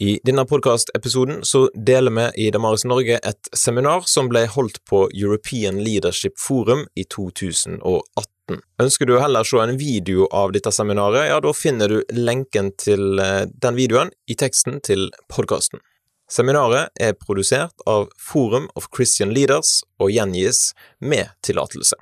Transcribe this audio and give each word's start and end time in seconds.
I 0.00 0.18
denne 0.24 0.46
podkastepisoden 0.48 1.42
så 1.44 1.66
deler 1.74 2.10
vi 2.10 2.46
i 2.46 2.50
Damaris 2.50 2.86
Norge 2.88 3.18
et 3.20 3.48
seminar 3.52 4.06
som 4.08 4.30
ble 4.32 4.46
holdt 4.48 4.78
på 4.88 5.02
European 5.12 5.82
Leadership 5.84 6.38
Forum 6.40 6.86
i 6.96 7.04
2018. 7.04 8.62
Ønsker 8.80 9.10
du 9.10 9.18
heller 9.20 9.44
se 9.44 9.60
en 9.60 9.76
video 9.76 10.24
av 10.32 10.54
dette 10.56 10.72
seminaret, 10.72 11.28
ja, 11.28 11.36
da 11.44 11.52
finner 11.52 11.92
du 11.92 12.16
lenken 12.16 12.72
til 12.80 13.20
eh, 13.20 13.44
den 13.52 13.76
videoen 13.76 14.08
i 14.24 14.38
teksten 14.40 14.80
til 14.80 15.10
podkasten. 15.28 15.84
Seminaret 16.32 16.96
er 16.96 17.18
produsert 17.20 17.84
av 17.84 18.08
Forum 18.16 18.70
of 18.80 18.88
Christian 18.96 19.36
Leaders 19.36 19.82
og 20.00 20.14
gjengis 20.16 20.70
med 21.04 21.28
tillatelse. 21.44 22.00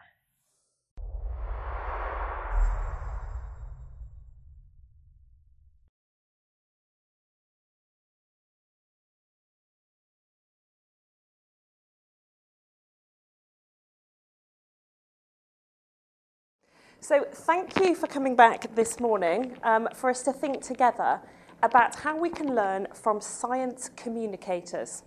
So, 17.01 17.25
thank 17.33 17.79
you 17.79 17.95
for 17.95 18.09
coming 18.09 18.35
back 18.35 18.75
this 18.75 18.99
morning 18.99 19.57
um, 19.63 19.89
for 19.95 20.11
us 20.11 20.25
to 20.25 20.33
think 20.33 20.63
together 20.63 21.21
about 21.63 21.95
how 21.95 22.19
we 22.19 22.29
can 22.29 22.57
learn 22.57 22.89
from 22.93 23.21
science 23.21 23.89
communicators 23.97 25.05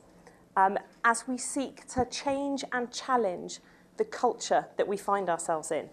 um, 0.55 0.79
as 1.03 1.27
we 1.27 1.37
seek 1.37 1.85
to 1.89 2.05
change 2.05 2.63
and 2.71 2.93
challenge 2.93 3.59
the 3.97 4.05
culture 4.05 4.67
that 4.77 4.87
we 4.87 4.95
find 4.95 5.29
ourselves 5.29 5.69
in. 5.69 5.89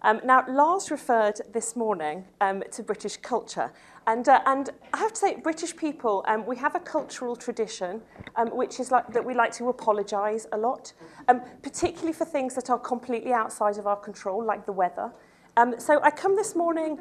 Um, 0.00 0.22
now, 0.24 0.42
Lars 0.48 0.90
referred 0.90 1.42
this 1.52 1.76
morning 1.76 2.24
um, 2.40 2.62
to 2.72 2.82
British 2.82 3.18
culture, 3.18 3.72
and, 4.06 4.28
uh, 4.28 4.40
and 4.46 4.70
I 4.92 4.98
have 4.98 5.12
to 5.12 5.18
say, 5.18 5.36
British 5.36 5.76
people, 5.76 6.24
um, 6.26 6.46
we 6.46 6.56
have 6.56 6.74
a 6.74 6.80
cultural 6.80 7.36
tradition 7.36 8.02
um, 8.36 8.48
which 8.48 8.80
is 8.80 8.90
like 8.90 9.12
that 9.12 9.24
we 9.24 9.34
like 9.34 9.52
to 9.52 9.68
apologise 9.68 10.46
a 10.52 10.56
lot, 10.56 10.92
um, 11.28 11.42
particularly 11.62 12.12
for 12.12 12.24
things 12.24 12.54
that 12.54 12.70
are 12.70 12.78
completely 12.78 13.32
outside 13.32 13.78
of 13.78 13.86
our 13.86 13.96
control, 13.96 14.44
like 14.44 14.66
the 14.66 14.72
weather. 14.72 15.12
Um, 15.56 15.74
so 15.78 16.00
I 16.02 16.10
come 16.10 16.36
this 16.36 16.56
morning 16.56 16.98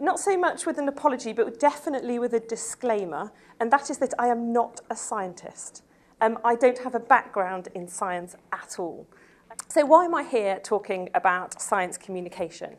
not 0.00 0.18
so 0.18 0.36
much 0.36 0.66
with 0.66 0.78
an 0.78 0.88
apology, 0.88 1.32
but 1.32 1.60
definitely 1.60 2.18
with 2.18 2.34
a 2.34 2.40
disclaimer, 2.40 3.32
and 3.60 3.70
that 3.70 3.90
is 3.90 3.98
that 3.98 4.12
I 4.18 4.26
am 4.26 4.52
not 4.52 4.80
a 4.90 4.96
scientist. 4.96 5.82
Um, 6.20 6.38
I 6.44 6.56
don't 6.56 6.78
have 6.78 6.94
a 6.94 7.00
background 7.00 7.68
in 7.74 7.86
science 7.86 8.36
at 8.52 8.78
all. 8.78 9.06
So, 9.68 9.84
why 9.84 10.04
am 10.04 10.14
I 10.14 10.24
here 10.24 10.58
talking 10.62 11.10
about 11.14 11.60
science 11.60 11.96
communication? 11.96 12.76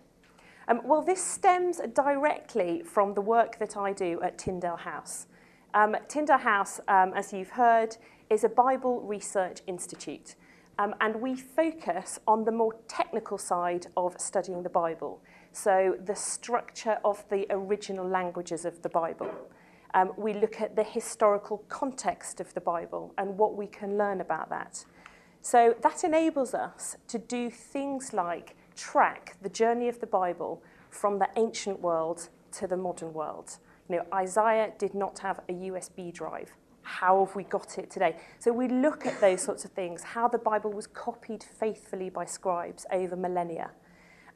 Um, 0.68 0.82
well, 0.84 1.02
this 1.02 1.24
stems 1.24 1.80
directly 1.94 2.82
from 2.84 3.14
the 3.14 3.22
work 3.22 3.60
that 3.60 3.78
I 3.78 3.94
do 3.94 4.20
at 4.22 4.38
Tyndale 4.38 4.78
House. 4.78 5.28
Um, 5.74 5.96
Tyndale 6.08 6.40
House, 6.40 6.80
um, 6.88 7.14
as 7.14 7.32
you've 7.32 7.50
heard, 7.50 7.98
is 8.30 8.44
a 8.44 8.50
Bible 8.50 9.02
research 9.02 9.62
institute, 9.68 10.36
um, 10.80 10.96
and 11.02 11.22
we 11.22 11.36
focus 11.36 12.20
on 12.28 12.46
the 12.46 12.52
more 12.52 12.74
technical 12.88 13.38
side 13.38 13.88
of 13.96 14.20
studying 14.20 14.64
the 14.64 14.70
Bible. 14.70 15.22
So, 15.52 15.98
the 16.04 16.16
structure 16.16 16.98
of 17.06 17.24
the 17.30 17.46
original 17.50 18.08
languages 18.08 18.66
of 18.66 18.82
the 18.82 18.90
Bible. 18.90 19.32
Um, 19.94 20.12
we 20.18 20.34
look 20.34 20.60
at 20.60 20.76
the 20.76 20.84
historical 20.84 21.60
context 21.70 22.42
of 22.42 22.54
the 22.54 22.60
Bible 22.60 23.14
and 23.18 23.38
what 23.38 23.56
we 23.56 23.68
can 23.68 23.98
learn 23.98 24.20
about 24.20 24.50
that. 24.50 24.84
So 25.46 25.76
that 25.84 26.04
enables 26.04 26.56
us 26.56 26.98
to 27.08 27.20
do 27.20 27.52
things 27.52 28.14
like 28.14 28.56
track 28.76 29.38
the 29.42 29.50
journey 29.50 29.88
of 29.88 30.00
the 30.00 30.08
Bible 30.08 30.62
from 30.90 31.20
the 31.20 31.30
ancient 31.36 31.82
world 31.82 32.30
to 32.54 32.68
the 32.68 32.78
modern 32.78 33.14
world. 33.14 33.58
You 33.90 33.98
know, 33.98 34.06
Isaiah 34.14 34.74
did 34.78 34.94
not 34.94 35.20
have 35.20 35.40
a 35.50 35.54
USB 35.54 36.14
drive. 36.14 36.54
How 36.82 37.26
have 37.26 37.36
we 37.36 37.44
got 37.44 37.78
it 37.78 37.90
today? 37.90 38.18
So 38.40 38.52
we 38.54 38.68
look 38.68 39.06
at 39.06 39.20
those 39.20 39.42
sorts 39.42 39.66
of 39.66 39.72
things, 39.72 40.04
how 40.04 40.28
the 40.28 40.38
Bible 40.38 40.72
was 40.72 40.88
copied 40.88 41.44
faithfully 41.44 42.10
by 42.10 42.26
scribes 42.26 42.86
over 42.92 43.16
millennia. 43.16 43.72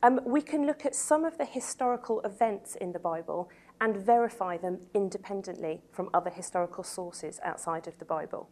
Um, 0.02 0.22
we 0.26 0.42
can 0.42 0.66
look 0.66 0.86
at 0.86 0.96
some 0.96 1.26
of 1.26 1.38
the 1.38 1.46
historical 1.46 2.22
events 2.22 2.76
in 2.76 2.94
the 2.94 3.00
Bible 3.00 3.50
and 3.82 3.98
verify 3.98 4.58
them 4.58 4.80
independently 4.94 5.82
from 5.92 6.10
other 6.14 6.30
historical 6.30 6.84
sources 6.84 7.40
outside 7.44 7.88
of 7.88 7.98
the 8.00 8.06
Bible. 8.06 8.50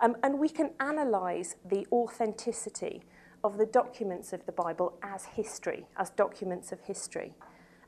Um, 0.00 0.16
and 0.22 0.38
we 0.38 0.48
can 0.48 0.70
analyse 0.78 1.56
the 1.64 1.86
authenticity 1.90 3.02
of 3.44 3.58
the 3.58 3.66
documents 3.66 4.32
of 4.32 4.44
the 4.46 4.52
Bible 4.52 4.98
as 5.02 5.24
history, 5.24 5.86
as 5.96 6.10
documents 6.10 6.72
of 6.72 6.80
history, 6.80 7.34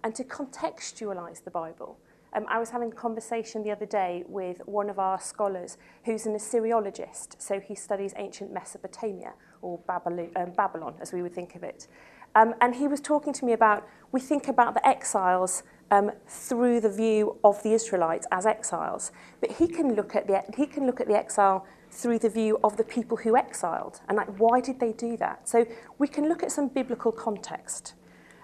and 0.04 0.14
to 0.14 0.24
contextualise 0.24 1.42
the 1.44 1.50
Bible. 1.50 1.98
Um, 2.34 2.44
I 2.48 2.58
was 2.58 2.70
having 2.70 2.92
a 2.92 2.94
conversation 2.94 3.62
the 3.62 3.70
other 3.70 3.86
day 3.86 4.24
with 4.28 4.60
one 4.66 4.90
of 4.90 4.98
our 4.98 5.18
scholars 5.18 5.78
who's 6.04 6.26
an 6.26 6.34
Assyriologist, 6.34 7.36
so 7.38 7.58
he 7.58 7.74
studies 7.74 8.12
ancient 8.16 8.52
Mesopotamia, 8.52 9.32
or 9.62 9.78
Babylon, 9.86 10.30
um, 10.36 10.52
Babylon 10.52 10.94
as 11.00 11.12
we 11.12 11.22
would 11.22 11.34
think 11.34 11.54
of 11.54 11.62
it. 11.62 11.88
Um, 12.34 12.54
and 12.60 12.74
he 12.74 12.86
was 12.86 13.00
talking 13.00 13.32
to 13.32 13.44
me 13.44 13.54
about, 13.54 13.88
we 14.12 14.20
think 14.20 14.46
about 14.48 14.74
the 14.74 14.86
exiles 14.86 15.62
um, 15.90 16.12
through 16.26 16.80
the 16.80 16.90
view 16.90 17.38
of 17.42 17.62
the 17.62 17.72
Israelites 17.72 18.26
as 18.30 18.44
exiles, 18.44 19.10
but 19.40 19.52
he 19.52 19.66
can 19.66 19.94
look 19.94 20.14
at 20.14 20.26
the, 20.26 20.42
he 20.54 20.66
can 20.66 20.86
look 20.86 21.00
at 21.00 21.08
the 21.08 21.16
exile 21.16 21.66
through 21.90 22.18
the 22.18 22.28
view 22.28 22.58
of 22.62 22.76
the 22.76 22.84
people 22.84 23.16
who 23.16 23.36
exiled 23.36 24.00
and 24.08 24.16
like 24.16 24.28
why 24.38 24.60
did 24.60 24.80
they 24.80 24.92
do 24.92 25.16
that? 25.16 25.48
So 25.48 25.66
we 25.98 26.08
can 26.08 26.28
look 26.28 26.42
at 26.42 26.52
some 26.52 26.68
biblical 26.68 27.12
context. 27.12 27.94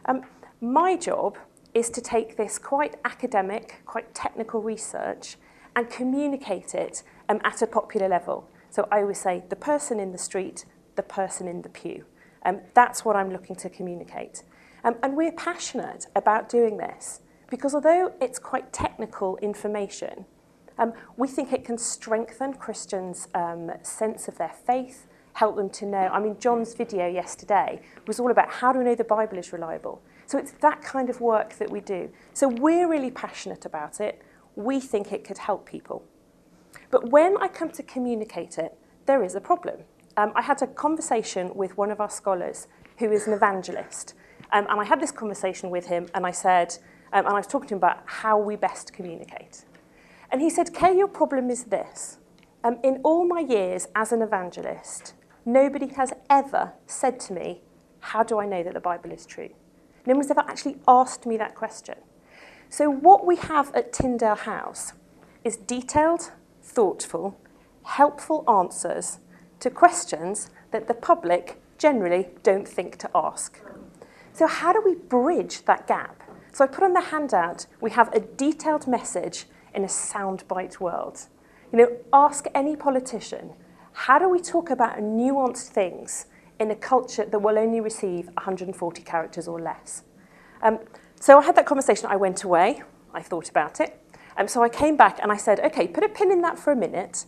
Um, 0.06 0.22
my 0.60 0.96
job 0.96 1.38
is 1.74 1.90
to 1.90 2.00
take 2.00 2.36
this 2.36 2.58
quite 2.58 2.96
academic 3.04 3.82
quite 3.84 4.14
technical 4.14 4.60
research 4.62 5.36
and 5.76 5.90
communicate 5.90 6.74
it 6.74 7.02
um, 7.28 7.40
at 7.44 7.62
a 7.62 7.66
popular 7.66 8.08
level. 8.08 8.48
So 8.70 8.88
i 8.90 9.00
always 9.00 9.20
say 9.20 9.44
the 9.48 9.56
person 9.56 10.00
in 10.00 10.12
the 10.12 10.18
street 10.18 10.64
the 10.96 11.02
person 11.02 11.48
in 11.48 11.62
the 11.62 11.68
pew. 11.68 12.04
Um, 12.44 12.60
that's 12.74 13.04
what 13.04 13.16
i'm 13.16 13.30
looking 13.30 13.56
to 13.56 13.68
communicate. 13.68 14.42
Um, 14.84 14.96
and 15.02 15.16
we're 15.16 15.32
passionate 15.32 16.06
about 16.14 16.48
doing 16.48 16.76
this 16.76 17.20
because 17.50 17.74
although 17.74 18.12
it's 18.20 18.38
quite 18.38 18.72
technical 18.72 19.36
information 19.38 20.26
um, 20.78 20.92
we 21.16 21.28
think 21.28 21.52
it 21.52 21.64
can 21.64 21.78
strengthen 21.78 22.54
Christians' 22.54 23.28
um, 23.34 23.70
sense 23.82 24.28
of 24.28 24.38
their 24.38 24.52
faith, 24.66 25.06
help 25.34 25.56
them 25.56 25.70
to 25.70 25.86
know. 25.86 26.08
I 26.12 26.20
mean, 26.20 26.38
John's 26.38 26.74
video 26.74 27.06
yesterday 27.06 27.80
was 28.06 28.20
all 28.20 28.30
about 28.30 28.50
how 28.50 28.72
do 28.72 28.78
we 28.78 28.84
know 28.84 28.94
the 28.94 29.04
Bible 29.04 29.38
is 29.38 29.52
reliable. 29.52 30.02
So 30.26 30.38
it's 30.38 30.52
that 30.52 30.82
kind 30.82 31.10
of 31.10 31.20
work 31.20 31.54
that 31.58 31.70
we 31.70 31.80
do. 31.80 32.10
So 32.32 32.48
we're 32.48 32.88
really 32.88 33.10
passionate 33.10 33.64
about 33.64 34.00
it. 34.00 34.22
We 34.56 34.80
think 34.80 35.12
it 35.12 35.24
could 35.24 35.38
help 35.38 35.66
people. 35.66 36.04
But 36.90 37.10
when 37.10 37.36
I 37.38 37.48
come 37.48 37.70
to 37.70 37.82
communicate 37.82 38.58
it, 38.58 38.76
there 39.06 39.22
is 39.22 39.34
a 39.34 39.40
problem. 39.40 39.80
Um, 40.16 40.32
I 40.34 40.42
had 40.42 40.62
a 40.62 40.66
conversation 40.66 41.54
with 41.54 41.76
one 41.76 41.90
of 41.90 42.00
our 42.00 42.10
scholars 42.10 42.68
who 42.98 43.10
is 43.10 43.26
an 43.26 43.32
evangelist. 43.32 44.14
Um, 44.52 44.66
and 44.70 44.80
I 44.80 44.84
had 44.84 45.00
this 45.00 45.10
conversation 45.10 45.70
with 45.70 45.86
him, 45.86 46.06
and 46.14 46.24
I 46.24 46.30
said, 46.30 46.76
um, 47.12 47.26
and 47.26 47.34
I 47.34 47.38
was 47.38 47.46
talking 47.46 47.68
to 47.68 47.74
him 47.74 47.78
about 47.78 48.02
how 48.06 48.38
we 48.38 48.54
best 48.56 48.92
communicate. 48.92 49.64
And 50.34 50.42
he 50.42 50.50
said, 50.50 50.74
Kay, 50.74 50.98
your 50.98 51.06
problem 51.06 51.48
is 51.48 51.62
this. 51.66 52.18
Um, 52.64 52.80
in 52.82 53.00
all 53.04 53.24
my 53.24 53.38
years 53.38 53.86
as 53.94 54.10
an 54.10 54.20
evangelist, 54.20 55.14
nobody 55.44 55.86
has 55.94 56.12
ever 56.28 56.72
said 56.88 57.20
to 57.20 57.32
me, 57.32 57.62
How 58.00 58.24
do 58.24 58.40
I 58.40 58.44
know 58.44 58.64
that 58.64 58.74
the 58.74 58.80
Bible 58.80 59.12
is 59.12 59.26
true? 59.26 59.50
No 60.04 60.16
one's 60.16 60.32
ever 60.32 60.40
actually 60.40 60.78
asked 60.88 61.24
me 61.24 61.36
that 61.36 61.54
question. 61.54 61.98
So, 62.68 62.90
what 62.90 63.24
we 63.24 63.36
have 63.36 63.72
at 63.76 63.92
Tyndale 63.92 64.34
House 64.34 64.94
is 65.44 65.56
detailed, 65.56 66.32
thoughtful, 66.64 67.38
helpful 67.84 68.42
answers 68.50 69.20
to 69.60 69.70
questions 69.70 70.50
that 70.72 70.88
the 70.88 70.94
public 70.94 71.62
generally 71.78 72.26
don't 72.42 72.66
think 72.66 72.96
to 72.98 73.10
ask. 73.14 73.60
So, 74.32 74.48
how 74.48 74.72
do 74.72 74.82
we 74.84 74.96
bridge 74.96 75.64
that 75.66 75.86
gap? 75.86 76.24
So, 76.50 76.64
I 76.64 76.66
put 76.66 76.82
on 76.82 76.92
the 76.92 77.12
handout, 77.12 77.66
we 77.80 77.92
have 77.92 78.12
a 78.12 78.18
detailed 78.18 78.88
message 78.88 79.46
in 79.74 79.84
a 79.84 79.88
soundbite 79.88 80.80
world. 80.80 81.26
You 81.72 81.78
know, 81.78 81.96
ask 82.12 82.46
any 82.54 82.76
politician, 82.76 83.52
how 83.92 84.18
do 84.18 84.28
we 84.28 84.40
talk 84.40 84.70
about 84.70 84.98
nuanced 84.98 85.68
things 85.68 86.26
in 86.60 86.70
a 86.70 86.76
culture 86.76 87.24
that 87.24 87.38
will 87.38 87.58
only 87.58 87.80
receive 87.80 88.26
140 88.26 89.02
characters 89.02 89.48
or 89.48 89.60
less? 89.60 90.02
Um, 90.62 90.78
so 91.20 91.38
I 91.38 91.44
had 91.44 91.56
that 91.56 91.66
conversation. 91.66 92.06
I 92.06 92.16
went 92.16 92.44
away. 92.44 92.82
I 93.12 93.22
thought 93.22 93.48
about 93.48 93.80
it. 93.80 94.00
Um, 94.36 94.48
so 94.48 94.62
I 94.62 94.68
came 94.68 94.96
back 94.96 95.18
and 95.22 95.30
I 95.30 95.36
said, 95.36 95.60
okay, 95.60 95.86
put 95.86 96.04
a 96.04 96.08
pin 96.08 96.32
in 96.32 96.42
that 96.42 96.58
for 96.58 96.72
a 96.72 96.76
minute. 96.76 97.26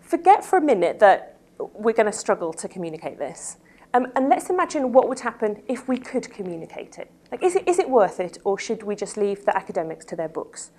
Forget 0.00 0.44
for 0.44 0.58
a 0.58 0.62
minute 0.62 1.00
that 1.00 1.38
we're 1.58 1.94
going 1.94 2.06
to 2.06 2.12
struggle 2.12 2.52
to 2.52 2.68
communicate 2.68 3.18
this. 3.18 3.56
Um, 3.94 4.06
and 4.14 4.28
let's 4.28 4.50
imagine 4.50 4.92
what 4.92 5.08
would 5.08 5.20
happen 5.20 5.62
if 5.68 5.88
we 5.88 5.96
could 5.96 6.30
communicate 6.30 6.98
it. 6.98 7.10
Like, 7.32 7.42
is 7.42 7.56
it, 7.56 7.66
is 7.66 7.78
it 7.78 7.88
worth 7.88 8.20
it, 8.20 8.38
or 8.44 8.58
should 8.58 8.82
we 8.82 8.94
just 8.94 9.16
leave 9.16 9.44
the 9.44 9.56
academics 9.56 10.04
to 10.06 10.16
their 10.16 10.28
books? 10.28 10.70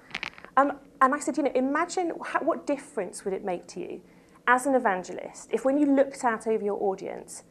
Um, 0.57 0.74
and 1.01 1.13
I 1.15 1.19
said, 1.19 1.38
you 1.38 1.44
know, 1.44 1.51
imagine 1.56 2.13
how, 2.25 2.39
what 2.42 2.68
difference 2.68 3.24
would 3.24 3.33
it 3.33 3.45
make 3.45 3.68
to 3.68 3.80
you 3.80 4.01
as 4.48 4.65
an 4.65 4.75
evangelist 4.75 5.50
if 5.54 5.65
when 5.65 5.77
you 5.77 5.86
looked 5.95 6.24
out 6.25 6.48
over 6.48 6.63
your 6.63 6.81
audience, 6.83 7.44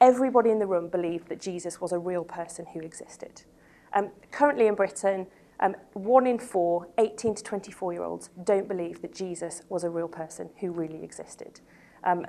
everybody 0.00 0.50
in 0.50 0.58
the 0.58 0.66
room 0.66 0.88
believed 0.88 1.28
that 1.28 1.40
Jesus 1.40 1.80
was 1.80 1.92
a 1.92 1.98
real 1.98 2.24
person 2.24 2.66
who 2.72 2.80
existed. 2.80 3.42
Um, 3.92 4.10
currently 4.32 4.66
in 4.66 4.74
Britain, 4.74 5.28
Um, 5.60 5.74
one 5.94 6.26
in 6.26 6.38
four 6.38 6.88
18 6.98 7.34
to 7.36 7.42
24 7.42 7.92
year 7.94 8.02
olds 8.04 8.30
don't 8.44 8.68
believe 8.68 9.00
that 9.02 9.14
Jesus 9.14 9.62
was 9.68 9.84
a 9.84 9.90
real 9.90 10.08
person 10.08 10.50
who 10.60 10.70
really 10.70 11.02
existed, 11.02 11.60
um, 12.04 12.26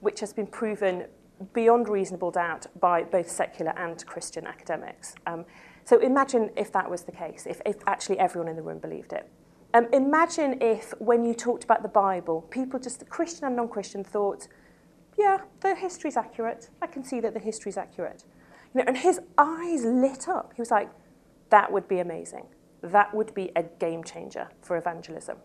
which 0.00 0.20
has 0.20 0.32
been 0.32 0.46
proven 0.46 1.04
beyond 1.52 1.88
reasonable 1.88 2.30
doubt 2.30 2.66
by 2.80 3.02
both 3.02 3.30
secular 3.30 3.72
and 3.76 4.04
Christian 4.06 4.46
academics. 4.46 5.14
Um, 5.26 5.44
so 5.84 5.98
imagine 6.00 6.50
if 6.56 6.72
that 6.72 6.90
was 6.90 7.02
the 7.02 7.12
case, 7.12 7.46
if, 7.46 7.60
if 7.66 7.76
actually 7.86 8.18
everyone 8.18 8.48
in 8.48 8.56
the 8.56 8.62
room 8.62 8.78
believed 8.78 9.12
it. 9.12 9.28
Um, 9.72 9.86
imagine 9.92 10.60
if, 10.60 10.92
when 10.98 11.24
you 11.24 11.32
talked 11.32 11.64
about 11.64 11.82
the 11.82 11.88
Bible, 11.88 12.42
people, 12.50 12.80
just 12.80 12.98
the 12.98 13.04
Christian 13.04 13.46
and 13.46 13.56
non 13.56 13.68
Christian, 13.68 14.02
thought, 14.02 14.48
yeah, 15.16 15.38
the 15.60 15.74
history's 15.74 16.16
accurate. 16.16 16.70
I 16.82 16.86
can 16.86 17.04
see 17.04 17.20
that 17.20 17.34
the 17.34 17.40
history's 17.40 17.76
accurate. 17.76 18.24
You 18.74 18.80
know, 18.80 18.84
and 18.88 18.96
his 18.96 19.20
eyes 19.38 19.84
lit 19.84 20.28
up. 20.28 20.52
He 20.54 20.62
was 20.62 20.70
like, 20.70 20.90
that 21.50 21.70
would 21.70 21.86
be 21.88 21.98
amazing. 21.98 22.46
That 22.82 23.14
would 23.14 23.34
be 23.34 23.50
a 23.54 23.62
game 23.62 24.02
changer 24.02 24.48
for 24.62 24.76
evangelism. 24.76 25.38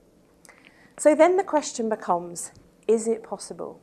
So 0.98 1.14
then 1.14 1.38
the 1.38 1.44
question 1.44 1.90
becomes 1.90 2.52
is 2.88 3.08
it 3.08 3.24
possible? 3.24 3.82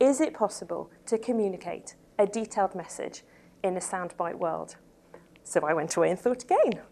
Is 0.00 0.20
it 0.20 0.34
possible 0.34 0.90
to 1.06 1.16
communicate 1.16 1.94
a 2.18 2.26
detailed 2.26 2.74
message 2.74 3.22
in 3.62 3.76
a 3.76 3.80
soundbite 3.80 4.34
world? 4.34 4.76
So 5.44 5.60
I 5.66 5.74
went 5.74 5.96
away 5.96 6.10
and 6.10 6.18
thought 6.18 6.42
again. 6.42 6.82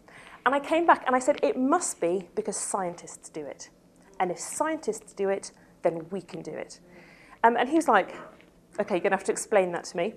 And 0.45 0.55
I 0.55 0.59
came 0.59 0.85
back 0.85 1.03
and 1.05 1.15
I 1.15 1.19
said, 1.19 1.39
it 1.43 1.57
must 1.57 2.01
be 2.01 2.29
because 2.35 2.57
scientists 2.57 3.29
do 3.29 3.45
it. 3.45 3.69
And 4.19 4.31
if 4.31 4.39
scientists 4.39 5.13
do 5.13 5.29
it, 5.29 5.51
then 5.83 6.07
we 6.09 6.21
can 6.21 6.41
do 6.41 6.51
it. 6.51 6.79
Um, 7.43 7.57
and 7.57 7.69
he 7.69 7.75
was 7.75 7.87
like, 7.87 8.15
okay, 8.79 8.95
you're 8.95 9.01
going 9.01 9.11
to 9.11 9.17
have 9.17 9.23
to 9.25 9.31
explain 9.31 9.71
that 9.71 9.83
to 9.85 9.97
me. 9.97 10.15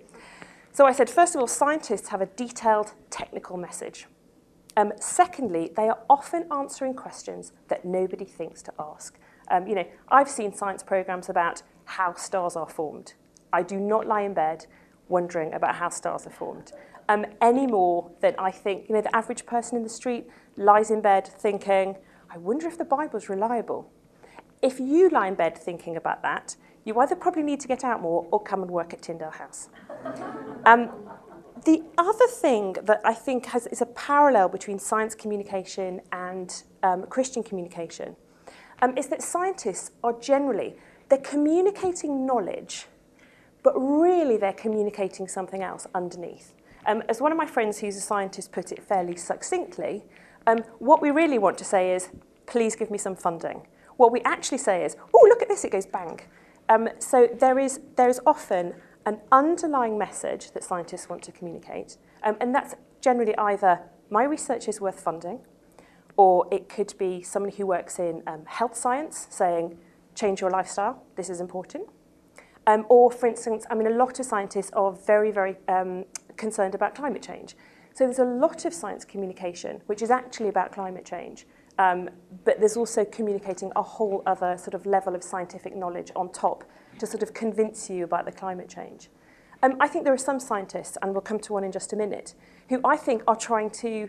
So 0.73 0.87
I 0.87 0.93
said, 0.93 1.09
first 1.09 1.35
of 1.35 1.41
all, 1.41 1.47
scientists 1.47 2.09
have 2.09 2.21
a 2.21 2.27
detailed 2.27 2.93
technical 3.11 3.57
message. 3.57 4.07
Um, 4.77 4.93
secondly, 5.01 5.71
they 5.77 5.89
are 5.89 5.99
often 6.11 6.47
answering 6.53 6.95
questions 6.95 7.53
that 7.69 7.85
nobody 7.85 8.25
thinks 8.25 8.61
to 8.63 8.73
ask. 8.79 9.19
Um, 9.51 9.67
you 9.67 9.75
know, 9.75 9.87
I've 10.09 10.29
seen 10.29 10.53
science 10.53 10.83
programs 10.83 11.29
about 11.29 11.63
how 11.85 12.15
stars 12.15 12.57
are 12.57 12.69
formed. 12.69 13.15
I 13.53 13.63
do 13.63 13.79
not 13.79 14.07
lie 14.07 14.23
in 14.23 14.35
bed 14.35 14.67
wondering 15.09 15.53
about 15.55 15.77
how 15.77 15.91
stars 15.91 16.27
are 16.27 16.31
formed. 16.31 16.73
Um, 17.09 17.27
any 17.41 17.67
more 17.67 18.11
than 18.21 18.35
I 18.39 18.51
think, 18.51 18.89
you 18.89 18.95
know, 18.95 19.03
the 19.03 19.15
average 19.15 19.45
person 19.45 19.77
in 19.77 19.83
the 19.83 19.91
street 19.91 20.27
lies 20.57 20.91
in 20.91 21.03
bed 21.03 21.27
thinking, 21.27 21.97
I 22.31 22.39
wonder 22.39 22.67
if 22.67 22.79
the 22.79 22.85
Bible's 22.85 23.29
reliable. 23.29 23.91
If 24.63 24.81
you 24.81 25.11
lie 25.11 25.29
in 25.29 25.35
bed 25.35 25.59
thinking 25.59 25.97
about 25.97 26.23
that, 26.23 26.57
you 26.85 26.99
either 26.99 27.15
probably 27.15 27.43
need 27.43 27.61
to 27.61 27.69
get 27.69 27.85
out 27.85 28.01
more 28.01 28.27
or 28.31 28.43
come 28.43 28.63
and 28.63 28.71
work 28.71 28.93
at 28.93 29.03
Tyndale 29.03 29.31
House. 29.31 29.69
um, 30.67 30.91
the 31.65 31.83
other 31.97 32.27
thing 32.27 32.77
that 32.83 33.01
I 33.05 33.15
think 33.15 33.47
has, 33.47 33.67
is 33.69 33.81
a 33.81 33.87
parallel 33.87 34.49
between 34.49 34.79
science 34.79 35.15
communication 35.15 36.01
and 36.13 36.63
um, 36.83 37.07
Christian 37.07 37.43
communication 37.43 38.17
um, 38.83 38.97
is 38.97 39.09
that 39.09 39.23
scientists 39.23 39.93
are 40.03 40.13
generally, 40.15 40.77
they're 41.09 41.19
communicating 41.19 42.27
knowledge, 42.27 42.87
but 43.63 43.73
really 43.77 44.37
they're 44.37 44.53
communicating 44.53 45.29
something 45.29 45.63
else 45.63 45.87
underneath. 45.95 46.54
Um, 46.87 47.03
as 47.09 47.21
one 47.21 47.33
of 47.33 47.39
my 47.39 47.47
friends 47.47 47.79
who's 47.79 47.97
a 47.97 48.01
scientist 48.01 48.53
put 48.53 48.73
it 48.73 48.83
fairly 48.83 49.17
succinctly, 49.17 50.05
um, 50.47 50.59
what 50.79 51.01
we 51.01 51.11
really 51.11 51.39
want 51.39 51.57
to 51.59 51.65
say 51.65 51.95
is, 51.95 52.11
please 52.47 52.77
give 52.77 52.91
me 52.91 52.99
some 52.99 53.17
funding. 53.17 53.67
What 53.97 54.13
we 54.13 54.21
actually 54.25 54.59
say 54.59 54.85
is, 54.85 54.97
oh, 55.15 55.27
look 55.29 55.41
at 55.41 55.49
this, 55.49 55.65
it 55.65 55.73
goes 55.73 55.87
bang. 55.87 56.21
Um, 56.69 56.89
so 56.99 57.29
there 57.41 57.59
is, 57.59 57.81
there 57.97 58.09
is 58.09 58.21
often 58.27 58.75
an 59.07 59.21
underlying 59.33 59.99
message 59.99 60.51
that 60.53 60.65
scientists 60.65 61.09
want 61.09 61.23
to 61.23 61.33
communicate, 61.33 61.97
um, 62.23 62.37
and 62.41 62.55
that's 62.55 62.75
generally 63.01 63.37
either 63.37 63.81
my 64.11 64.25
research 64.25 64.69
is 64.69 64.81
worth 64.81 65.01
funding, 65.01 65.41
or 66.17 66.47
it 66.51 66.69
could 66.69 66.95
be 66.99 67.23
someone 67.23 67.53
who 67.53 67.67
works 67.67 67.99
in 67.99 68.23
um, 68.27 68.45
health 68.47 68.77
science 68.77 69.27
saying, 69.31 69.79
change 70.15 70.41
your 70.41 70.51
lifestyle, 70.51 71.03
this 71.17 71.29
is 71.29 71.41
important. 71.41 71.89
Um, 72.67 72.87
or, 72.89 73.11
for 73.11 73.27
instance, 73.27 73.67
I 73.71 73.75
mean, 73.75 73.87
a 73.87 73.97
lot 73.97 74.19
of 74.21 74.27
scientists 74.27 74.71
are 74.73 74.93
very, 74.93 75.31
very 75.31 75.57
um, 75.69 76.05
concerned 76.37 76.75
about 76.75 76.95
climate 76.95 77.23
change. 77.23 77.57
So 77.95 78.05
there's 78.05 78.19
a 78.19 78.25
lot 78.25 78.65
of 78.65 78.75
science 78.75 79.05
communication, 79.05 79.81
which 79.87 80.03
is 80.03 80.11
actually 80.11 80.49
about 80.49 80.73
climate 80.73 81.05
change. 81.05 81.47
Um, 81.79 82.11
but 82.45 82.59
there's 82.61 82.77
also 82.77 83.05
communicating 83.05 83.73
a 83.77 83.83
whole 83.83 84.23
other 84.27 84.57
sort 84.59 84.75
of 84.75 84.87
level 84.87 85.15
of 85.15 85.23
scientific 85.25 85.75
knowledge 85.77 86.11
on 86.15 86.31
top 86.31 86.65
to 86.99 87.07
sort 87.07 87.23
of 87.23 87.35
convince 87.35 87.91
you 87.91 88.05
about 88.05 88.27
the 88.27 88.33
climate 88.33 88.69
change. 88.69 89.09
Um, 89.63 89.77
I 89.81 89.89
think 89.89 90.05
there 90.05 90.13
are 90.13 90.19
some 90.19 90.39
scientists, 90.39 90.99
and 91.03 91.13
we'll 91.13 91.23
come 91.23 91.41
to 91.41 91.53
one 91.53 91.65
in 91.65 91.73
just 91.73 91.93
a 91.93 91.97
minute, 91.97 92.35
who 92.69 92.81
I 92.85 92.97
think 92.97 93.23
are 93.27 93.37
trying 93.37 93.71
to, 93.71 94.09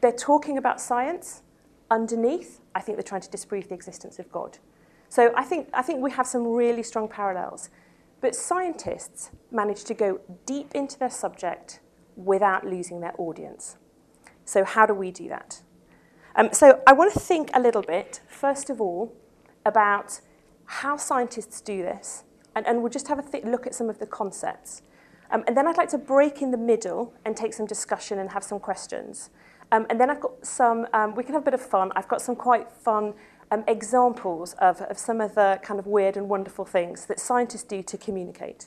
they're 0.00 0.12
talking 0.12 0.56
about 0.56 0.80
science 0.80 1.42
underneath, 1.90 2.60
I 2.74 2.80
think 2.80 2.96
they're 2.96 3.02
trying 3.02 3.20
to 3.22 3.30
disprove 3.30 3.68
the 3.68 3.74
existence 3.74 4.18
of 4.18 4.30
God. 4.30 4.58
So 5.08 5.32
I 5.36 5.44
think, 5.44 5.68
I 5.74 5.82
think 5.82 6.00
we 6.00 6.10
have 6.12 6.26
some 6.26 6.46
really 6.46 6.82
strong 6.82 7.08
parallels. 7.08 7.68
But 8.22 8.34
scientists 8.34 9.30
manage 9.50 9.84
to 9.84 9.94
go 9.94 10.20
deep 10.46 10.74
into 10.74 10.98
their 10.98 11.10
subject 11.10 11.80
without 12.16 12.64
losing 12.64 13.00
their 13.00 13.14
audience. 13.18 13.76
So 14.44 14.64
how 14.64 14.86
do 14.86 14.94
we 14.94 15.10
do 15.10 15.28
that? 15.28 15.60
Um, 16.36 16.48
so 16.52 16.80
I 16.86 16.94
want 16.94 17.12
to 17.12 17.20
think 17.20 17.50
a 17.52 17.60
little 17.60 17.82
bit, 17.82 18.20
first 18.28 18.70
of 18.70 18.80
all, 18.80 19.12
about 19.66 20.20
how 20.64 20.96
scientists 20.96 21.60
do 21.60 21.82
this, 21.82 22.24
and, 22.54 22.66
and 22.66 22.80
we'll 22.80 22.90
just 22.90 23.08
have 23.08 23.18
a 23.18 23.50
look 23.50 23.66
at 23.66 23.74
some 23.74 23.90
of 23.90 23.98
the 23.98 24.06
concepts. 24.06 24.82
Um, 25.30 25.44
and 25.46 25.56
then 25.56 25.66
I'd 25.66 25.76
like 25.76 25.88
to 25.90 25.98
break 25.98 26.42
in 26.42 26.50
the 26.50 26.58
middle 26.58 27.14
and 27.24 27.36
take 27.36 27.52
some 27.52 27.66
discussion 27.66 28.18
and 28.18 28.30
have 28.30 28.44
some 28.44 28.60
questions. 28.60 29.30
Um, 29.72 29.86
and 29.90 29.98
then 29.98 30.10
I've 30.10 30.20
got 30.20 30.46
some, 30.46 30.86
um, 30.92 31.14
we 31.14 31.24
can 31.24 31.32
have 31.32 31.42
a 31.42 31.44
bit 31.44 31.54
of 31.54 31.62
fun. 31.62 31.90
I've 31.96 32.08
got 32.08 32.20
some 32.20 32.36
quite 32.36 32.70
fun 32.70 33.14
um, 33.52 33.64
examples 33.68 34.54
of, 34.54 34.80
of 34.80 34.98
some 34.98 35.20
of 35.20 35.34
the 35.34 35.60
kind 35.62 35.78
of 35.78 35.86
weird 35.86 36.16
and 36.16 36.28
wonderful 36.28 36.64
things 36.64 37.04
that 37.06 37.20
scientists 37.20 37.64
do 37.64 37.82
to 37.82 37.98
communicate. 37.98 38.66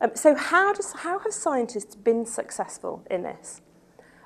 Um, 0.00 0.10
so 0.14 0.34
how, 0.34 0.72
does, 0.72 0.92
how 0.92 1.20
have 1.20 1.32
scientists 1.32 1.94
been 1.94 2.26
successful 2.26 3.04
in 3.08 3.22
this? 3.22 3.60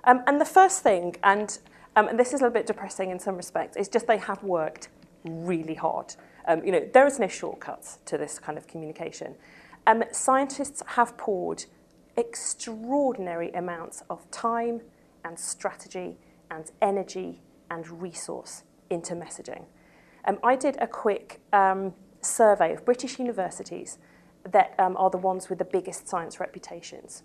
Um, 0.04 0.22
and 0.26 0.40
the 0.40 0.46
first 0.46 0.82
thing, 0.82 1.16
and, 1.22 1.58
um, 1.96 2.08
and 2.08 2.18
this 2.18 2.28
is 2.28 2.40
a 2.40 2.44
little 2.44 2.54
bit 2.54 2.66
depressing 2.66 3.10
in 3.10 3.18
some 3.18 3.36
respects, 3.36 3.76
is 3.76 3.88
just 3.88 4.06
they 4.06 4.16
have 4.16 4.42
worked 4.42 4.88
really 5.22 5.74
hard. 5.74 6.14
Um, 6.48 6.64
you 6.64 6.72
know, 6.72 6.88
there 6.94 7.06
is 7.06 7.18
no 7.18 7.28
shortcuts 7.28 7.98
to 8.06 8.16
this 8.16 8.38
kind 8.38 8.56
of 8.56 8.66
communication. 8.66 9.34
Um, 9.86 10.04
scientists 10.12 10.82
have 10.86 11.14
poured 11.18 11.66
extraordinary 12.16 13.50
amounts 13.52 14.02
of 14.08 14.30
time 14.30 14.80
and 15.26 15.38
strategy 15.38 16.16
and 16.50 16.70
energy 16.80 17.42
and 17.70 18.00
resource 18.00 18.62
into 18.90 19.14
messaging. 19.14 19.64
Um, 20.26 20.38
I 20.42 20.56
did 20.56 20.76
a 20.80 20.86
quick 20.86 21.40
um, 21.52 21.92
survey 22.20 22.72
of 22.72 22.84
British 22.84 23.18
universities 23.18 23.98
that 24.50 24.74
um, 24.78 24.96
are 24.96 25.10
the 25.10 25.18
ones 25.18 25.48
with 25.48 25.58
the 25.58 25.64
biggest 25.64 26.08
science 26.08 26.40
reputations. 26.40 27.22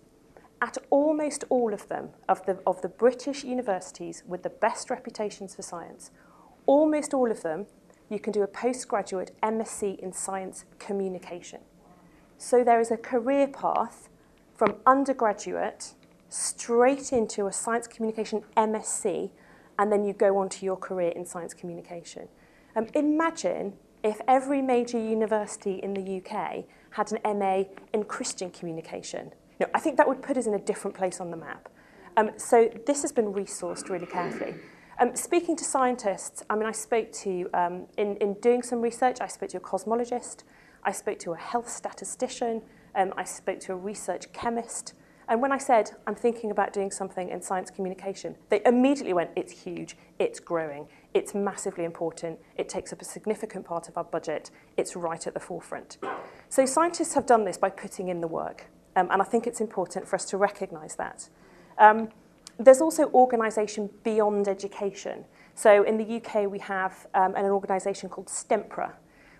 At 0.61 0.77
almost 0.89 1.45
all 1.49 1.73
of 1.73 1.87
them, 1.87 2.09
of 2.27 2.45
the, 2.45 2.59
of 2.67 2.81
the 2.81 2.89
British 2.89 3.43
universities 3.43 4.23
with 4.27 4.43
the 4.43 4.49
best 4.49 4.89
reputations 4.89 5.55
for 5.55 5.61
science, 5.61 6.11
almost 6.65 7.13
all 7.13 7.31
of 7.31 7.41
them 7.43 7.67
you 8.09 8.19
can 8.19 8.33
do 8.33 8.41
a 8.41 8.47
postgraduate 8.47 9.31
MSc 9.43 9.99
in 9.99 10.11
Science 10.11 10.65
Communication. 10.79 11.61
So 12.37 12.63
there 12.63 12.79
is 12.79 12.89
a 12.89 12.97
career 12.97 13.47
path 13.47 14.09
from 14.55 14.75
undergraduate 14.85 15.93
straight 16.29 17.13
into 17.13 17.47
a 17.47 17.53
Science 17.53 17.87
Communication 17.87 18.43
MSc, 18.57 19.29
and 19.79 19.91
then 19.91 20.03
you 20.03 20.13
go 20.13 20.37
on 20.37 20.49
to 20.49 20.65
your 20.65 20.77
career 20.77 21.09
in 21.15 21.25
science 21.25 21.53
communication. 21.53 22.27
Um, 22.75 22.87
imagine 22.93 23.73
if 24.03 24.21
every 24.27 24.61
major 24.61 24.99
university 24.99 25.75
in 25.81 25.93
the 25.93 26.17
UK 26.17 26.65
had 26.91 27.11
an 27.11 27.39
MA 27.39 27.63
in 27.93 28.03
Christian 28.03 28.51
communication. 28.51 29.31
You 29.59 29.65
know, 29.65 29.71
I 29.73 29.79
think 29.79 29.97
that 29.97 30.07
would 30.07 30.21
put 30.21 30.37
us 30.37 30.45
in 30.45 30.53
a 30.53 30.59
different 30.59 30.95
place 30.95 31.19
on 31.19 31.31
the 31.31 31.37
map. 31.37 31.69
Um, 32.17 32.31
so 32.37 32.69
this 32.85 33.01
has 33.01 33.11
been 33.11 33.33
resourced 33.33 33.89
really 33.89 34.05
carefully. 34.05 34.55
Um, 34.99 35.15
speaking 35.15 35.55
to 35.55 35.63
scientists, 35.63 36.43
I 36.49 36.55
mean, 36.55 36.65
I 36.65 36.73
spoke 36.73 37.11
to, 37.23 37.49
um, 37.53 37.85
in, 37.97 38.17
in 38.17 38.33
doing 38.35 38.61
some 38.61 38.81
research, 38.81 39.19
I 39.21 39.27
spoke 39.27 39.49
to 39.49 39.57
a 39.57 39.61
cosmologist, 39.61 40.43
I 40.83 40.91
spoke 40.91 41.19
to 41.19 41.31
a 41.31 41.37
health 41.37 41.69
statistician, 41.69 42.61
um, 42.95 43.13
I 43.15 43.23
spoke 43.23 43.61
to 43.61 43.73
a 43.73 43.75
research 43.77 44.31
chemist, 44.33 44.93
And 45.29 45.43
when 45.43 45.51
I 45.51 45.59
said, 45.59 45.91
I'm 46.07 46.15
thinking 46.15 46.49
about 46.49 46.73
doing 46.73 46.89
something 46.89 47.29
in 47.29 47.39
science 47.39 47.69
communication, 47.69 48.35
they 48.49 48.61
immediately 48.65 49.13
went, 49.13 49.29
it's 49.35 49.51
huge, 49.51 49.95
it's 50.17 50.39
growing, 50.39 50.87
it's 51.13 51.35
massively 51.35 51.83
important, 51.85 52.39
it 52.57 52.67
takes 52.67 52.91
up 52.91 52.99
a 52.99 53.05
significant 53.05 53.63
part 53.63 53.87
of 53.87 53.95
our 53.95 54.03
budget, 54.03 54.49
it's 54.75 54.95
right 54.95 55.27
at 55.27 55.35
the 55.35 55.39
forefront. 55.39 55.99
So 56.49 56.65
scientists 56.65 57.13
have 57.13 57.27
done 57.27 57.45
this 57.45 57.59
by 57.59 57.69
putting 57.69 58.07
in 58.07 58.21
the 58.21 58.27
work, 58.27 58.65
um, 58.95 59.07
and 59.11 59.21
I 59.21 59.25
think 59.25 59.45
it's 59.45 59.61
important 59.61 60.07
for 60.07 60.15
us 60.15 60.25
to 60.25 60.37
recognise 60.37 60.95
that. 60.95 61.29
Um, 61.77 62.09
there's 62.57 62.81
also 62.81 63.11
organisation 63.11 63.91
beyond 64.03 64.47
education. 64.47 65.25
So 65.53 65.83
in 65.83 65.97
the 65.97 66.15
UK, 66.17 66.49
we 66.49 66.59
have 66.59 67.05
um, 67.13 67.35
an 67.35 67.45
organisation 67.45 68.09
called 68.09 68.29
STEMPRA, 68.29 68.93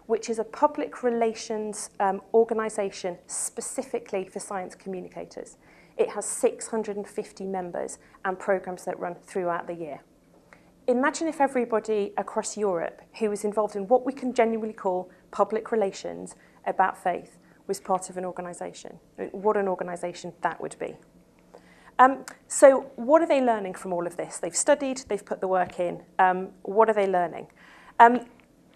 which 0.05 0.29
is 0.29 0.37
a 0.37 0.43
public 0.43 1.01
relations 1.01 1.89
um, 1.99 2.21
organisation 2.33 3.17
specifically 3.25 4.25
for 4.25 4.39
science 4.39 4.75
communicators. 4.75 5.57
It 5.99 6.11
has 6.11 6.25
650 6.25 7.45
members 7.45 7.99
and 8.23 8.39
programmes 8.39 8.85
that 8.85 8.97
run 8.97 9.15
throughout 9.15 9.67
the 9.67 9.73
year. 9.73 10.01
imagine 10.87 11.27
if 11.27 11.39
everybody 11.39 12.13
across 12.17 12.57
Europe 12.57 13.01
who 13.19 13.29
was 13.29 13.43
involved 13.43 13.75
in 13.75 13.87
what 13.87 14.05
we 14.05 14.13
can 14.13 14.33
genuinely 14.33 14.73
call 14.73 15.11
public 15.29 15.71
relations 15.71 16.35
about 16.65 16.97
faith 16.97 17.37
was 17.67 17.79
part 17.79 18.09
of 18.09 18.17
an 18.17 18.25
organisation. 18.25 18.97
What 19.31 19.55
an 19.57 19.67
organisation 19.67 20.33
that 20.41 20.59
would 20.59 20.75
be. 20.79 20.95
Um, 21.99 22.25
so, 22.47 22.91
what 22.95 23.21
are 23.21 23.27
they 23.27 23.41
learning 23.41 23.75
from 23.75 23.93
all 23.93 24.07
of 24.07 24.15
this? 24.15 24.39
They've 24.39 24.55
studied, 24.55 25.03
they've 25.09 25.23
put 25.23 25.41
the 25.41 25.47
work 25.47 25.79
in. 25.79 26.01
Um, 26.17 26.49
what 26.63 26.89
are 26.89 26.93
they 26.93 27.07
learning? 27.07 27.47
Um, 27.99 28.25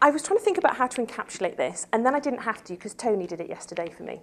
I 0.01 0.11
was 0.11 0.21
trying 0.21 0.37
to 0.37 0.43
think 0.43 0.57
about 0.57 0.75
how 0.75 0.87
to 0.87 1.01
encapsulate 1.01 1.55
this, 1.55 1.87
and 1.93 2.05
then 2.05 2.13
I 2.13 2.19
didn't 2.19 2.41
have 2.41 2.63
to 2.65 2.73
because 2.73 2.93
Tony 2.93 3.25
did 3.25 3.39
it 3.39 3.47
yesterday 3.47 3.89
for 3.89 4.03
me. 4.03 4.21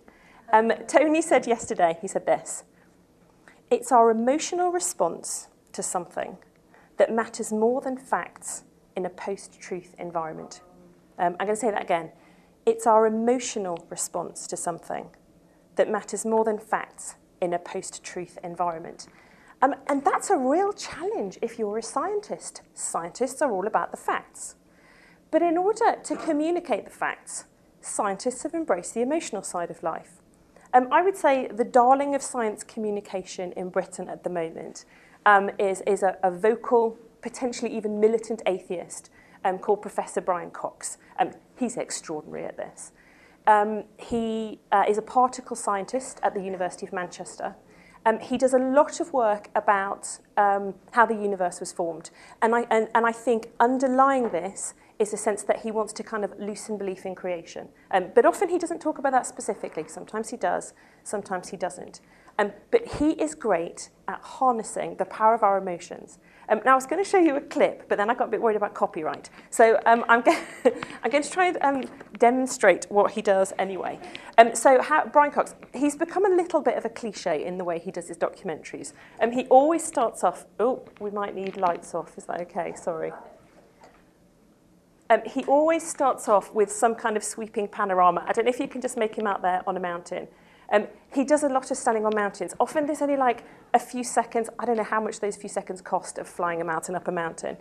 Um, 0.53 0.71
Tony 0.87 1.23
said 1.23 1.47
yesterday, 1.47 1.97
he 2.03 2.07
said 2.07 2.27
this 2.27 2.65
It's 3.71 3.93
our 3.93 4.11
emotional 4.11 4.73
response 4.73 5.47
to 5.75 5.81
something 5.81 6.39
that 6.97 7.13
matters 7.13 7.53
more 7.53 7.81
than 7.81 7.97
facts 7.97 8.65
in 8.97 9.07
a 9.07 9.11
post 9.11 9.61
truth 9.61 9.95
environment. 9.97 10.61
Um, 11.21 11.37
I'm 11.39 11.47
going 11.47 11.55
to 11.55 11.61
say 11.61 11.71
that 11.71 11.81
again. 11.81 12.11
It's 12.67 12.85
our 12.85 13.07
emotional 13.07 13.87
response 13.89 14.49
to 14.49 14.57
something 14.57 15.11
that 15.77 15.89
matters 15.89 16.27
more 16.27 16.43
than 16.45 16.59
facts 16.59 17.15
in 17.41 17.53
a 17.53 17.61
post 17.61 18.03
truth 18.03 18.39
environment. 18.43 19.07
Um, 19.63 19.77
and 19.87 20.05
that's 20.05 20.31
a 20.31 20.37
real 20.37 20.73
challenge 20.73 21.39
if 21.41 21.57
you're 21.57 21.79
a 21.79 21.83
scientist. 21.83 22.63
Scientists 22.75 23.41
are 23.41 23.53
all 23.53 23.69
about 23.69 23.93
the 23.93 23.97
facts. 23.97 24.57
But 25.31 25.43
in 25.43 25.57
order 25.57 25.95
to 26.03 26.17
communicate 26.17 26.87
the 26.87 26.91
facts, 26.91 27.45
scientists 27.81 28.43
have 28.43 28.53
embraced 28.53 28.95
the 28.95 29.03
emotional 29.03 29.45
side 29.45 29.71
of 29.71 29.85
life. 29.85 30.20
Um, 30.73 30.89
I 30.93 31.03
would 31.03 31.17
say 31.17 31.49
the 31.49 31.65
darling 31.65 32.15
of 32.15 32.23
science 32.23 32.63
communication 32.63 33.53
in 33.53 33.71
Britain 33.71 34.09
at 34.09 34.23
the 34.23 34.31
moment 34.31 34.85
um, 35.27 35.51
is, 35.59 35.83
is 35.83 36.03
a, 36.03 36.17
a 36.23 36.31
vocal, 36.31 36.97
potentially 37.23 37.77
even 37.77 37.99
militant 37.99 38.43
atheist 38.47 39.11
um, 39.45 39.59
called 39.59 39.83
Professor 39.83 40.21
Brian 40.21 40.51
Cox. 40.51 40.99
Um, 41.19 41.33
he's 41.59 41.77
extraordinary 41.77 42.45
at 42.45 42.57
this. 42.57 42.93
Um, 43.47 43.85
he 43.97 44.61
uh, 44.71 44.85
is 44.89 44.99
a 44.99 45.03
particle 45.03 45.57
scientist 45.57 46.21
at 46.23 46.35
the 46.35 46.43
University 46.43 46.87
of 46.87 46.93
Manchester. 46.93 47.57
Um, 48.07 48.19
he 48.19 48.39
does 48.39 48.55
a 48.55 48.59
lot 48.59 49.01
of 49.01 49.13
work 49.13 49.51
about 49.55 50.19
um, 50.37 50.75
how 50.93 51.05
the 51.05 51.15
universe 51.15 51.61
was 51.61 51.73
formed. 51.73 52.11
And 52.41 52.55
I, 52.55 52.67
and, 52.71 52.89
and 52.95 53.07
I 53.07 53.13
think 53.13 53.51
underlying 53.59 54.31
this 54.31 54.75
is 55.01 55.15
a 55.15 55.17
sense 55.17 55.43
that 55.45 55.61
he 55.61 55.71
wants 55.71 55.93
to 55.95 56.03
kind 56.05 56.25
of 56.25 56.39
loosen 56.39 56.77
belief 56.77 57.07
in 57.07 57.15
creation. 57.15 57.69
Um, 57.91 58.09
but 58.15 58.27
often 58.27 58.51
he 58.51 58.59
doesn't 58.59 58.81
talk 58.81 58.99
about 58.99 59.13
that 59.13 59.27
specifically. 59.27 59.85
Sometimes 59.89 60.29
he 60.29 60.37
does, 60.37 60.75
sometimes 61.03 61.49
he 61.49 61.57
doesn't. 61.57 62.01
Um, 62.39 62.53
but 62.71 62.87
he 62.87 63.11
is 63.13 63.35
great 63.35 63.91
at 64.09 64.21
harnessing 64.21 64.97
the 64.97 65.05
power 65.07 65.35
of 65.35 65.43
our 65.43 65.59
emotions. 65.59 66.19
Um, 66.49 66.61
now, 66.65 66.73
I 66.73 66.75
was 66.75 66.87
going 66.87 67.03
to 67.03 67.09
show 67.09 67.19
you 67.19 67.37
a 67.37 67.41
clip, 67.41 67.89
but 67.89 67.97
then 67.97 68.11
I 68.11 68.15
got 68.15 68.29
a 68.29 68.31
bit 68.31 68.43
worried 68.43 68.57
about 68.57 68.75
copyright. 68.75 69.31
So 69.51 69.79
um, 69.87 70.05
I'm, 70.09 70.21
go- 70.21 70.39
I'm 71.03 71.11
going 71.11 71.23
to 71.23 71.31
try 71.31 71.47
and 71.49 71.59
um, 71.63 71.85
demonstrate 72.19 72.87
what 72.89 73.13
he 73.13 73.23
does 73.23 73.53
anyway. 73.59 73.99
Um, 74.37 74.55
so 74.55 74.83
how, 74.83 75.07
Brian 75.07 75.33
Cox, 75.33 75.55
he's 75.75 75.97
become 75.97 76.25
a 76.25 76.35
little 76.35 76.61
bit 76.61 76.77
of 76.77 76.85
a 76.85 76.89
cliche 76.89 77.45
in 77.45 77.57
the 77.57 77.65
way 77.65 77.79
he 77.79 77.91
does 77.91 78.09
his 78.09 78.17
documentaries. 78.17 78.93
Um, 79.21 79.33
he 79.33 79.47
always 79.47 79.85
starts 79.85 80.25
off, 80.25 80.47
oh, 80.59 80.83
we 80.99 81.11
might 81.11 81.35
need 81.35 81.57
lights 81.57 81.95
off. 81.95 82.19
Is 82.19 82.25
that 82.25 82.41
okay? 82.43 82.75
Sorry. 82.75 83.13
Um, 85.11 85.23
he 85.27 85.45
always 85.47 85.87
starts 85.87 86.29
off 86.29 86.55
with 86.55 86.71
some 86.71 86.95
kind 86.95 87.17
of 87.17 87.25
sweeping 87.25 87.67
panorama. 87.67 88.25
I 88.27 88.33
don't 88.33 88.45
know 88.45 88.51
if 88.51 88.61
you 88.61 88.69
can 88.69 88.81
just 88.81 88.97
make 88.97 89.17
him 89.17 89.27
out 89.27 89.43
there 89.43 89.63
on 89.67 89.77
a 89.77 89.81
mountain. 89.81 90.29
Um, 90.73 90.87
he 91.13 91.25
does 91.25 91.43
a 91.43 91.49
lot 91.49 91.69
of 91.73 91.77
standing 91.77 92.07
on 92.07 92.13
mountains. 92.15 92.55
Often 92.61 92.87
there's 92.87 93.03
only 93.03 93.17
like 93.17 93.43
a 93.75 93.79
few 93.81 94.05
seconds. 94.05 94.49
I 94.57 94.65
don't 94.65 94.77
know 94.77 94.85
how 94.85 95.01
much 95.01 95.19
those 95.19 95.35
few 95.35 95.49
seconds 95.49 95.83
cost 95.83 96.19
of 96.19 96.29
flying 96.29 96.61
a 96.61 96.65
mountain 96.65 96.95
up 96.95 97.09
a 97.09 97.13
mountain. 97.13 97.57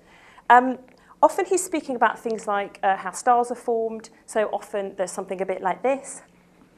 Um, 0.52 0.78
often 1.24 1.46
he's 1.46 1.64
speaking 1.64 1.96
about 1.96 2.20
things 2.20 2.46
like 2.46 2.80
uh, 2.84 2.96
how 2.98 3.12
stars 3.12 3.50
are 3.50 3.56
formed. 3.56 4.12
So 4.28 4.46
often 4.54 4.96
there's 4.96 5.12
something 5.12 5.42
a 5.42 5.46
bit 5.46 5.64
like 5.64 5.82
this. 5.82 6.22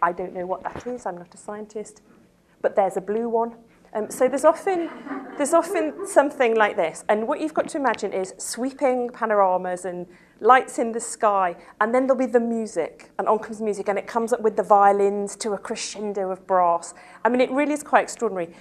I 0.02 0.14
don't 0.14 0.34
know 0.34 0.46
what 0.46 0.64
that 0.64 0.88
is. 0.88 1.06
I'm 1.06 1.18
not 1.18 1.34
a 1.36 1.38
scientist. 1.38 2.02
But 2.62 2.78
there's 2.78 2.96
a 2.96 3.02
blue 3.02 3.28
one. 3.28 3.56
Um, 3.94 4.10
so 4.10 4.30
there's 4.30 4.46
often, 4.46 4.90
there's 5.36 5.54
often 5.54 6.08
something 6.08 6.56
like 6.56 6.78
this. 6.78 7.04
And 7.10 7.28
what 7.28 7.42
you've 7.42 7.54
got 7.54 7.68
to 7.70 7.78
imagine 7.78 8.14
is 8.14 8.34
sweeping 8.38 9.10
panoramas 9.10 9.84
and 9.84 10.08
lights 10.42 10.80
in 10.80 10.92
the 10.92 11.00
sky, 11.00 11.56
and 11.80 11.94
then 11.94 12.08
there'll 12.08 12.20
be 12.20 12.26
the 12.26 12.40
music, 12.40 13.12
and 13.18 13.28
on 13.28 13.40
comes 13.40 13.62
music, 13.62 13.88
and 13.88 13.98
it 13.98 14.08
comes 14.08 14.34
up 14.34 14.42
with 14.42 14.58
the 14.58 14.64
violins 14.64 15.36
to 15.38 15.54
a 15.54 15.58
crescendo 15.58 16.32
of 16.32 16.46
brass. 16.46 16.94
I 17.24 17.30
mean, 17.30 17.40
it 17.40 17.52
really 17.52 17.74
is 17.74 17.84
quite 17.84 18.04
extraordinary. 18.04 18.54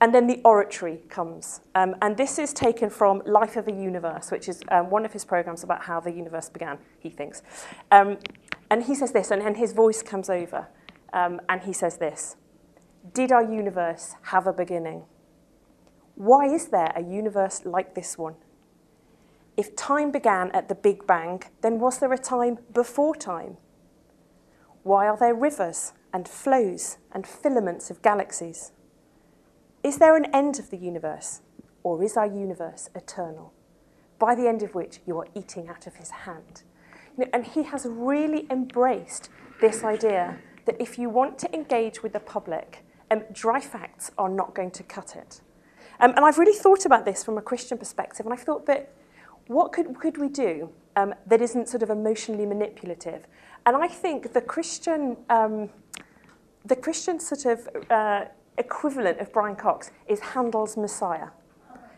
And 0.00 0.14
then 0.14 0.26
the 0.26 0.40
oratory 0.44 1.00
comes. 1.08 1.60
Um, 1.74 1.94
and 2.02 2.16
this 2.16 2.38
is 2.38 2.52
taken 2.52 2.90
from 2.90 3.22
Life 3.24 3.56
of 3.56 3.68
a 3.68 3.72
Universe, 3.72 4.30
which 4.30 4.48
is 4.48 4.62
um, 4.70 4.90
one 4.90 5.04
of 5.04 5.12
his 5.12 5.24
programs 5.24 5.64
about 5.64 5.82
how 5.82 6.00
the 6.00 6.10
universe 6.10 6.48
began, 6.48 6.78
he 6.98 7.10
thinks. 7.10 7.42
Um, 7.90 8.18
and 8.70 8.82
he 8.82 8.94
says 8.94 9.12
this, 9.12 9.30
and, 9.30 9.40
and 9.42 9.56
his 9.56 9.72
voice 9.72 10.02
comes 10.02 10.28
over, 10.28 10.68
um, 11.12 11.40
and 11.48 11.62
he 11.62 11.72
says 11.72 11.96
this 11.96 12.36
Did 13.12 13.32
our 13.32 13.42
universe 13.42 14.14
have 14.22 14.46
a 14.46 14.52
beginning? 14.52 15.04
Why 16.16 16.46
is 16.46 16.68
there 16.68 16.92
a 16.94 17.02
universe 17.02 17.62
like 17.64 17.94
this 17.94 18.18
one? 18.18 18.34
If 19.56 19.76
time 19.76 20.10
began 20.10 20.50
at 20.50 20.68
the 20.68 20.74
Big 20.74 21.06
Bang, 21.06 21.42
then 21.62 21.78
was 21.78 21.98
there 21.98 22.12
a 22.12 22.18
time 22.18 22.58
before 22.72 23.14
time? 23.14 23.56
Why 24.82 25.06
are 25.06 25.16
there 25.16 25.34
rivers 25.34 25.92
and 26.12 26.28
flows 26.28 26.98
and 27.12 27.26
filaments 27.26 27.90
of 27.90 28.02
galaxies? 28.02 28.72
Is 29.82 29.98
there 29.98 30.16
an 30.16 30.34
end 30.34 30.58
of 30.58 30.70
the 30.70 30.76
universe, 30.76 31.40
or 31.82 32.02
is 32.02 32.16
our 32.16 32.26
universe 32.26 32.90
eternal, 32.94 33.52
by 34.18 34.34
the 34.34 34.48
end 34.48 34.62
of 34.62 34.74
which 34.74 35.00
you 35.06 35.18
are 35.18 35.28
eating 35.34 35.68
out 35.68 35.86
of 35.86 35.96
his 35.96 36.10
hand? 36.10 36.62
and 37.32 37.46
he 37.46 37.62
has 37.62 37.86
really 37.88 38.44
embraced 38.50 39.28
this 39.60 39.84
idea 39.84 40.36
that 40.64 40.80
if 40.80 40.98
you 40.98 41.08
want 41.08 41.38
to 41.38 41.54
engage 41.54 42.02
with 42.02 42.12
the 42.12 42.20
public, 42.20 42.84
um, 43.10 43.22
dry 43.32 43.60
facts 43.60 44.10
are 44.18 44.28
not 44.28 44.54
going 44.54 44.70
to 44.72 44.82
cut 44.82 45.14
it. 45.14 45.40
Um, 46.00 46.10
and 46.16 46.24
I've 46.24 46.38
really 46.38 46.58
thought 46.58 46.84
about 46.84 47.04
this 47.04 47.22
from 47.22 47.38
a 47.38 47.42
Christian 47.42 47.78
perspective, 47.78 48.26
and 48.26 48.32
I 48.32 48.36
thought 48.36 48.66
that 48.66 48.92
what 49.46 49.72
could, 49.72 49.98
could 49.98 50.18
we 50.18 50.28
do 50.28 50.70
um, 50.96 51.14
that 51.26 51.40
isn't 51.40 51.68
sort 51.68 51.82
of 51.82 51.90
emotionally 51.90 52.46
manipulative? 52.46 53.26
And 53.66 53.76
I 53.76 53.88
think 53.88 54.32
the 54.32 54.40
Christian, 54.40 55.16
um, 55.30 55.70
the 56.64 56.76
Christian 56.76 57.18
sort 57.18 57.46
of 57.46 57.68
uh, 57.90 58.26
equivalent 58.58 59.20
of 59.20 59.32
Brian 59.32 59.56
Cox 59.56 59.90
is 60.06 60.20
Handel's 60.20 60.76
Messiah. 60.76 61.28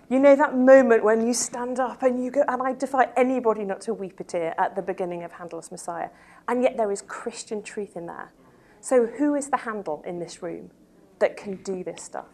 You 0.08 0.20
know 0.20 0.36
that 0.36 0.56
moment 0.56 1.02
when 1.02 1.26
you 1.26 1.34
stand 1.34 1.80
up 1.80 2.04
and 2.04 2.22
you 2.22 2.30
go, 2.30 2.44
and 2.46 2.62
I 2.62 2.72
defy 2.72 3.08
anybody 3.16 3.64
not 3.64 3.80
to 3.82 3.94
weep 3.94 4.20
a 4.20 4.24
tear 4.24 4.54
at 4.56 4.76
the 4.76 4.82
beginning 4.82 5.24
of 5.24 5.32
Handel's 5.32 5.72
Messiah. 5.72 6.10
And 6.46 6.62
yet 6.62 6.76
there 6.76 6.92
is 6.92 7.02
Christian 7.02 7.60
truth 7.62 7.96
in 7.96 8.06
there. 8.06 8.32
So 8.80 9.06
who 9.06 9.34
is 9.34 9.50
the 9.50 9.56
Handel 9.56 10.04
in 10.06 10.20
this 10.20 10.42
room 10.42 10.70
that 11.18 11.36
can 11.36 11.56
do 11.56 11.82
this 11.82 12.04
stuff? 12.04 12.26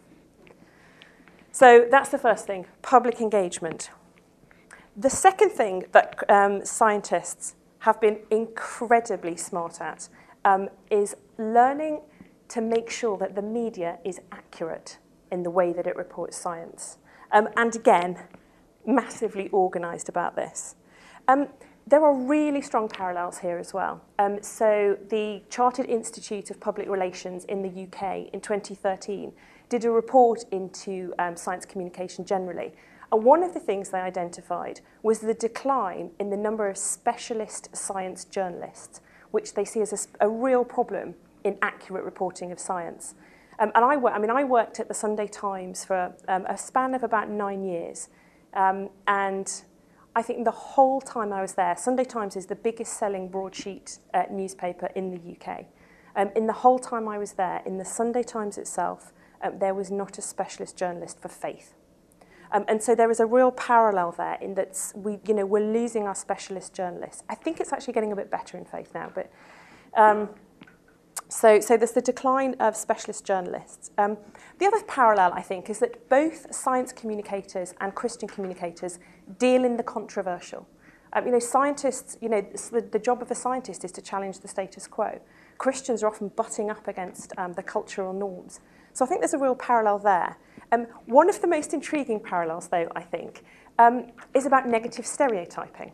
So 1.51 1.87
that's 1.91 2.11
the 2.11 2.19
first 2.19 2.47
thing, 2.47 2.67
public 2.83 3.23
engagement. 3.23 3.89
The 4.97 5.09
second 5.09 5.51
thing 5.51 5.85
that 5.93 6.23
um, 6.29 6.67
scientists 6.67 7.55
have 7.79 7.99
been 7.99 8.19
incredibly 8.31 9.37
smart 9.37 9.81
at 9.81 10.09
um, 10.45 10.69
is 10.91 11.17
learning 11.39 12.03
to 12.49 12.61
make 12.61 12.91
sure 12.91 13.17
that 13.17 13.35
the 13.35 13.41
media 13.41 13.99
is 14.05 14.21
accurate 14.31 14.99
in 15.31 15.45
the 15.45 15.51
way 15.51 15.73
that 15.73 15.87
it 15.87 15.97
reports 15.97 16.37
science. 16.37 16.99
Um, 17.31 17.49
and 17.57 17.75
again, 17.75 18.19
massively 18.87 19.49
organised 19.51 20.11
about 20.11 20.37
this. 20.37 20.75
Um, 21.27 21.49
there 21.87 22.05
are 22.05 22.15
really 22.15 22.61
strong 22.61 22.87
parallels 22.87 23.39
here 23.39 23.57
as 23.57 23.73
well. 23.73 24.03
Um, 24.19 24.43
so 24.43 24.99
the 25.09 25.43
Chartered 25.49 25.87
Institute 25.87 26.51
of 26.51 26.61
Public 26.61 26.89
Relations 26.89 27.47
in 27.47 27.63
the 27.63 27.85
UK 27.85 28.29
in 28.35 28.43
2013 28.43 29.33
did 29.71 29.87
a 29.87 29.91
report 29.91 30.45
into 30.53 31.15
um, 31.19 31.35
science 31.35 31.65
communication 31.65 32.27
generally 32.27 32.73
one 33.17 33.43
of 33.43 33.55
the 33.55 33.61
things 33.61 33.91
they 33.91 34.01
identified 34.01 34.81
was 35.03 35.21
the 35.21 35.35
decline 35.35 36.11
in 36.19 36.31
the 36.31 36.37
number 36.37 36.69
of 36.69 36.77
specialist 36.79 37.75
science 37.77 38.25
journalists, 38.25 39.01
which 39.31 39.55
they 39.55 39.65
see 39.65 39.81
as 39.81 40.09
a, 40.21 40.27
a 40.27 40.29
real 40.29 40.65
problem 40.65 41.15
in 41.45 41.59
accurate 41.61 42.05
reporting 42.05 42.53
of 42.53 42.59
science. 42.59 43.15
Um, 43.59 43.71
and 43.75 43.85
I, 43.85 43.95
I 44.11 44.19
mean, 44.19 44.31
I 44.31 44.45
worked 44.45 44.81
at 44.81 44.89
the 44.89 44.95
Sunday 44.95 45.27
Times 45.27 45.85
for 45.85 46.15
um, 46.29 46.47
a 46.47 46.57
span 46.57 46.95
of 46.95 47.03
about 47.03 47.29
nine 47.29 47.63
years. 47.65 48.09
Um, 48.55 48.89
and 49.07 49.51
I 50.15 50.23
think 50.23 50.45
the 50.45 50.51
whole 50.51 51.01
time 51.01 51.33
I 51.33 51.43
was 51.43 51.55
there, 51.55 51.77
Sunday 51.77 52.05
Times 52.05 52.37
is 52.37 52.47
the 52.47 52.57
biggest 52.57 52.99
selling 52.99 53.29
broadsheet 53.29 53.99
uh, 54.15 54.25
newspaper 54.31 54.89
in 54.95 55.11
the 55.11 55.37
UK. 55.37 55.67
Um, 56.17 56.31
in 56.37 56.47
the 56.47 56.53
whole 56.53 56.79
time 56.79 57.09
I 57.09 57.19
was 57.19 57.33
there, 57.33 57.63
in 57.65 57.79
the 57.79 57.85
Sunday 57.85 58.23
Times 58.23 58.59
itself, 58.59 59.13
um, 59.43 59.59
there 59.59 59.75
was 59.75 59.91
not 59.91 60.19
a 60.19 60.23
specialist 60.23 60.77
journalist 60.77 61.21
for 61.21 61.29
faith. 61.29 61.75
Um, 62.53 62.65
and 62.69 62.83
so 62.83 62.95
there 62.95 63.11
is 63.11 63.21
a 63.21 63.27
real 63.27 63.51
parallel 63.51 64.13
there 64.13 64.39
in 64.41 64.55
that 64.55 64.93
we, 64.95 65.19
you 65.27 65.35
know, 65.35 65.47
we're 65.47 65.73
losing 65.73 66.05
our 66.07 66.15
specialist 66.15 66.75
journalists. 66.75 67.25
I 67.29 67.35
think 67.35 67.61
it's 67.61 67.73
actually 67.73 67.95
getting 67.95 68.13
a 68.13 68.17
bit 68.17 68.31
better 68.31 68.59
in 68.59 68.65
faith 68.65 68.91
now, 68.95 69.11
but 69.15 69.33
um, 69.97 70.29
So, 71.29 71.61
so 71.61 71.79
there's 71.79 71.93
the 71.93 72.03
decline 72.03 72.57
of 72.61 72.77
specialist 72.77 73.25
journalists. 73.25 73.91
Um, 73.97 74.19
the 74.59 74.67
other 74.67 74.83
parallel, 74.87 75.33
I 75.33 75.41
think, 75.41 75.71
is 75.71 75.79
that 75.79 76.09
both 76.11 76.55
science 76.55 76.93
communicators 76.93 77.75
and 77.81 77.95
Christian 77.95 78.29
communicators 78.29 78.99
deal 79.39 79.65
in 79.65 79.77
the 79.79 79.83
controversial. 79.83 80.67
Um, 81.15 81.25
you 81.27 81.33
know, 81.33 81.39
scientists, 81.39 82.19
you 82.21 82.29
know, 82.29 82.43
the, 82.43 82.83
the 82.83 82.99
job 82.99 83.23
of 83.23 83.31
a 83.31 83.35
scientist 83.35 83.85
is 83.85 83.93
to 83.93 84.03
challenge 84.03 84.41
the 84.41 84.49
status 84.49 84.87
quo. 84.87 85.21
Christians 85.57 86.03
are 86.03 86.09
often 86.09 86.29
butting 86.29 86.71
up 86.71 86.87
against 86.87 87.33
um, 87.39 87.55
the 87.55 87.63
cultural 87.63 88.13
norms. 88.13 88.61
So 88.93 89.05
I 89.05 89.09
think 89.09 89.21
there's 89.23 89.35
a 89.35 89.39
real 89.39 89.55
parallel 89.55 89.99
there. 89.99 90.37
Um, 90.73 90.87
one 91.07 91.29
of 91.29 91.41
the 91.41 91.47
most 91.47 91.75
intriguing 91.75 92.19
parallels, 92.19 92.69
though, 92.69 92.91
I 92.97 93.03
think, 93.03 93.45
um, 93.79 94.07
is 94.35 94.47
about 94.47 94.67
negative 94.67 95.07
stereotyping. 95.07 95.93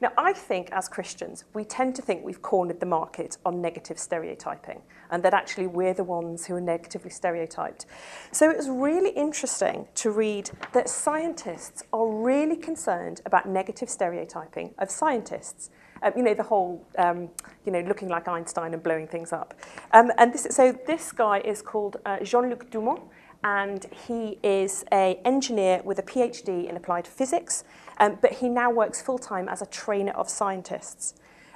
Now, 0.00 0.10
I 0.18 0.32
think 0.32 0.68
as 0.72 0.88
Christians, 0.88 1.44
we 1.54 1.64
tend 1.64 1.94
to 1.94 2.02
think 2.02 2.24
we've 2.24 2.42
cornered 2.42 2.80
the 2.80 2.86
market 2.86 3.38
on 3.44 3.62
negative 3.62 4.00
stereotyping 4.00 4.82
and 5.12 5.22
that 5.22 5.32
actually 5.32 5.68
we're 5.68 5.94
the 5.94 6.02
ones 6.02 6.44
who 6.44 6.56
are 6.56 6.60
negatively 6.60 7.10
stereotyped. 7.10 7.86
So 8.32 8.50
it 8.50 8.56
was 8.56 8.68
really 8.68 9.10
interesting 9.10 9.86
to 9.94 10.10
read 10.10 10.50
that 10.72 10.88
scientists 10.88 11.84
are 11.92 12.08
really 12.08 12.56
concerned 12.56 13.20
about 13.26 13.48
negative 13.48 13.88
stereotyping 13.88 14.74
of 14.78 14.90
scientists. 14.90 15.70
Um, 16.02 16.12
you 16.16 16.24
know, 16.24 16.34
the 16.34 16.42
whole, 16.42 16.84
um, 16.98 17.28
you 17.64 17.70
know, 17.70 17.80
looking 17.82 18.08
like 18.08 18.26
Einstein 18.26 18.74
and 18.74 18.82
blowing 18.82 19.06
things 19.06 19.32
up. 19.32 19.54
Um, 19.92 20.10
and 20.18 20.34
this, 20.34 20.48
so 20.50 20.76
this 20.84 21.12
guy 21.12 21.38
is 21.44 21.62
called 21.62 21.98
uh, 22.04 22.18
Jean-luc 22.24 22.72
Doumont, 22.72 23.02
and 23.44 23.86
he 24.06 24.38
is 24.42 24.84
an 24.92 25.16
engineer 25.24 25.80
with 25.84 25.98
a 25.98 26.02
PhD 26.02 26.68
in 26.68 26.76
applied 26.76 27.06
physics, 27.06 27.64
um, 27.98 28.18
but 28.20 28.32
he 28.34 28.48
now 28.48 28.70
works 28.70 29.02
full-time 29.02 29.48
as 29.48 29.62
a 29.62 29.66
trainer 29.66 30.12
of 30.12 30.28
scientists. 30.28 31.14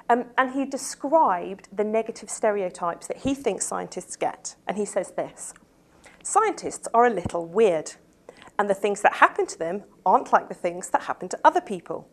Um, 0.09 0.25
and 0.37 0.53
he 0.53 0.65
described 0.65 1.67
the 1.75 1.83
negative 1.83 2.29
stereotypes 2.29 3.07
that 3.07 3.17
he 3.17 3.33
thinks 3.33 3.65
scientists 3.65 4.15
get. 4.15 4.55
And 4.67 4.77
he 4.77 4.85
says 4.85 5.11
this 5.11 5.53
Scientists 6.23 6.87
are 6.93 7.05
a 7.05 7.13
little 7.13 7.45
weird, 7.45 7.93
and 8.59 8.69
the 8.69 8.73
things 8.73 9.01
that 9.01 9.13
happen 9.15 9.45
to 9.47 9.57
them 9.57 9.83
aren't 10.05 10.33
like 10.33 10.49
the 10.49 10.55
things 10.55 10.89
that 10.89 11.03
happen 11.03 11.29
to 11.29 11.39
other 11.43 11.61
people. 11.61 12.09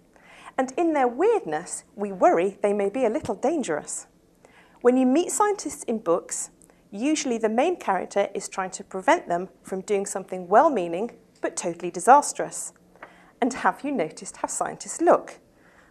And 0.57 0.73
in 0.77 0.93
their 0.93 1.09
weirdness, 1.09 1.85
we 1.97 2.13
worry 2.13 2.59
they 2.63 2.73
may 2.73 2.89
be 2.89 3.05
a 3.05 3.11
little 3.11 3.35
dangerous. 3.35 4.07
When 4.83 4.97
you 4.97 5.07
meet 5.07 5.33
scientists 5.33 5.83
in 5.85 5.99
books, 5.99 6.51
usually 6.95 7.39
the 7.39 7.49
main 7.49 7.77
character 7.77 8.29
is 8.35 8.49
trying 8.49 8.71
to 8.71 8.85
prevent 8.85 9.29
them 9.29 9.49
from 9.63 9.81
doing 9.81 10.07
something 10.07 10.47
well 10.49 10.71
meaning 10.71 11.11
but 11.41 11.57
totally 11.57 11.91
disastrous. 11.91 12.73
And 13.41 13.53
have 13.53 13.85
you 13.85 13.93
noticed 13.93 14.39
how 14.39 14.49
scientists 14.49 15.03
look? 15.03 15.41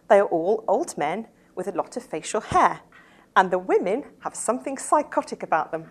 They 0.08 0.18
are 0.18 0.26
all 0.26 0.64
old 0.66 0.98
men 0.98 1.28
with 1.54 1.68
a 1.68 1.72
lot 1.72 1.96
of 1.96 2.02
facial 2.02 2.40
hair, 2.40 2.80
and 3.36 3.50
the 3.50 3.58
women 3.58 4.04
have 4.20 4.34
something 4.34 4.76
psychotic 4.76 5.42
about 5.42 5.70
them. 5.70 5.88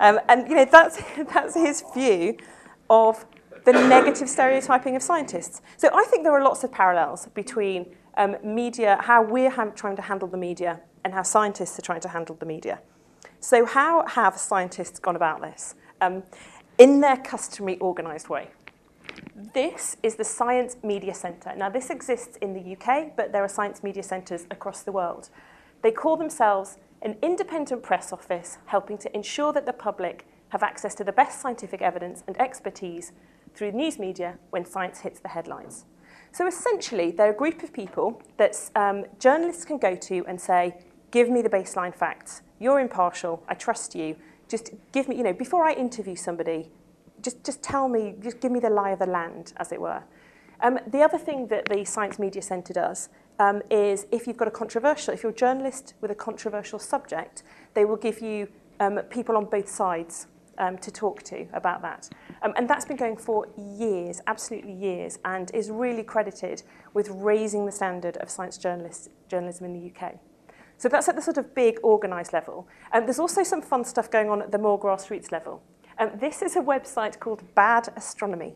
Um, 0.00 0.18
and 0.28 0.48
you 0.48 0.56
know 0.56 0.64
that's 0.64 1.00
that's 1.32 1.54
his 1.54 1.84
view 1.94 2.36
of 2.90 3.24
the 3.64 3.72
negative 3.72 4.28
stereotyping 4.28 4.96
of 4.96 5.02
scientists. 5.02 5.62
So 5.76 5.88
I 5.94 6.04
think 6.04 6.24
there 6.24 6.32
are 6.32 6.42
lots 6.42 6.64
of 6.64 6.72
parallels 6.72 7.28
between 7.34 7.94
um, 8.16 8.36
media, 8.42 8.98
how 9.00 9.22
we're 9.22 9.52
trying 9.76 9.96
to 9.96 10.02
handle 10.02 10.26
the 10.26 10.36
media, 10.36 10.80
and 11.04 11.14
how 11.14 11.22
scientists 11.22 11.78
are 11.78 11.82
trying 11.82 12.00
to 12.00 12.08
handle 12.08 12.34
the 12.34 12.46
media. 12.46 12.80
So 13.42 13.66
how 13.66 14.06
have 14.06 14.38
scientists 14.38 15.00
gone 15.00 15.16
about 15.16 15.42
this? 15.42 15.74
Um, 16.00 16.22
in 16.78 17.00
their 17.00 17.16
customary 17.16 17.76
organised 17.80 18.30
way. 18.30 18.50
This 19.52 19.96
is 20.04 20.14
the 20.14 20.22
Science 20.22 20.76
Media 20.84 21.12
Centre. 21.12 21.52
Now, 21.56 21.68
this 21.68 21.90
exists 21.90 22.36
in 22.36 22.54
the 22.54 22.76
UK, 22.76 23.16
but 23.16 23.32
there 23.32 23.42
are 23.42 23.48
science 23.48 23.82
media 23.82 24.04
centres 24.04 24.46
across 24.52 24.84
the 24.84 24.92
world. 24.92 25.28
They 25.82 25.90
call 25.90 26.16
themselves 26.16 26.78
an 27.02 27.16
independent 27.20 27.82
press 27.82 28.12
office 28.12 28.58
helping 28.66 28.96
to 28.98 29.12
ensure 29.14 29.52
that 29.54 29.66
the 29.66 29.72
public 29.72 30.24
have 30.50 30.62
access 30.62 30.94
to 30.94 31.02
the 31.02 31.12
best 31.12 31.40
scientific 31.40 31.82
evidence 31.82 32.22
and 32.28 32.40
expertise 32.40 33.10
through 33.54 33.72
news 33.72 33.98
media 33.98 34.38
when 34.50 34.64
science 34.64 35.00
hits 35.00 35.18
the 35.18 35.28
headlines. 35.28 35.84
So 36.30 36.46
essentially, 36.46 37.10
they're 37.10 37.32
a 37.32 37.36
group 37.36 37.64
of 37.64 37.72
people 37.72 38.22
that 38.36 38.56
um, 38.76 39.04
journalists 39.18 39.64
can 39.64 39.78
go 39.78 39.96
to 39.96 40.24
and 40.28 40.40
say, 40.40 40.76
give 41.12 41.30
me 41.30 41.42
the 41.42 41.48
baseline 41.48 41.94
facts. 41.94 42.42
You're 42.58 42.80
impartial. 42.80 43.44
I 43.46 43.54
trust 43.54 43.94
you. 43.94 44.16
Just 44.48 44.70
give 44.90 45.08
me, 45.08 45.16
you 45.16 45.22
know, 45.22 45.32
before 45.32 45.64
I 45.64 45.74
interview 45.74 46.16
somebody, 46.16 46.70
just, 47.22 47.44
just 47.44 47.62
tell 47.62 47.88
me, 47.88 48.16
just 48.20 48.40
give 48.40 48.50
me 48.50 48.58
the 48.58 48.70
lie 48.70 48.90
of 48.90 48.98
the 48.98 49.06
land, 49.06 49.52
as 49.58 49.70
it 49.70 49.80
were. 49.80 50.02
Um, 50.60 50.78
the 50.86 51.02
other 51.02 51.18
thing 51.18 51.46
that 51.48 51.66
the 51.66 51.84
Science 51.84 52.18
Media 52.18 52.42
Centre 52.42 52.72
does 52.72 53.08
um, 53.38 53.62
is 53.70 54.06
if 54.10 54.26
you've 54.26 54.36
got 54.36 54.48
a 54.48 54.52
controversial, 54.52 55.14
if 55.14 55.22
you're 55.22 55.32
a 55.32 55.34
journalist 55.34 55.94
with 56.00 56.10
a 56.10 56.14
controversial 56.14 56.78
subject, 56.78 57.42
they 57.74 57.84
will 57.84 57.96
give 57.96 58.20
you 58.20 58.48
um, 58.80 58.98
people 59.10 59.36
on 59.36 59.44
both 59.44 59.68
sides 59.68 60.26
um, 60.58 60.78
to 60.78 60.90
talk 60.90 61.22
to 61.24 61.46
about 61.52 61.82
that. 61.82 62.08
Um, 62.42 62.52
and 62.56 62.68
that's 62.68 62.84
been 62.84 62.96
going 62.96 63.16
for 63.16 63.46
years, 63.56 64.20
absolutely 64.26 64.72
years, 64.72 65.18
and 65.24 65.50
is 65.54 65.70
really 65.70 66.02
credited 66.02 66.62
with 66.94 67.08
raising 67.10 67.66
the 67.66 67.72
standard 67.72 68.16
of 68.18 68.30
science 68.30 68.58
journalist, 68.58 69.10
journalism 69.28 69.66
in 69.66 69.72
the 69.72 69.90
UK. 69.90 70.18
So 70.78 70.88
that's 70.88 71.08
at 71.08 71.16
the 71.16 71.22
sort 71.22 71.38
of 71.38 71.54
big 71.54 71.78
organised 71.84 72.32
level. 72.32 72.66
Um, 72.92 73.04
there's 73.04 73.20
also 73.20 73.42
some 73.42 73.62
fun 73.62 73.84
stuff 73.84 74.10
going 74.10 74.30
on 74.30 74.42
at 74.42 74.50
the 74.50 74.58
more 74.58 74.78
grassroots 74.78 75.30
level. 75.30 75.62
Um, 75.98 76.10
this 76.18 76.42
is 76.42 76.56
a 76.56 76.60
website 76.60 77.18
called 77.20 77.42
Bad 77.54 77.88
Astronomy. 77.96 78.54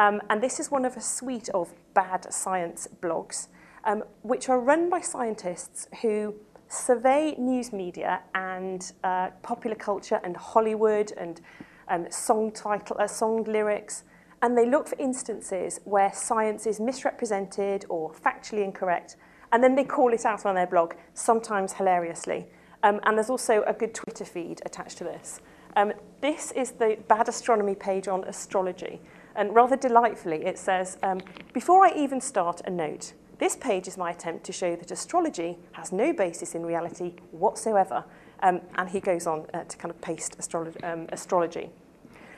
Um, 0.00 0.22
and 0.30 0.42
this 0.42 0.58
is 0.58 0.70
one 0.70 0.86
of 0.86 0.96
a 0.96 1.00
suite 1.00 1.50
of 1.50 1.74
bad 1.92 2.32
science 2.32 2.88
blogs, 3.02 3.48
um, 3.84 4.02
which 4.22 4.48
are 4.48 4.58
run 4.58 4.88
by 4.88 5.02
scientists 5.02 5.88
who 6.00 6.34
survey 6.68 7.34
news 7.36 7.70
media 7.72 8.22
and 8.34 8.92
uh, 9.04 9.28
popular 9.42 9.76
culture 9.76 10.18
and 10.24 10.36
Hollywood 10.36 11.12
and 11.18 11.42
um, 11.88 12.10
song 12.10 12.50
title, 12.50 12.96
uh, 12.98 13.06
song 13.06 13.44
lyrics, 13.44 14.04
and 14.40 14.56
they 14.56 14.64
look 14.64 14.88
for 14.88 14.96
instances 14.98 15.80
where 15.84 16.10
science 16.14 16.66
is 16.66 16.80
misrepresented 16.80 17.84
or 17.90 18.10
factually 18.10 18.64
incorrect, 18.64 19.16
and 19.52 19.62
then 19.62 19.74
they 19.74 19.84
call 19.84 20.12
it 20.12 20.24
out 20.24 20.46
on 20.46 20.54
their 20.54 20.66
blog, 20.66 20.94
sometimes 21.14 21.74
hilariously. 21.74 22.46
Um, 22.82 23.00
and 23.04 23.16
there's 23.16 23.30
also 23.30 23.62
a 23.66 23.72
good 23.72 23.94
Twitter 23.94 24.24
feed 24.24 24.62
attached 24.64 24.98
to 24.98 25.04
this. 25.04 25.40
Um, 25.76 25.92
this 26.20 26.52
is 26.52 26.72
the 26.72 26.98
Bad 27.08 27.28
Astronomy 27.28 27.74
page 27.74 28.08
on 28.08 28.24
astrology. 28.24 29.00
And 29.36 29.54
rather 29.54 29.76
delightfully, 29.76 30.44
it 30.44 30.58
says, 30.58 30.98
um, 31.02 31.20
before 31.52 31.86
I 31.86 31.92
even 31.96 32.20
start 32.20 32.60
a 32.64 32.70
note, 32.70 33.12
this 33.38 33.56
page 33.56 33.88
is 33.88 33.96
my 33.96 34.10
attempt 34.10 34.44
to 34.44 34.52
show 34.52 34.76
that 34.76 34.90
astrology 34.90 35.58
has 35.72 35.92
no 35.92 36.12
basis 36.12 36.54
in 36.54 36.66
reality 36.66 37.14
whatsoever. 37.30 38.04
Um, 38.42 38.60
and 38.76 38.88
he 38.88 39.00
goes 39.00 39.26
on 39.26 39.46
uh, 39.54 39.64
to 39.64 39.76
kind 39.76 39.90
of 39.90 40.00
paste 40.00 40.36
um, 40.82 41.06
astrology. 41.10 41.70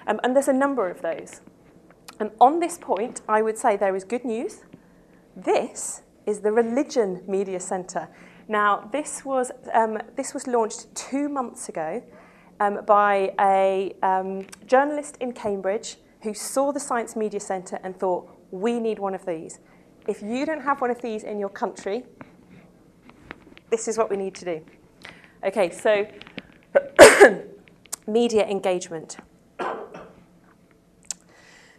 Um, 0.06 0.20
and 0.22 0.34
there's 0.34 0.48
a 0.48 0.52
number 0.52 0.90
of 0.90 1.02
those. 1.02 1.40
And 2.20 2.30
on 2.40 2.60
this 2.60 2.78
point, 2.78 3.20
I 3.28 3.42
would 3.42 3.58
say 3.58 3.76
there 3.76 3.96
is 3.96 4.04
good 4.04 4.24
news. 4.24 4.60
This 5.34 6.02
is 6.26 6.40
the 6.40 6.52
Religion 6.52 7.22
Media 7.26 7.60
Centre. 7.60 8.08
Now, 8.48 8.88
this 8.92 9.24
was, 9.24 9.50
um, 9.72 9.98
this 10.16 10.34
was 10.34 10.46
launched 10.46 10.94
two 10.94 11.28
months 11.28 11.68
ago 11.68 12.02
um, 12.60 12.84
by 12.86 13.32
a 13.40 13.94
um, 14.02 14.46
journalist 14.66 15.16
in 15.20 15.32
Cambridge 15.32 15.96
who 16.22 16.34
saw 16.34 16.72
the 16.72 16.80
Science 16.80 17.16
Media 17.16 17.40
Centre 17.40 17.78
and 17.82 17.98
thought, 17.98 18.30
we 18.50 18.78
need 18.78 18.98
one 18.98 19.14
of 19.14 19.24
these. 19.26 19.58
If 20.06 20.22
you 20.22 20.44
don't 20.46 20.62
have 20.62 20.80
one 20.80 20.90
of 20.90 21.00
these 21.00 21.24
in 21.24 21.38
your 21.38 21.48
country, 21.48 22.04
this 23.70 23.88
is 23.88 23.96
what 23.96 24.10
we 24.10 24.16
need 24.16 24.34
to 24.36 24.44
do. 24.44 24.64
Okay, 25.44 25.70
so 25.70 26.06
media 28.06 28.46
engagement. 28.46 29.16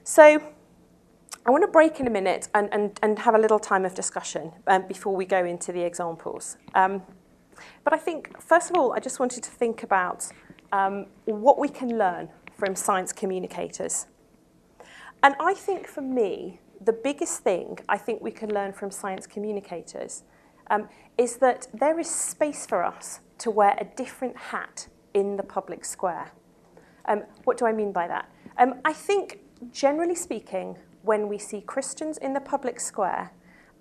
So 0.04 0.42
I 1.46 1.52
want 1.52 1.64
to 1.64 1.68
break 1.68 2.00
in 2.00 2.08
a 2.08 2.10
minute 2.10 2.48
and, 2.54 2.70
and, 2.72 2.98
and 3.04 3.20
have 3.20 3.36
a 3.36 3.38
little 3.38 3.60
time 3.60 3.84
of 3.84 3.94
discussion 3.94 4.54
um, 4.68 4.88
before 4.88 5.14
we 5.14 5.26
go 5.26 5.44
into 5.44 5.74
the 5.74 5.82
examples. 5.82 6.56
Um, 6.74 7.02
but 7.84 7.94
I 7.94 7.98
think, 7.98 8.42
first 8.42 8.70
of 8.70 8.78
all, 8.78 8.94
I 8.94 9.00
just 9.00 9.20
wanted 9.20 9.44
to 9.44 9.52
think 9.52 9.84
about 9.84 10.26
um, 10.72 11.08
what 11.26 11.60
we 11.60 11.68
can 11.68 11.98
learn 11.98 12.30
from 12.54 12.76
science 12.76 13.12
communicators. 13.12 14.08
And 15.22 15.36
I 15.40 15.54
think 15.54 15.86
for 15.86 16.02
me, 16.02 16.62
the 16.80 16.94
biggest 16.94 17.44
thing 17.44 17.78
I 17.90 17.98
think 17.98 18.22
we 18.22 18.32
can 18.32 18.54
learn 18.54 18.72
from 18.72 18.90
science 18.90 19.28
communicators 19.28 20.24
um, 20.70 20.88
is 21.18 21.38
that 21.38 21.68
there 21.74 22.00
is 22.00 22.10
space 22.10 22.66
for 22.66 22.84
us 22.84 23.20
to 23.40 23.52
wear 23.52 23.76
a 23.80 23.84
different 23.84 24.38
hat 24.38 24.88
in 25.14 25.36
the 25.36 25.44
public 25.44 25.84
square. 25.84 26.32
Um, 27.06 27.24
what 27.44 27.58
do 27.58 27.66
I 27.66 27.74
mean 27.74 27.92
by 27.92 28.08
that? 28.08 28.30
Um, 28.58 28.76
I 28.86 28.94
think, 28.94 29.40
generally 29.72 30.16
speaking, 30.16 30.78
when 31.04 31.28
we 31.28 31.38
see 31.38 31.62
Christians 31.62 32.18
in 32.18 32.34
the 32.34 32.40
public 32.40 32.80
square, 32.80 33.32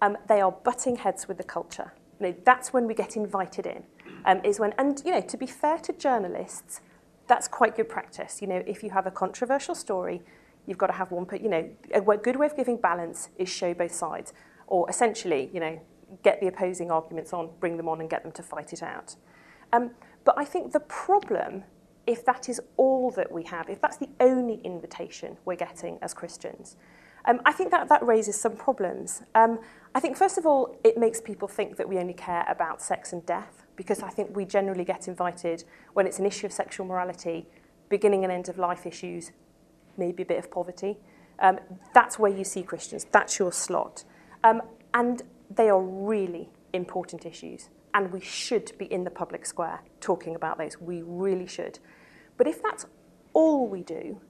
um, 0.02 0.18
they 0.28 0.40
are 0.40 0.52
butting 0.52 0.96
heads 0.96 1.28
with 1.28 1.38
the 1.38 1.44
culture. 1.44 1.94
You 2.20 2.28
know, 2.28 2.35
that's 2.44 2.72
when 2.72 2.87
we 2.87 2.94
get 2.94 3.16
invited 3.16 3.66
in 3.66 3.85
um, 4.24 4.40
is 4.44 4.61
when, 4.61 4.72
and 4.78 5.00
you 5.04 5.12
know, 5.12 5.20
to 5.20 5.37
be 5.37 5.46
fair 5.46 5.78
to 5.78 5.92
journalists, 5.92 6.80
that's 7.28 7.48
quite 7.48 7.76
good 7.76 7.88
practice. 7.88 8.42
You 8.42 8.48
know, 8.48 8.62
if 8.66 8.82
you 8.82 8.90
have 8.90 9.06
a 9.06 9.11
controversial 9.11 9.74
story, 9.74 10.22
you've 10.66 10.78
got 10.78 10.88
to 10.88 10.92
have 10.92 11.11
one, 11.11 11.26
you 11.40 11.48
know, 11.48 11.68
a 11.94 12.00
good 12.00 12.37
way 12.37 12.46
of 12.46 12.56
giving 12.56 12.76
balance 12.76 13.30
is 13.37 13.48
show 13.48 13.74
both 13.74 13.92
sides, 13.92 14.32
or 14.66 14.88
essentially, 14.88 15.50
you 15.52 15.61
know, 15.61 15.80
get 16.22 16.40
the 16.40 16.46
opposing 16.48 16.90
arguments 16.90 17.32
on, 17.32 17.50
bring 17.61 17.76
them 17.76 17.88
on, 17.88 18.00
and 18.00 18.11
get 18.11 18.22
them 18.22 18.32
to 18.32 18.42
fight 18.42 18.72
it 18.72 18.82
out. 18.82 19.16
Um, 19.72 19.92
but 20.24 20.35
I 20.38 20.44
think 20.44 20.72
the 20.72 20.80
problem, 20.80 21.64
if 22.06 22.24
that 22.26 22.48
is 22.48 22.61
all 22.76 23.11
that 23.12 23.32
we 23.32 23.44
have, 23.44 23.68
if 23.68 23.80
that's 23.80 23.96
the 23.96 24.11
only 24.20 24.61
invitation 24.64 25.38
we're 25.44 25.56
getting 25.56 25.98
as 26.02 26.12
Christians, 26.12 26.76
um, 27.24 27.40
I 27.44 27.52
think 27.52 27.70
that, 27.70 27.88
that 27.88 28.04
raises 28.04 28.40
some 28.40 28.56
problems. 28.56 29.22
Um, 29.35 29.58
I 29.94 30.00
think, 30.00 30.16
first 30.16 30.38
of 30.38 30.46
all, 30.46 30.76
it 30.82 30.96
makes 30.96 31.20
people 31.20 31.48
think 31.48 31.76
that 31.76 31.88
we 31.88 31.98
only 31.98 32.14
care 32.14 32.44
about 32.48 32.80
sex 32.80 33.12
and 33.12 33.24
death, 33.26 33.64
because 33.76 34.02
I 34.02 34.11
think 34.11 34.37
we 34.37 34.44
generally 34.44 34.85
get 34.85 35.08
invited 35.08 35.64
when 35.94 36.06
it's 36.06 36.18
an 36.18 36.26
issue 36.26 36.46
of 36.46 36.52
sexual 36.52 36.87
morality, 36.87 37.46
beginning 37.88 38.24
and 38.24 38.32
end 38.32 38.48
of 38.48 38.58
life 38.58 38.87
issues, 38.87 39.32
maybe 39.96 40.22
a 40.22 40.26
bit 40.26 40.38
of 40.38 40.50
poverty. 40.50 40.98
Um, 41.38 41.58
that's 41.94 42.18
where 42.18 42.30
you 42.30 42.44
see 42.44 42.62
Christians, 42.62 43.06
that's 43.11 43.38
your 43.38 43.52
slot. 43.52 44.04
Um, 44.44 44.62
and 44.94 45.22
they 45.50 45.68
are 45.68 45.80
really 45.80 46.48
important 46.72 47.26
issues, 47.26 47.68
and 47.94 48.12
we 48.12 48.20
should 48.20 48.72
be 48.78 48.87
in 48.87 49.04
the 49.04 49.11
public 49.11 49.44
square 49.44 49.80
talking 50.00 50.35
about 50.35 50.58
those. 50.58 50.80
We 50.80 51.02
really 51.02 51.46
should. 51.46 51.78
But 52.37 52.46
if 52.46 52.62
that's 52.62 52.87
all 53.35 53.68
we 53.68 53.82
do, 53.82 54.20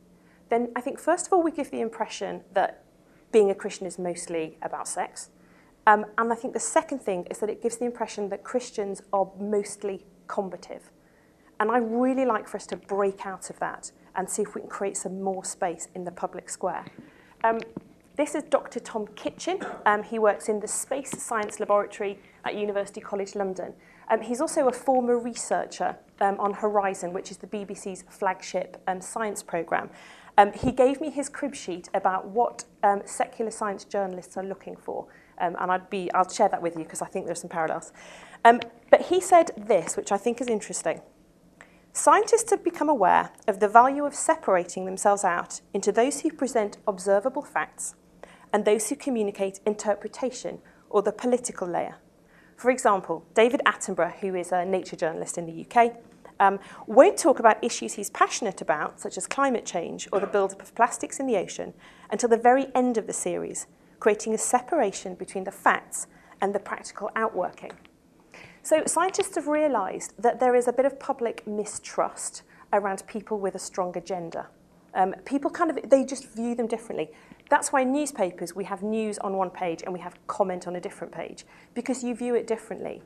then 0.48 0.70
I 0.76 0.80
think, 0.80 0.98
first 0.98 1.26
of 1.26 1.32
all, 1.32 1.42
we 1.42 1.50
give 1.50 1.70
the 1.70 1.80
impression 1.80 2.42
that 2.52 2.81
being 3.32 3.50
a 3.50 3.54
Christian 3.54 3.86
is 3.86 3.98
mostly 3.98 4.58
about 4.62 4.86
sex. 4.86 5.30
Um, 5.86 6.06
and 6.18 6.32
I 6.32 6.36
think 6.36 6.54
the 6.54 6.60
second 6.60 7.00
thing 7.00 7.26
is 7.30 7.38
that 7.38 7.50
it 7.50 7.62
gives 7.62 7.78
the 7.78 7.86
impression 7.86 8.28
that 8.28 8.44
Christians 8.44 9.02
are 9.12 9.28
mostly 9.40 10.04
combative. 10.28 10.90
And 11.58 11.70
I 11.70 11.78
really 11.78 12.24
like 12.24 12.46
for 12.46 12.56
us 12.56 12.66
to 12.68 12.76
break 12.76 13.26
out 13.26 13.50
of 13.50 13.58
that 13.58 13.90
and 14.14 14.28
see 14.28 14.42
if 14.42 14.54
we 14.54 14.60
can 14.60 14.70
create 14.70 14.96
some 14.96 15.22
more 15.22 15.44
space 15.44 15.88
in 15.94 16.04
the 16.04 16.10
public 16.10 16.50
square. 16.50 16.84
Um, 17.42 17.58
this 18.16 18.34
is 18.34 18.42
Dr. 18.44 18.78
Tom 18.78 19.06
Kitching. 19.16 19.62
Um, 19.86 20.02
he 20.02 20.18
works 20.18 20.48
in 20.48 20.60
the 20.60 20.68
Space 20.68 21.10
Science 21.10 21.58
Laboratory 21.60 22.18
at 22.44 22.54
University 22.54 23.00
College 23.00 23.34
London. 23.34 23.72
Um, 24.08 24.20
he's 24.20 24.40
also 24.40 24.68
a 24.68 24.72
former 24.72 25.18
researcher 25.18 25.96
um, 26.20 26.38
on 26.38 26.52
Horizon, 26.52 27.12
which 27.12 27.30
is 27.30 27.38
the 27.38 27.46
BBC's 27.46 28.04
flagship 28.10 28.80
um, 28.86 29.00
science 29.00 29.42
programme. 29.42 29.88
Um, 30.38 30.52
he 30.52 30.72
gave 30.72 31.00
me 31.00 31.10
his 31.10 31.28
crib 31.28 31.54
sheet 31.54 31.88
about 31.94 32.28
what 32.28 32.64
um, 32.82 33.02
secular 33.04 33.50
science 33.50 33.84
journalists 33.84 34.36
are 34.36 34.44
looking 34.44 34.76
for. 34.76 35.06
Um, 35.38 35.56
and 35.60 35.70
I'd 35.70 35.90
be, 35.90 36.10
I'll 36.12 36.28
share 36.28 36.48
that 36.48 36.62
with 36.62 36.76
you 36.76 36.84
because 36.84 37.02
I 37.02 37.06
think 37.06 37.26
there's 37.26 37.40
some 37.40 37.50
parallels. 37.50 37.92
Um, 38.44 38.60
but 38.90 39.02
he 39.02 39.20
said 39.20 39.50
this, 39.56 39.96
which 39.96 40.12
I 40.12 40.16
think 40.16 40.40
is 40.40 40.48
interesting. 40.48 41.00
Scientists 41.92 42.50
have 42.50 42.64
become 42.64 42.88
aware 42.88 43.30
of 43.46 43.60
the 43.60 43.68
value 43.68 44.04
of 44.06 44.14
separating 44.14 44.86
themselves 44.86 45.24
out 45.24 45.60
into 45.74 45.92
those 45.92 46.20
who 46.20 46.30
present 46.30 46.78
observable 46.86 47.42
facts 47.42 47.96
and 48.52 48.64
those 48.64 48.88
who 48.88 48.96
communicate 48.96 49.60
interpretation 49.66 50.58
or 50.88 51.02
the 51.02 51.12
political 51.12 51.68
layer. 51.68 51.96
For 52.56 52.70
example, 52.70 53.26
David 53.34 53.60
Attenborough, 53.66 54.18
who 54.20 54.34
is 54.34 54.52
a 54.52 54.64
nature 54.64 54.96
journalist 54.96 55.36
in 55.36 55.46
the 55.46 55.66
UK, 55.66 55.94
um, 56.42 56.58
won't 56.86 57.16
talk 57.16 57.38
about 57.38 57.62
issues 57.62 57.94
he's 57.94 58.10
passionate 58.10 58.60
about, 58.60 59.00
such 59.00 59.16
as 59.16 59.26
climate 59.26 59.64
change 59.64 60.08
or 60.12 60.18
the 60.18 60.26
buildup 60.26 60.60
of 60.60 60.74
plastics 60.74 61.20
in 61.20 61.26
the 61.26 61.36
ocean, 61.36 61.72
until 62.10 62.28
the 62.28 62.36
very 62.36 62.66
end 62.74 62.98
of 62.98 63.06
the 63.06 63.12
series, 63.12 63.66
creating 64.00 64.34
a 64.34 64.38
separation 64.38 65.14
between 65.14 65.44
the 65.44 65.52
facts 65.52 66.08
and 66.40 66.52
the 66.52 66.58
practical 66.58 67.10
outworking. 67.14 67.72
So 68.64 68.82
scientists 68.86 69.36
have 69.36 69.46
realised 69.46 70.14
that 70.18 70.40
there 70.40 70.56
is 70.56 70.66
a 70.66 70.72
bit 70.72 70.84
of 70.84 70.98
public 70.98 71.46
mistrust 71.46 72.42
around 72.72 73.04
people 73.06 73.38
with 73.38 73.54
a 73.54 73.58
strong 73.58 73.96
agenda. 73.96 74.48
Um, 74.94 75.14
people 75.24 75.50
kind 75.50 75.70
of, 75.70 75.88
they 75.88 76.04
just 76.04 76.28
view 76.34 76.54
them 76.54 76.66
differently. 76.66 77.10
That's 77.50 77.72
why 77.72 77.84
newspapers, 77.84 78.54
we 78.56 78.64
have 78.64 78.82
news 78.82 79.18
on 79.18 79.36
one 79.36 79.50
page 79.50 79.82
and 79.84 79.92
we 79.92 80.00
have 80.00 80.14
comment 80.26 80.66
on 80.66 80.76
a 80.76 80.80
different 80.80 81.12
page, 81.12 81.44
because 81.74 82.02
you 82.02 82.14
view 82.14 82.34
it 82.34 82.46
differently. 82.46 83.02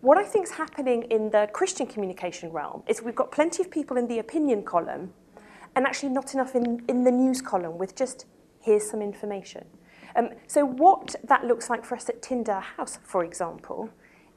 What 0.00 0.16
I 0.16 0.22
think 0.22 0.44
is 0.44 0.52
happening 0.52 1.02
in 1.10 1.30
the 1.30 1.48
Christian 1.52 1.84
communication 1.84 2.52
realm 2.52 2.84
is 2.86 3.02
we've 3.02 3.16
got 3.16 3.32
plenty 3.32 3.64
of 3.64 3.70
people 3.70 3.96
in 3.96 4.06
the 4.06 4.20
opinion 4.20 4.62
column 4.62 5.12
and 5.74 5.84
actually 5.86 6.10
not 6.10 6.34
enough 6.34 6.54
in, 6.54 6.84
in 6.88 7.02
the 7.02 7.10
news 7.10 7.42
column 7.42 7.78
with 7.78 7.96
just, 7.96 8.26
here's 8.60 8.88
some 8.88 9.02
information. 9.02 9.64
Um, 10.14 10.30
so 10.46 10.64
what 10.64 11.16
that 11.24 11.44
looks 11.44 11.68
like 11.68 11.84
for 11.84 11.96
us 11.96 12.08
at 12.08 12.22
Tyndale 12.22 12.60
House, 12.60 13.00
for 13.02 13.24
example, 13.24 13.90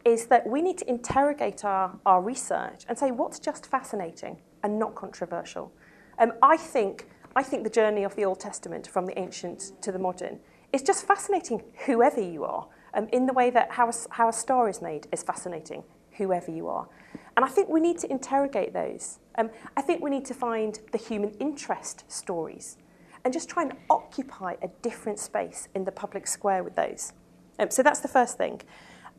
is 0.03 0.25
that 0.27 0.47
we 0.47 0.63
need 0.63 0.79
to 0.79 0.89
interrogate 0.89 1.63
our, 1.63 1.95
our 2.07 2.23
research 2.23 2.83
and 2.89 2.97
say 2.97 3.11
what's 3.11 3.37
just 3.37 3.67
fascinating 3.67 4.41
and 4.63 4.79
not 4.79 4.95
controversial. 4.95 5.71
Um, 6.17 6.33
I, 6.41 6.57
think, 6.57 7.07
I 7.35 7.43
think 7.43 7.63
the 7.63 7.69
journey 7.69 8.03
of 8.03 8.15
the 8.15 8.25
Old 8.25 8.39
Testament 8.39 8.87
from 8.87 9.05
the 9.05 9.17
ancient 9.17 9.73
to 9.83 9.91
the 9.91 9.99
modern 9.99 10.39
is 10.73 10.81
just 10.81 11.05
fascinating 11.05 11.61
whoever 11.85 12.19
you 12.19 12.45
are 12.45 12.67
um, 12.93 13.07
in 13.11 13.25
the 13.25 13.33
way 13.33 13.49
that 13.49 13.71
how 13.71 13.89
a, 13.89 13.93
how 14.11 14.29
a 14.29 14.33
star 14.33 14.69
is 14.69 14.81
made 14.81 15.07
is 15.11 15.23
fascinating, 15.23 15.83
whoever 16.17 16.51
you 16.51 16.67
are. 16.67 16.87
And 17.35 17.45
I 17.45 17.47
think 17.47 17.69
we 17.69 17.79
need 17.79 17.97
to 17.99 18.11
interrogate 18.11 18.73
those. 18.73 19.19
Um, 19.37 19.49
I 19.77 19.81
think 19.81 20.01
we 20.01 20.09
need 20.09 20.25
to 20.25 20.33
find 20.33 20.79
the 20.91 20.97
human 20.97 21.31
interest 21.39 22.03
stories 22.11 22.77
and 23.23 23.33
just 23.33 23.49
try 23.49 23.63
and 23.63 23.73
occupy 23.89 24.55
a 24.61 24.67
different 24.81 25.19
space 25.19 25.67
in 25.75 25.85
the 25.85 25.91
public 25.91 26.27
square 26.27 26.63
with 26.63 26.75
those. 26.75 27.13
Um, 27.59 27.69
so 27.69 27.83
that's 27.83 27.99
the 27.99 28.07
first 28.07 28.37
thing. 28.37 28.61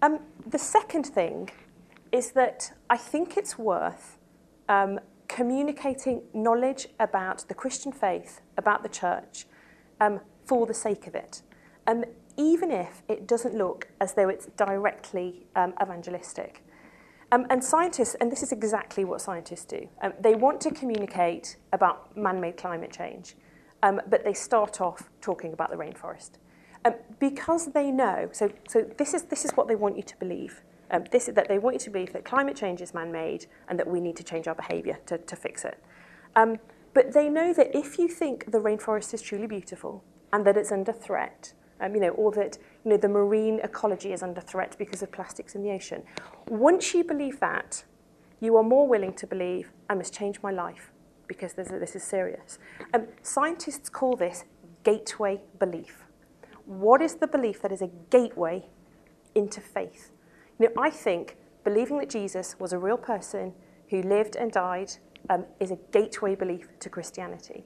Um, 0.02 0.20
the 0.46 0.58
second 0.58 1.04
thing 1.06 1.50
is 2.10 2.32
that 2.32 2.72
I 2.90 2.96
think 2.96 3.36
it's 3.36 3.56
worth 3.58 4.18
um, 4.68 4.98
communicating 5.28 6.22
knowledge 6.34 6.88
about 7.00 7.46
the 7.48 7.54
Christian 7.54 7.92
faith, 7.92 8.40
about 8.58 8.82
the 8.82 8.88
church, 8.88 9.46
um, 10.00 10.20
for 10.44 10.66
the 10.66 10.74
sake 10.74 11.06
of 11.06 11.14
it. 11.14 11.42
Um, 11.86 12.04
even 12.50 12.70
if 12.70 13.02
it 13.08 13.26
doesn't 13.26 13.54
look 13.54 13.88
as 14.00 14.14
though 14.14 14.28
it's 14.28 14.46
directly 14.56 15.46
um, 15.54 15.72
evangelistic. 15.82 16.64
Um, 17.30 17.46
and 17.48 17.62
scientists, 17.64 18.14
and 18.20 18.30
this 18.30 18.42
is 18.42 18.52
exactly 18.52 19.04
what 19.04 19.20
scientists 19.20 19.64
do, 19.64 19.88
um, 20.02 20.12
they 20.20 20.34
want 20.34 20.60
to 20.62 20.70
communicate 20.70 21.56
about 21.72 22.14
man-made 22.16 22.56
climate 22.56 22.92
change, 22.92 23.36
um, 23.82 24.00
but 24.08 24.24
they 24.24 24.34
start 24.34 24.80
off 24.80 25.08
talking 25.20 25.52
about 25.52 25.70
the 25.70 25.76
rainforest. 25.76 26.32
Um, 26.84 26.94
because 27.20 27.72
they 27.72 27.90
know, 27.90 28.28
so, 28.32 28.50
so 28.68 28.82
this, 28.98 29.14
is, 29.14 29.22
this 29.24 29.44
is 29.44 29.52
what 29.52 29.68
they 29.68 29.76
want 29.76 29.96
you 29.96 30.02
to 30.02 30.16
believe, 30.18 30.62
um, 30.90 31.04
this 31.10 31.28
is 31.28 31.34
that 31.34 31.48
they 31.48 31.58
want 31.58 31.74
you 31.74 31.80
to 31.80 31.90
believe 31.90 32.12
that 32.12 32.24
climate 32.24 32.56
change 32.56 32.82
is 32.82 32.92
man-made 32.92 33.46
and 33.68 33.78
that 33.78 33.88
we 33.88 34.00
need 34.00 34.16
to 34.16 34.24
change 34.24 34.46
our 34.46 34.54
behaviour 34.54 34.98
to, 35.06 35.16
to 35.16 35.36
fix 35.36 35.64
it. 35.64 35.82
But 36.94 37.14
they 37.14 37.28
know 37.28 37.54
that 37.54 37.74
if 37.74 37.98
you 37.98 38.08
think 38.08 38.52
the 38.52 38.58
rainforest 38.58 39.14
is 39.14 39.22
truly 39.22 39.46
beautiful 39.46 40.04
and 40.32 40.44
that 40.44 40.56
it's 40.56 40.70
under 40.70 40.92
threat, 40.92 41.54
um, 41.82 41.94
you 41.94 42.00
know, 42.00 42.10
or 42.10 42.30
that 42.32 42.58
you 42.84 42.92
know, 42.92 42.96
the 42.96 43.08
marine 43.08 43.60
ecology 43.62 44.12
is 44.12 44.22
under 44.22 44.40
threat 44.40 44.76
because 44.78 45.02
of 45.02 45.12
plastics 45.12 45.54
in 45.54 45.62
the 45.62 45.70
ocean. 45.70 46.02
Once 46.48 46.94
you 46.94 47.04
believe 47.04 47.40
that, 47.40 47.84
you 48.40 48.56
are 48.56 48.62
more 48.62 48.88
willing 48.88 49.12
to 49.14 49.26
believe, 49.26 49.72
I 49.90 49.94
must 49.94 50.14
change 50.14 50.42
my 50.42 50.50
life 50.50 50.90
because 51.26 51.52
this, 51.54 51.68
this 51.68 51.94
is 51.96 52.02
serious. 52.02 52.58
Um, 52.94 53.06
scientists 53.22 53.88
call 53.88 54.16
this 54.16 54.44
gateway 54.84 55.42
belief. 55.58 56.04
What 56.64 57.02
is 57.02 57.16
the 57.16 57.26
belief 57.26 57.62
that 57.62 57.72
is 57.72 57.82
a 57.82 57.90
gateway 58.10 58.66
into 59.34 59.60
faith? 59.60 60.10
You 60.58 60.66
know, 60.66 60.82
I 60.82 60.90
think 60.90 61.36
believing 61.64 61.98
that 61.98 62.10
Jesus 62.10 62.58
was 62.58 62.72
a 62.72 62.78
real 62.78 62.96
person 62.96 63.52
who 63.90 64.02
lived 64.02 64.36
and 64.36 64.50
died 64.52 64.92
um, 65.30 65.44
is 65.60 65.70
a 65.70 65.78
gateway 65.92 66.34
belief 66.34 66.68
to 66.80 66.88
Christianity. 66.88 67.64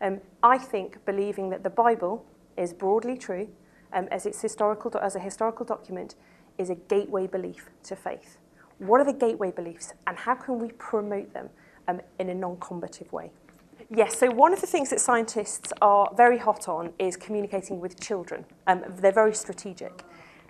Um, 0.00 0.20
I 0.42 0.58
think 0.58 1.04
believing 1.04 1.50
that 1.50 1.64
the 1.64 1.70
Bible 1.70 2.24
is 2.58 2.72
broadly 2.72 3.16
true, 3.16 3.48
um, 3.92 4.08
as, 4.10 4.26
its 4.26 4.42
historical, 4.42 4.96
as 4.98 5.16
a 5.16 5.20
historical 5.20 5.64
document, 5.64 6.14
is 6.58 6.70
a 6.70 6.74
gateway 6.74 7.26
belief 7.26 7.70
to 7.84 7.96
faith. 7.96 8.38
What 8.78 9.00
are 9.00 9.04
the 9.04 9.12
gateway 9.12 9.50
beliefs 9.50 9.92
and 10.06 10.16
how 10.16 10.34
can 10.34 10.58
we 10.58 10.70
promote 10.72 11.32
them 11.32 11.50
um, 11.86 12.00
in 12.18 12.28
a 12.28 12.34
non-combative 12.34 13.12
way? 13.12 13.30
Yes, 13.90 14.18
so 14.18 14.30
one 14.30 14.52
of 14.52 14.60
the 14.60 14.66
things 14.66 14.90
that 14.90 15.00
scientists 15.00 15.72
are 15.80 16.12
very 16.14 16.38
hot 16.38 16.68
on 16.68 16.92
is 16.98 17.16
communicating 17.16 17.80
with 17.80 17.98
children. 17.98 18.44
Um, 18.66 18.84
they're 18.86 19.12
very 19.12 19.34
strategic. 19.34 20.02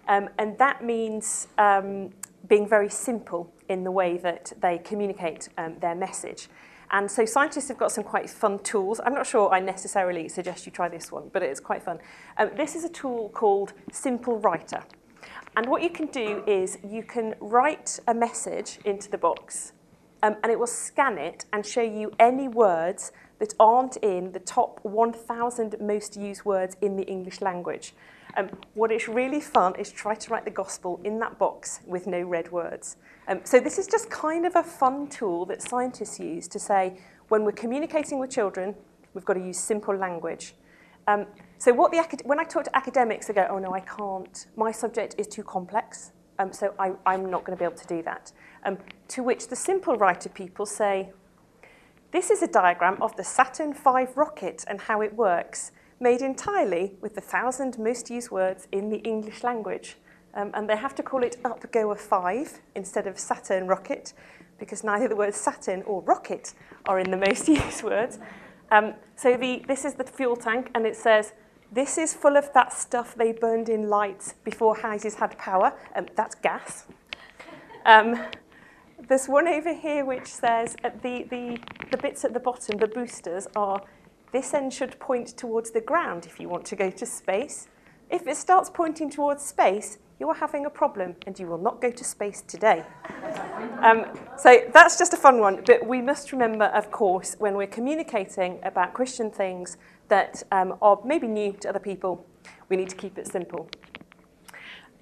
Um, 0.08 0.28
and 0.38 0.58
that 0.58 0.82
means 0.82 1.46
um, 1.58 2.10
being 2.48 2.66
very 2.66 2.88
simple 2.88 3.52
in 3.68 3.84
the 3.84 3.90
way 3.90 4.16
that 4.18 4.52
they 4.60 4.78
communicate 4.78 5.50
um, 5.58 5.78
their 5.80 5.94
message. 5.94 6.48
And 6.90 7.10
so 7.10 7.24
scientists 7.24 7.68
have 7.68 7.78
got 7.78 7.92
some 7.92 8.04
quite 8.04 8.30
fun 8.30 8.58
tools. 8.60 9.00
I'm 9.04 9.14
not 9.14 9.26
sure 9.26 9.52
I 9.52 9.60
necessarily 9.60 10.28
suggest 10.28 10.64
you 10.64 10.72
try 10.72 10.88
this 10.88 11.12
one, 11.12 11.30
but 11.32 11.42
it's 11.42 11.60
quite 11.60 11.82
fun. 11.82 11.98
Um, 12.38 12.50
this 12.56 12.74
is 12.74 12.84
a 12.84 12.88
tool 12.88 13.28
called 13.30 13.74
Simple 13.92 14.38
Writer. 14.38 14.82
And 15.56 15.66
what 15.66 15.82
you 15.82 15.90
can 15.90 16.06
do 16.06 16.42
is 16.46 16.78
you 16.86 17.02
can 17.02 17.34
write 17.40 17.98
a 18.06 18.14
message 18.14 18.78
into 18.84 19.10
the 19.10 19.18
box 19.18 19.72
um, 20.22 20.36
and 20.42 20.50
it 20.50 20.58
will 20.58 20.66
scan 20.66 21.18
it 21.18 21.44
and 21.52 21.64
show 21.64 21.82
you 21.82 22.12
any 22.18 22.48
words 22.48 23.12
that 23.38 23.54
aren't 23.60 23.96
in 23.98 24.32
the 24.32 24.40
top 24.40 24.80
1,000 24.82 25.76
most 25.80 26.16
used 26.16 26.44
words 26.44 26.76
in 26.80 26.96
the 26.96 27.04
English 27.04 27.40
language. 27.40 27.94
Um, 28.38 28.50
what 28.74 28.92
is 28.92 29.08
really 29.08 29.40
fun 29.40 29.74
is 29.80 29.90
try 29.90 30.14
to 30.14 30.30
write 30.30 30.44
the 30.44 30.52
gospel 30.52 31.00
in 31.02 31.18
that 31.18 31.40
box 31.40 31.80
with 31.84 32.06
no 32.06 32.22
red 32.22 32.52
words. 32.52 32.96
Um, 33.26 33.40
so 33.42 33.58
this 33.58 33.78
is 33.78 33.88
just 33.88 34.10
kind 34.10 34.46
of 34.46 34.54
a 34.54 34.62
fun 34.62 35.08
tool 35.08 35.44
that 35.46 35.60
scientists 35.60 36.20
use 36.20 36.46
to 36.48 36.60
say, 36.60 37.00
when 37.30 37.44
we're 37.44 37.50
communicating 37.50 38.20
with 38.20 38.30
children, 38.30 38.76
we've 39.12 39.24
got 39.24 39.34
to 39.34 39.40
use 39.40 39.58
simple 39.58 39.96
language. 39.96 40.54
Um, 41.08 41.26
so 41.58 41.72
what 41.72 41.90
the 41.90 41.98
when 42.24 42.38
I 42.38 42.44
talk 42.44 42.62
to 42.64 42.76
academics, 42.76 43.26
they 43.26 43.34
go, 43.34 43.48
oh 43.50 43.58
no, 43.58 43.74
I 43.74 43.80
can't. 43.80 44.46
My 44.54 44.70
subject 44.70 45.16
is 45.18 45.26
too 45.26 45.42
complex. 45.42 46.12
Um, 46.38 46.52
so 46.52 46.72
I, 46.78 46.92
I'm 47.06 47.28
not 47.28 47.42
going 47.44 47.58
to 47.58 47.60
be 47.60 47.64
able 47.64 47.76
to 47.76 47.86
do 47.88 48.02
that. 48.04 48.30
Um, 48.64 48.78
to 49.08 49.24
which 49.24 49.48
the 49.48 49.56
simple 49.56 49.96
writer 49.96 50.28
people 50.28 50.64
say, 50.64 51.10
this 52.12 52.30
is 52.30 52.40
a 52.42 52.46
diagram 52.46 53.02
of 53.02 53.16
the 53.16 53.24
Saturn 53.24 53.74
V 53.74 54.06
rocket 54.14 54.64
and 54.68 54.80
how 54.82 55.00
it 55.00 55.12
works, 55.14 55.72
made 56.00 56.22
entirely 56.22 56.94
with 57.00 57.14
the 57.14 57.20
thousand 57.20 57.78
most 57.78 58.10
used 58.10 58.30
words 58.30 58.68
in 58.72 58.88
the 58.90 58.98
English 58.98 59.42
language. 59.42 59.96
Um, 60.34 60.50
and 60.54 60.68
they 60.68 60.76
have 60.76 60.94
to 60.96 61.02
call 61.02 61.22
it 61.22 61.42
Upgoer 61.42 61.98
5 61.98 62.60
instead 62.74 63.06
of 63.06 63.18
Saturn 63.18 63.66
rocket, 63.66 64.12
because 64.58 64.84
neither 64.84 65.08
the 65.08 65.16
words 65.16 65.36
Saturn 65.36 65.82
or 65.82 66.02
rocket 66.02 66.54
are 66.86 66.98
in 66.98 67.10
the 67.10 67.16
most 67.16 67.48
used 67.48 67.82
words. 67.82 68.18
Um, 68.70 68.94
so 69.16 69.36
the, 69.36 69.64
this 69.66 69.84
is 69.84 69.94
the 69.94 70.04
fuel 70.04 70.36
tank, 70.36 70.70
and 70.74 70.86
it 70.86 70.96
says, 70.96 71.32
this 71.72 71.98
is 71.98 72.14
full 72.14 72.36
of 72.36 72.52
that 72.54 72.72
stuff 72.72 73.14
they 73.14 73.32
burned 73.32 73.68
in 73.68 73.88
lights 73.88 74.34
before 74.44 74.76
houses 74.76 75.16
had 75.16 75.36
power. 75.36 75.74
Um, 75.94 76.06
that's 76.16 76.34
gas. 76.34 76.86
Um, 77.84 78.22
there's 79.06 79.28
one 79.28 79.48
over 79.48 79.74
here 79.74 80.04
which 80.04 80.26
says 80.26 80.76
at 80.84 81.02
the, 81.02 81.24
the, 81.30 81.58
the 81.90 81.98
bits 81.98 82.24
at 82.24 82.32
the 82.32 82.40
bottom, 82.40 82.78
the 82.78 82.88
boosters, 82.88 83.46
are 83.54 83.82
this 84.32 84.54
end 84.54 84.72
should 84.72 84.98
point 84.98 85.28
towards 85.36 85.70
the 85.70 85.80
ground 85.80 86.26
if 86.26 86.38
you 86.38 86.48
want 86.48 86.64
to 86.66 86.76
go 86.76 86.90
to 86.90 87.06
space. 87.06 87.68
If 88.10 88.26
it 88.26 88.36
starts 88.36 88.70
pointing 88.70 89.10
towards 89.10 89.44
space, 89.44 89.98
you 90.18 90.28
are 90.28 90.34
having 90.34 90.66
a 90.66 90.70
problem 90.70 91.14
and 91.26 91.38
you 91.38 91.46
will 91.46 91.58
not 91.58 91.80
go 91.80 91.90
to 91.90 92.04
space 92.04 92.42
today. 92.42 92.84
Um, 93.82 94.06
so 94.36 94.62
that's 94.72 94.98
just 94.98 95.12
a 95.12 95.16
fun 95.16 95.40
one, 95.40 95.62
but 95.64 95.86
we 95.86 96.02
must 96.02 96.32
remember, 96.32 96.64
of 96.66 96.90
course, 96.90 97.36
when 97.38 97.54
we're 97.54 97.68
communicating 97.68 98.58
about 98.64 98.94
Christian 98.94 99.30
things 99.30 99.76
that 100.08 100.42
um, 100.50 100.76
are 100.82 100.98
maybe 101.04 101.28
new 101.28 101.52
to 101.60 101.68
other 101.68 101.78
people, 101.78 102.26
we 102.68 102.76
need 102.76 102.88
to 102.88 102.96
keep 102.96 103.18
it 103.18 103.26
simple. 103.26 103.68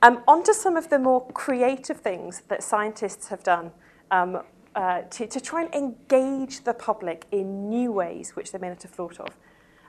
Um, 0.02 0.22
on 0.28 0.42
to 0.44 0.52
some 0.52 0.76
of 0.76 0.90
the 0.90 0.98
more 0.98 1.26
creative 1.28 2.00
things 2.00 2.42
that 2.48 2.62
scientists 2.62 3.28
have 3.28 3.42
done 3.42 3.72
um, 4.10 4.42
uh, 4.76 5.02
to, 5.10 5.26
to 5.26 5.40
try 5.40 5.62
and 5.62 5.74
engage 5.74 6.62
the 6.64 6.74
public 6.74 7.24
in 7.32 7.68
new 7.68 7.90
ways 7.90 8.36
which 8.36 8.52
they 8.52 8.58
may 8.58 8.68
not 8.68 8.82
have 8.82 8.92
thought 8.92 9.18
of. 9.18 9.28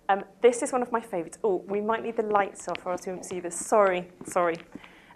Um, 0.09 0.23
this 0.41 0.63
is 0.63 0.71
one 0.71 0.81
of 0.81 0.91
my 0.91 1.01
favourites. 1.01 1.37
Oh, 1.43 1.63
we 1.67 1.81
might 1.81 2.01
need 2.01 2.15
the 2.15 2.23
lights 2.23 2.67
off 2.69 2.85
or 2.85 2.93
else 2.93 3.05
we 3.05 3.11
won't 3.11 3.25
see 3.25 3.41
this. 3.41 3.55
Sorry, 3.55 4.07
sorry. 4.25 4.55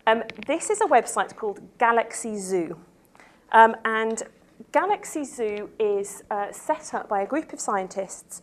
Um, 0.06 0.24
this 0.46 0.70
is 0.70 0.82
a 0.82 0.86
website 0.86 1.36
called 1.36 1.62
Galaxy 1.78 2.38
Zoo. 2.38 2.78
Um, 3.54 3.76
and 3.86 4.24
Galaxy 4.74 5.24
Zoo 5.24 5.70
is 5.80 6.24
uh, 6.30 6.52
set 6.52 6.94
up 6.94 7.08
by 7.08 7.22
a 7.22 7.26
group 7.26 7.54
of 7.54 7.60
scientists 7.60 8.42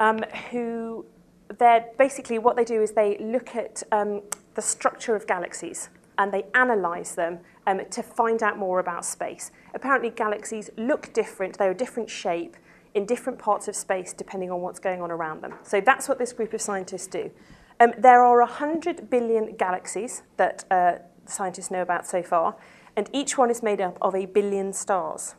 um, 0.00 0.18
who 0.50 1.06
they're 1.58 1.86
basically 1.98 2.38
what 2.38 2.56
they 2.56 2.64
do 2.64 2.82
is 2.82 2.92
they 2.92 3.16
look 3.18 3.56
at 3.56 3.82
um, 3.92 4.22
the 4.54 4.62
structure 4.62 5.14
of 5.14 5.26
galaxies 5.26 5.88
and 6.18 6.32
they 6.32 6.44
analyze 6.54 7.14
them 7.14 7.40
um, 7.66 7.80
to 7.90 8.02
find 8.02 8.42
out 8.42 8.58
more 8.58 8.78
about 8.80 9.04
space. 9.04 9.50
Apparently, 9.74 10.10
galaxies 10.10 10.70
look 10.76 11.12
different, 11.12 11.58
they're 11.58 11.70
a 11.70 11.76
different 11.76 12.10
shape 12.10 12.56
in 12.94 13.04
different 13.04 13.38
parts 13.38 13.66
of 13.68 13.74
space 13.74 14.12
depending 14.12 14.50
on 14.50 14.60
what's 14.60 14.78
going 14.78 15.02
on 15.02 15.10
around 15.10 15.42
them. 15.42 15.54
So 15.62 15.80
that's 15.80 16.08
what 16.08 16.18
this 16.18 16.32
group 16.32 16.54
of 16.54 16.60
scientists 16.60 17.08
do. 17.08 17.30
Um, 17.80 17.92
there 17.98 18.22
are 18.22 18.38
100 18.38 19.10
billion 19.10 19.56
galaxies 19.56 20.22
that 20.36 20.64
uh, 20.70 20.96
scientists 21.26 21.70
know 21.70 21.82
about 21.82 22.06
so 22.06 22.22
far, 22.22 22.56
and 22.96 23.10
each 23.12 23.36
one 23.36 23.50
is 23.50 23.62
made 23.62 23.80
up 23.80 23.98
of 24.00 24.14
a 24.14 24.26
billion 24.26 24.72
stars. 24.72 25.34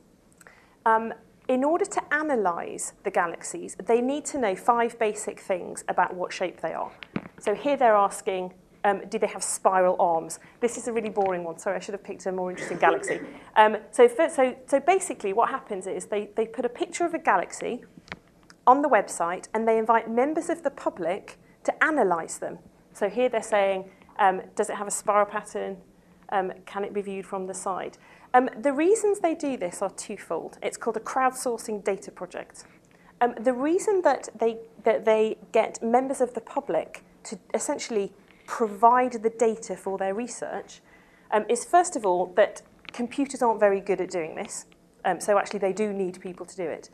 Um, 0.85 1.13
in 1.47 1.63
order 1.63 1.85
to 1.85 2.13
analyze 2.13 2.93
the 3.03 3.11
galaxies, 3.11 3.75
they 3.85 4.01
need 4.01 4.25
to 4.25 4.39
know 4.39 4.55
five 4.55 4.97
basic 4.99 5.39
things 5.39 5.83
about 5.87 6.13
what 6.15 6.33
shape 6.33 6.61
they 6.61 6.73
are. 6.73 6.91
So 7.39 7.53
here 7.53 7.77
they're 7.77 7.95
asking, 7.95 8.53
um, 8.85 9.01
do 9.09 9.17
they 9.17 9.27
have 9.27 9.43
spiral 9.43 9.95
arms? 9.99 10.39
This 10.61 10.77
is 10.77 10.87
a 10.87 10.93
really 10.93 11.09
boring 11.09 11.43
one. 11.43 11.57
Sorry, 11.57 11.75
I 11.75 11.79
should 11.79 11.95
have 11.95 12.03
picked 12.03 12.25
a 12.27 12.31
more 12.31 12.51
interesting 12.51 12.77
galaxy. 12.77 13.19
Um, 13.55 13.77
so, 13.91 14.07
for, 14.07 14.29
so, 14.29 14.55
so 14.67 14.79
basically 14.79 15.33
what 15.33 15.49
happens 15.49 15.87
is 15.87 16.05
they, 16.05 16.29
they 16.35 16.45
put 16.45 16.65
a 16.65 16.69
picture 16.69 17.03
of 17.03 17.15
a 17.15 17.19
galaxy 17.19 17.83
on 18.67 18.83
the 18.83 18.87
website 18.87 19.47
and 19.55 19.67
they 19.67 19.79
invite 19.79 20.09
members 20.09 20.49
of 20.49 20.61
the 20.61 20.69
public 20.69 21.39
to 21.63 21.83
analyze 21.83 22.37
them. 22.37 22.59
So 22.93 23.09
here 23.09 23.27
they're 23.27 23.41
saying, 23.41 23.89
um, 24.19 24.43
does 24.55 24.69
it 24.69 24.75
have 24.75 24.87
a 24.87 24.91
spiral 24.91 25.25
pattern? 25.25 25.77
Um, 26.29 26.53
can 26.67 26.83
it 26.83 26.93
be 26.93 27.01
viewed 27.01 27.25
from 27.25 27.47
the 27.47 27.53
side? 27.55 27.97
Um, 28.35 28.49
the 28.61 28.71
reasons 28.71 29.19
they 29.19 29.33
do 29.33 29.57
this 29.57 29.81
are 29.81 29.89
twofold. 29.89 30.59
It's 30.61 30.77
called 30.77 30.97
a 30.97 31.01
crowdsourcing 31.01 31.83
data 31.83 32.11
project. 32.11 32.65
Um, 33.19 33.33
the 33.39 33.53
reason 33.53 34.03
that 34.03 34.29
they, 34.37 34.57
that 34.83 35.05
they 35.05 35.37
get 35.51 35.81
members 35.81 36.21
of 36.21 36.35
the 36.35 36.41
public 36.41 37.03
to 37.23 37.39
essentially 37.53 38.13
provide 38.45 39.13
the 39.13 39.29
data 39.29 39.75
for 39.75 39.97
their 39.97 40.13
research 40.13 40.81
um, 41.31 41.45
is 41.49 41.65
first 41.65 41.95
of 41.95 42.05
all 42.05 42.27
that 42.35 42.61
computers 42.91 43.41
aren't 43.41 43.59
very 43.59 43.81
good 43.81 43.99
at 43.99 44.09
doing 44.09 44.35
this. 44.35 44.65
Um, 45.03 45.19
so 45.19 45.37
actually 45.37 45.59
they 45.59 45.73
do 45.73 45.93
need 45.93 46.19
people 46.21 46.45
to 46.45 46.55
do 46.55 46.63
it. 46.63 46.89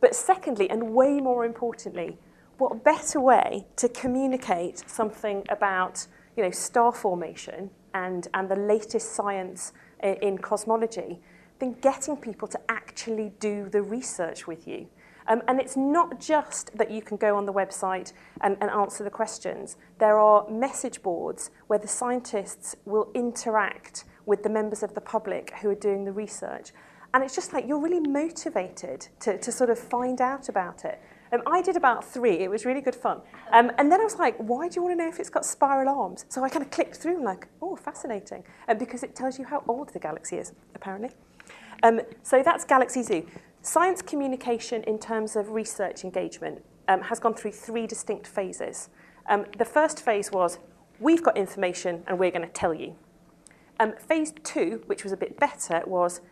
But 0.00 0.14
secondly, 0.14 0.68
and 0.70 0.94
way 0.94 1.20
more 1.20 1.44
importantly, 1.44 2.18
what 2.58 2.84
better 2.84 3.20
way 3.20 3.66
to 3.76 3.88
communicate 3.88 4.82
something 4.88 5.44
about 5.48 6.06
you 6.36 6.42
know, 6.42 6.50
star 6.50 6.92
formation 6.92 7.70
and, 7.94 8.28
and 8.34 8.48
the 8.48 8.56
latest 8.56 9.14
science 9.14 9.72
in, 10.02 10.14
in 10.14 10.38
cosmology 10.38 11.20
than 11.58 11.72
getting 11.80 12.16
people 12.16 12.46
to 12.48 12.60
actually 12.68 13.32
do 13.40 13.68
the 13.68 13.82
research 13.82 14.46
with 14.46 14.68
you. 14.68 14.86
Um, 15.28 15.42
and 15.46 15.60
it's 15.60 15.76
not 15.76 16.18
just 16.18 16.76
that 16.76 16.90
you 16.90 17.02
can 17.02 17.16
go 17.18 17.36
on 17.36 17.44
the 17.44 17.52
website 17.52 18.12
and, 18.40 18.56
and 18.60 18.70
answer 18.70 19.04
the 19.04 19.10
questions. 19.10 19.76
There 19.98 20.18
are 20.18 20.48
message 20.48 21.02
boards 21.02 21.50
where 21.66 21.78
the 21.78 21.88
scientists 21.88 22.74
will 22.86 23.10
interact 23.14 24.04
with 24.24 24.42
the 24.42 24.48
members 24.48 24.82
of 24.82 24.94
the 24.94 25.00
public 25.00 25.52
who 25.60 25.68
are 25.70 25.74
doing 25.74 26.04
the 26.04 26.12
research. 26.12 26.72
And 27.14 27.22
it's 27.22 27.34
just 27.34 27.52
like 27.52 27.66
you're 27.66 27.80
really 27.80 28.00
motivated 28.00 29.08
to, 29.20 29.38
to 29.38 29.52
sort 29.52 29.70
of 29.70 29.78
find 29.78 30.20
out 30.20 30.48
about 30.48 30.84
it. 30.84 31.00
Um, 31.32 31.42
I 31.46 31.60
did 31.62 31.76
about 31.76 32.04
three. 32.04 32.38
It 32.38 32.50
was 32.50 32.64
really 32.64 32.80
good 32.80 32.94
fun. 32.94 33.20
Um, 33.52 33.70
and 33.78 33.92
then 33.92 34.00
I 34.00 34.04
was 34.04 34.16
like, 34.16 34.36
why 34.38 34.68
do 34.68 34.76
you 34.76 34.82
want 34.82 34.98
to 34.98 35.04
know 35.04 35.08
if 35.08 35.18
it's 35.18 35.30
got 35.30 35.44
spiral 35.44 35.88
arms? 35.88 36.24
So 36.28 36.42
I 36.42 36.48
kind 36.48 36.64
of 36.64 36.70
clicked 36.70 36.96
through 36.96 37.16
and 37.16 37.24
like, 37.24 37.48
oh, 37.60 37.76
fascinating. 37.76 38.44
Um, 38.68 38.78
because 38.78 39.02
it 39.02 39.14
tells 39.14 39.38
you 39.38 39.44
how 39.44 39.62
old 39.68 39.90
the 39.92 39.98
galaxy 39.98 40.36
is, 40.36 40.52
apparently. 40.74 41.10
Um, 41.82 42.00
so 42.22 42.42
that's 42.42 42.64
Galaxy 42.64 43.02
Zoo. 43.02 43.26
Science 43.68 44.00
communication 44.00 44.82
in 44.84 44.98
terms 44.98 45.36
of 45.36 45.50
research 45.50 46.02
engagement 46.02 46.64
um, 46.88 47.02
has 47.02 47.20
gone 47.20 47.34
through 47.34 47.52
three 47.52 47.86
distinct 47.86 48.26
phases. 48.26 48.88
Um, 49.28 49.44
the 49.58 49.64
first 49.66 50.02
phase 50.02 50.32
was, 50.32 50.58
we've 51.00 51.22
got 51.22 51.36
information 51.36 52.02
and 52.06 52.18
we're 52.18 52.30
going 52.30 52.46
to 52.46 52.52
tell 52.54 52.72
you. 52.72 52.96
Um, 53.78 53.92
phase 53.98 54.32
two, 54.42 54.80
which 54.86 55.04
was 55.04 55.12
a 55.12 55.18
bit 55.18 55.38
better, 55.38 55.82
was 55.86 56.22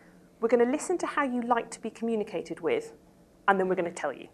we're 0.41 0.49
going 0.49 0.65
to 0.65 0.71
listen 0.71 0.97
to 0.97 1.05
how 1.05 1.25
you 1.25 1.43
like 1.43 1.69
to 1.69 1.79
be 1.79 1.91
communicated 1.91 2.61
with, 2.61 2.93
and 3.47 3.59
then 3.59 3.67
we're 3.67 3.75
going 3.75 3.85
to 3.85 3.91
tell 3.91 4.11
you. 4.11 4.29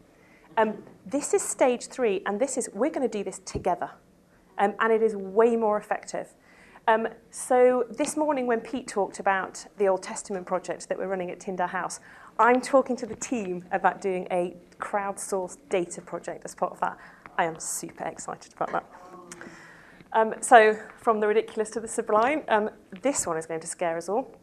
Um, 0.55 0.81
this 1.05 1.33
is 1.33 1.41
stage 1.41 1.87
three, 1.87 2.21
and 2.25 2.39
this 2.39 2.57
is, 2.57 2.69
we're 2.73 2.89
going 2.89 3.05
to 3.05 3.17
do 3.17 3.21
this 3.21 3.39
together. 3.39 3.91
Um, 4.57 4.75
and 4.79 4.93
it 4.93 5.03
is 5.03 5.13
way 5.13 5.57
more 5.57 5.77
effective. 5.77 6.35
Um, 6.85 7.07
so 7.31 7.85
this 7.89 8.17
morning 8.17 8.45
when 8.45 8.59
Pete 8.59 8.87
talked 8.87 9.19
about 9.19 9.65
the 9.77 9.87
Old 9.87 10.03
Testament 10.03 10.45
project 10.45 10.89
that 10.89 10.97
we're 10.97 11.07
running 11.07 11.31
at 11.31 11.39
Tyndale 11.39 11.67
House, 11.67 12.01
I'm 12.39 12.61
talking 12.61 12.95
to 12.97 13.05
the 13.05 13.15
team 13.15 13.63
about 13.71 14.01
doing 14.01 14.27
a 14.31 14.55
crowdsourced 14.79 15.57
data 15.69 16.01
project 16.01 16.41
as 16.45 16.55
part 16.55 16.71
of 16.71 16.79
that. 16.79 16.97
I 17.37 17.45
am 17.45 17.59
super 17.59 18.05
excited 18.05 18.53
about 18.53 18.71
that. 18.71 18.85
Um, 20.13 20.33
so 20.41 20.77
from 20.97 21.19
the 21.19 21.27
ridiculous 21.27 21.69
to 21.71 21.79
the 21.79 21.87
sublime, 21.87 22.43
um, 22.47 22.69
this 23.01 23.27
one 23.27 23.37
is 23.37 23.45
going 23.45 23.59
to 23.59 23.67
scare 23.67 23.97
us 23.97 24.09
all. 24.09 24.35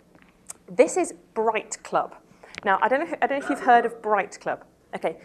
This 0.68 0.96
is 0.96 1.14
Bright 1.34 1.82
Club. 1.82 2.14
Now, 2.64 2.78
I 2.80 2.88
don't 2.88 3.00
know, 3.00 3.16
I 3.22 3.26
don't 3.26 3.40
know 3.40 3.44
if 3.44 3.50
you've 3.50 3.60
heard 3.60 3.86
of 3.86 4.00
Bright 4.02 4.38
Club. 4.40 4.64
Okay, 4.94 5.18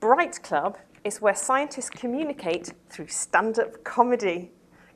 Bright 0.00 0.42
Club 0.42 0.78
is 1.04 1.20
where 1.20 1.34
scientists 1.34 1.90
communicate 1.90 2.72
through 2.90 3.08
stand-up 3.08 3.84
comedy. 3.84 4.50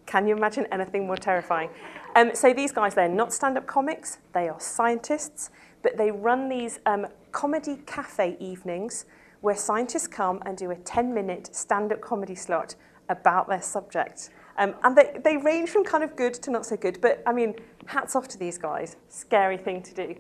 Can 0.07 0.27
you 0.27 0.37
imagine 0.37 0.67
anything 0.73 1.07
more 1.07 1.17
terrifying? 1.17 1.71
Um, 2.15 2.35
so 2.35 2.53
these 2.53 2.73
guys, 2.73 2.95
they're 2.95 3.09
not 3.09 3.33
stand-up 3.33 3.67
comics, 3.67 4.19
they 4.33 4.49
are 4.49 4.59
scientists, 4.59 5.51
but 5.87 5.97
they 5.97 6.11
run 6.11 6.49
these 6.49 6.81
um, 6.85 7.07
comedy 7.31 7.77
cafe 7.87 8.37
evenings 8.41 9.05
where 9.41 9.55
scientists 9.55 10.09
come 10.09 10.43
and 10.45 10.59
do 10.59 10.73
a 10.73 10.75
10-minute 10.75 11.55
stand-up 11.55 12.01
comedy 12.01 12.35
slot 12.35 12.75
about 13.09 13.49
their 13.49 13.63
subject. 13.63 14.31
Um, 14.59 14.75
and 14.83 14.97
they, 14.97 15.17
they 15.23 15.37
range 15.37 15.71
from 15.71 15.85
kind 15.85 16.03
of 16.03 16.17
good 16.17 16.35
to 16.35 16.51
not 16.51 16.67
so 16.67 16.77
good, 16.77 17.01
but 17.01 17.23
I 17.25 17.33
mean, 17.33 17.55
hats 17.87 18.17
off 18.17 18.27
to 18.29 18.37
these 18.37 18.59
guys. 18.59 18.97
Scary 19.09 19.57
thing 19.57 19.81
to 19.85 19.95
do. 19.95 20.17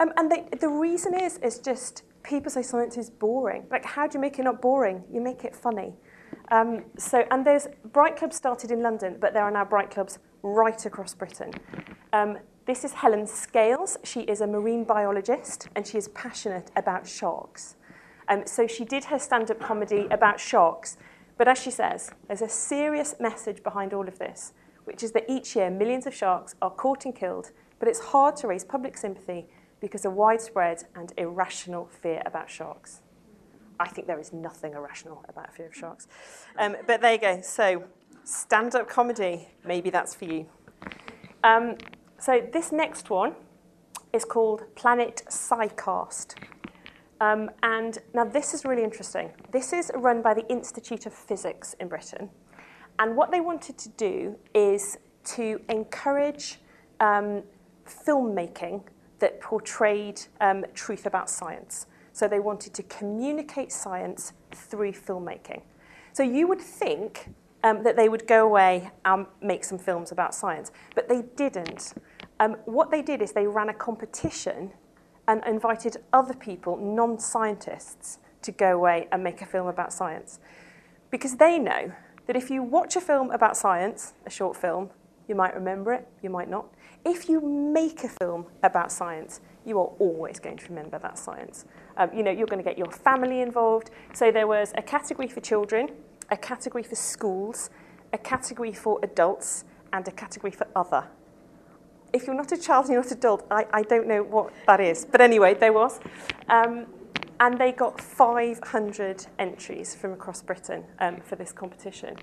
Um, 0.00 0.12
and 0.16 0.28
they, 0.28 0.48
the 0.58 0.68
reason 0.68 1.14
is, 1.14 1.38
is 1.38 1.60
just 1.60 2.02
people 2.24 2.50
say 2.50 2.62
science 2.62 2.96
is 2.96 3.08
boring. 3.08 3.66
Like, 3.70 3.84
how 3.84 4.08
do 4.08 4.18
you 4.18 4.20
make 4.20 4.40
it 4.40 4.42
not 4.42 4.60
boring? 4.60 5.04
You 5.12 5.20
make 5.20 5.44
it 5.44 5.54
funny. 5.54 5.92
Um, 6.50 6.86
so, 6.98 7.24
and 7.30 7.46
there's 7.46 7.68
Bright 7.92 8.16
Clubs 8.16 8.34
started 8.34 8.72
in 8.72 8.82
London, 8.82 9.18
but 9.20 9.32
there 9.32 9.44
are 9.44 9.50
now 9.52 9.64
Bright 9.64 9.92
Clubs 9.92 10.18
right 10.42 10.84
across 10.84 11.14
Britain. 11.14 11.52
Um, 12.12 12.38
this 12.66 12.84
is 12.84 12.94
Helen 12.94 13.26
Scales. 13.26 13.98
She 14.04 14.20
is 14.20 14.40
a 14.40 14.46
marine 14.46 14.84
biologist, 14.84 15.68
and 15.74 15.86
she 15.86 15.98
is 15.98 16.08
passionate 16.08 16.70
about 16.76 17.06
sharks. 17.06 17.76
Um, 18.28 18.46
so 18.46 18.66
she 18.66 18.84
did 18.84 19.04
her 19.04 19.18
stand-up 19.18 19.60
comedy 19.60 20.06
about 20.10 20.40
sharks, 20.40 20.96
but 21.36 21.46
as 21.46 21.58
she 21.58 21.70
says, 21.70 22.10
there's 22.26 22.40
a 22.40 22.48
serious 22.48 23.16
message 23.20 23.62
behind 23.62 23.92
all 23.92 24.08
of 24.08 24.18
this, 24.18 24.54
which 24.84 25.02
is 25.02 25.12
that 25.12 25.24
each 25.28 25.54
year 25.56 25.68
millions 25.68 26.06
of 26.06 26.14
sharks 26.14 26.54
are 26.62 26.70
caught 26.70 27.04
and 27.04 27.14
killed, 27.14 27.50
but 27.78 27.88
it's 27.88 28.00
hard 28.00 28.36
to 28.36 28.46
raise 28.46 28.64
public 28.64 28.96
sympathy 28.96 29.46
because 29.80 30.06
of 30.06 30.14
widespread 30.14 30.84
and 30.94 31.12
irrational 31.18 31.86
fear 32.00 32.22
about 32.24 32.48
sharks. 32.48 33.02
I 33.78 33.88
think 33.88 34.06
there 34.06 34.20
is 34.20 34.32
nothing 34.32 34.72
irrational 34.72 35.22
about 35.28 35.54
fear 35.54 35.66
of 35.66 35.74
sharks. 35.74 36.06
Um, 36.58 36.76
but 36.86 37.02
there 37.02 37.12
you 37.12 37.18
go. 37.18 37.40
So, 37.42 37.84
stand 38.22 38.74
up 38.74 38.88
comedy, 38.88 39.48
maybe 39.66 39.90
that's 39.90 40.14
for 40.14 40.24
you. 40.24 40.46
Um, 41.42 41.76
so, 42.24 42.40
this 42.54 42.72
next 42.72 43.10
one 43.10 43.34
is 44.14 44.24
called 44.24 44.62
Planet 44.76 45.24
SciCast. 45.28 46.36
Um, 47.20 47.50
and 47.62 47.98
now 48.14 48.24
this 48.24 48.54
is 48.54 48.64
really 48.64 48.82
interesting. 48.82 49.30
This 49.52 49.74
is 49.74 49.90
run 49.94 50.22
by 50.22 50.32
the 50.32 50.48
Institute 50.48 51.04
of 51.04 51.12
Physics 51.12 51.76
in 51.80 51.88
Britain. 51.88 52.30
And 52.98 53.14
what 53.14 53.30
they 53.30 53.42
wanted 53.42 53.76
to 53.76 53.90
do 53.90 54.36
is 54.54 54.96
to 55.34 55.60
encourage 55.68 56.60
um, 56.98 57.42
filmmaking 57.86 58.84
that 59.18 59.38
portrayed 59.42 60.22
um, 60.40 60.64
truth 60.72 61.04
about 61.04 61.28
science. 61.28 61.88
So 62.14 62.26
they 62.26 62.40
wanted 62.40 62.72
to 62.72 62.84
communicate 62.84 63.70
science 63.70 64.32
through 64.50 64.92
filmmaking. 64.92 65.60
So 66.14 66.22
you 66.22 66.48
would 66.48 66.62
think 66.62 67.34
um, 67.64 67.82
that 67.82 67.96
they 67.96 68.08
would 68.08 68.26
go 68.28 68.44
away 68.44 68.90
and 69.04 69.26
make 69.42 69.64
some 69.64 69.78
films 69.78 70.12
about 70.12 70.34
science, 70.34 70.70
but 70.94 71.08
they 71.08 71.22
didn't. 71.34 71.94
Um, 72.38 72.56
what 72.66 72.90
they 72.90 73.02
did 73.02 73.22
is 73.22 73.32
they 73.32 73.46
ran 73.46 73.70
a 73.70 73.74
competition 73.74 74.70
and 75.26 75.42
invited 75.46 75.96
other 76.12 76.34
people, 76.34 76.76
non 76.76 77.18
scientists, 77.18 78.18
to 78.42 78.52
go 78.52 78.76
away 78.76 79.08
and 79.10 79.24
make 79.24 79.40
a 79.40 79.46
film 79.46 79.66
about 79.66 79.92
science. 79.92 80.38
Because 81.10 81.36
they 81.36 81.58
know 81.58 81.92
that 82.26 82.36
if 82.36 82.50
you 82.50 82.62
watch 82.62 82.96
a 82.96 83.00
film 83.00 83.30
about 83.30 83.56
science, 83.56 84.12
a 84.26 84.30
short 84.30 84.56
film, 84.56 84.90
you 85.26 85.34
might 85.34 85.54
remember 85.54 85.94
it, 85.94 86.06
you 86.22 86.28
might 86.28 86.50
not. 86.50 86.66
If 87.06 87.30
you 87.30 87.40
make 87.40 88.04
a 88.04 88.08
film 88.08 88.44
about 88.62 88.92
science, 88.92 89.40
you 89.64 89.78
are 89.78 89.90
always 89.98 90.38
going 90.38 90.58
to 90.58 90.68
remember 90.68 90.98
that 90.98 91.18
science. 91.18 91.64
Um, 91.96 92.10
you 92.12 92.22
know, 92.22 92.30
you're 92.30 92.46
going 92.46 92.62
to 92.62 92.68
get 92.68 92.76
your 92.76 92.90
family 92.90 93.40
involved. 93.40 93.90
So 94.12 94.30
there 94.30 94.46
was 94.46 94.72
a 94.76 94.82
category 94.82 95.28
for 95.28 95.40
children, 95.40 95.88
a 96.30 96.36
category 96.36 96.82
for 96.82 96.94
schools, 96.94 97.70
a 98.12 98.18
category 98.18 98.72
for 98.72 98.98
adults, 99.02 99.64
and 99.92 100.06
a 100.08 100.12
category 100.12 100.50
for 100.50 100.66
other. 100.74 101.06
If 102.12 102.26
you're 102.26 102.36
not 102.36 102.52
a 102.52 102.56
child 102.56 102.86
and 102.86 102.94
you're 102.94 103.02
not 103.02 103.10
an 103.10 103.18
adult, 103.18 103.46
I, 103.50 103.66
I 103.72 103.82
don't 103.82 104.06
know 104.06 104.22
what 104.22 104.52
that 104.66 104.80
is. 104.80 105.04
But 105.04 105.20
anyway, 105.20 105.54
there 105.54 105.72
was. 105.72 106.00
Um, 106.48 106.86
and 107.40 107.58
they 107.58 107.72
got 107.72 108.00
500 108.00 109.26
entries 109.38 109.94
from 109.94 110.12
across 110.12 110.42
Britain 110.42 110.84
um, 111.00 111.20
for 111.20 111.36
this 111.36 111.52
competition. 111.52 112.16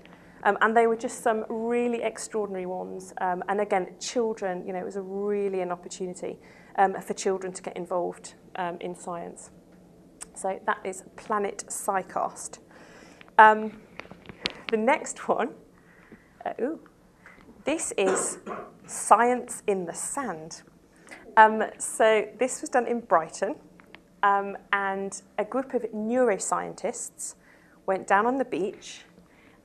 Um, 0.44 0.58
and 0.60 0.76
they 0.76 0.86
were 0.86 0.96
just 0.96 1.22
some 1.22 1.44
really 1.48 2.02
extraordinary 2.02 2.66
ones. 2.66 3.12
Um, 3.20 3.44
and 3.48 3.60
again, 3.60 3.94
children, 4.00 4.66
you 4.66 4.72
know, 4.72 4.80
it 4.80 4.84
was 4.84 4.96
a 4.96 5.02
really 5.02 5.60
an 5.60 5.70
opportunity 5.70 6.38
um, 6.76 7.00
for 7.00 7.14
children 7.14 7.52
to 7.52 7.62
get 7.62 7.76
involved 7.76 8.34
um, 8.56 8.78
in 8.80 8.94
science. 8.94 9.50
So 10.34 10.58
that 10.66 10.80
is 10.84 11.04
Planet 11.16 11.64
Psychost. 11.68 12.58
Um, 13.38 13.80
the 14.72 14.78
next 14.78 15.28
one, 15.28 15.50
uh, 16.46 16.54
ooh, 16.60 16.80
this 17.64 17.92
is 17.98 18.38
Science 18.86 19.62
in 19.66 19.84
the 19.84 19.92
Sand. 19.92 20.62
Um, 21.36 21.64
so 21.78 22.26
this 22.38 22.62
was 22.62 22.70
done 22.70 22.86
in 22.86 23.00
Brighton, 23.00 23.54
um, 24.22 24.56
and 24.72 25.20
a 25.38 25.44
group 25.44 25.74
of 25.74 25.82
neuroscientists 25.92 27.34
went 27.84 28.06
down 28.06 28.26
on 28.26 28.38
the 28.38 28.46
beach 28.46 29.02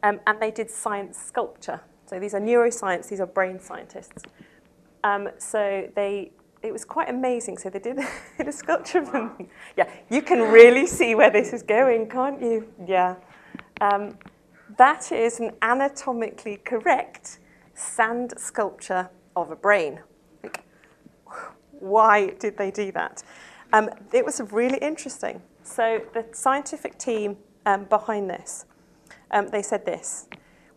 um, 0.04 0.20
and 0.28 0.42
they 0.42 0.52
did 0.52 0.70
science 0.70 1.18
sculpture. 1.18 1.80
So 2.06 2.20
these 2.20 2.34
are 2.34 2.42
neuroscience, 2.42 3.08
these 3.08 3.22
are 3.22 3.28
brain 3.28 3.60
scientists. 3.62 4.24
Um, 5.06 5.30
so 5.38 5.90
they, 5.96 6.32
it 6.62 6.74
was 6.74 6.84
quite 6.84 7.10
amazing. 7.10 7.58
So 7.60 7.70
they 7.70 7.80
did, 7.80 7.98
did 8.38 8.48
a 8.48 8.52
sculpture 8.52 9.00
of 9.00 9.12
them. 9.14 9.48
Yeah, 9.78 9.90
you 10.10 10.22
can 10.22 10.52
really 10.52 10.86
see 10.86 11.16
where 11.16 11.30
this 11.30 11.54
is 11.54 11.64
going, 11.64 12.10
can't 12.10 12.42
you? 12.42 12.68
Yeah. 12.86 13.16
That 14.78 15.12
is 15.12 15.40
an 15.40 15.52
anatomically 15.64 16.58
correct 16.58 17.40
sand 17.74 18.34
sculpture 18.38 19.10
of 19.36 19.50
a 19.50 19.56
brain. 19.56 20.02
Why 21.72 22.30
did 22.40 22.58
they 22.58 22.70
do 22.70 22.92
that? 22.92 23.24
Um, 23.74 23.90
it 24.14 24.24
was 24.24 24.40
really 24.52 24.78
interesting. 24.78 25.42
So 25.64 26.02
the 26.14 26.26
scientific 26.32 26.98
team 27.00 27.38
um, 27.66 27.86
behind 27.86 28.30
this, 28.30 28.66
um, 29.32 29.48
they 29.48 29.64
said 29.64 29.86
this. 29.86 30.28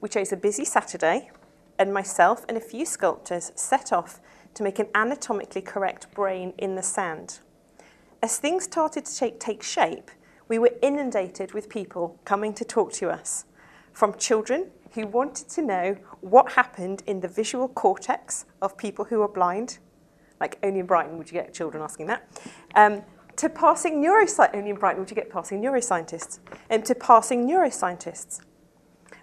We 0.01 0.09
chose 0.09 0.33
a 0.33 0.37
busy 0.37 0.65
Saturday, 0.65 1.31
and 1.79 1.93
myself 1.93 2.45
and 2.49 2.57
a 2.57 2.61
few 2.61 2.87
sculptors 2.87 3.53
set 3.55 3.93
off 3.93 4.21
to 4.55 4.63
make 4.63 4.79
an 4.79 4.89
anatomically 4.95 5.63
correct 5.63 6.11
brain 6.13 6.55
in 6.59 6.75
the 6.75 6.83
sand. 6.83 7.41
As 8.23 8.39
things 8.39 8.65
started 8.65 9.05
to 9.05 9.15
take, 9.15 9.39
take 9.39 9.63
shape, 9.63 10.11
we 10.49 10.59
were 10.59 10.73
inundated 10.83 11.53
with 11.53 11.69
people 11.69 12.19
coming 12.25 12.53
to 12.55 12.65
talk 12.65 12.93
to 12.95 13.11
us, 13.11 13.45
from 13.93 14.15
children 14.15 14.71
who 14.95 15.07
wanted 15.07 15.49
to 15.49 15.63
know 15.63 15.97
what 16.21 16.53
happened 16.53 17.03
in 17.07 17.21
the 17.21 17.29
visual 17.29 17.69
cortex 17.69 18.45
of 18.61 18.77
people 18.77 19.05
who 19.05 19.23
are 19.23 19.29
blind, 19.29 19.79
like 20.41 20.59
only 20.63 20.81
in 20.81 20.87
Brighton 20.87 21.19
would 21.19 21.29
you 21.29 21.35
get 21.35 21.55
children 21.55 21.83
asking 21.83 22.07
that, 22.07 22.27
um, 22.75 23.03
to 23.37 23.49
passing 23.49 24.03
neuroscientists, 24.03 24.55
only 24.55 24.71
in 24.71 24.77
Brighton 24.77 25.01
would 25.01 25.11
you 25.11 25.17
get 25.17 25.31
passing 25.31 25.63
neuroscientists, 25.63 26.41
and 26.69 26.85
to 26.85 26.95
passing 26.95 27.49
neuroscientists. 27.49 28.41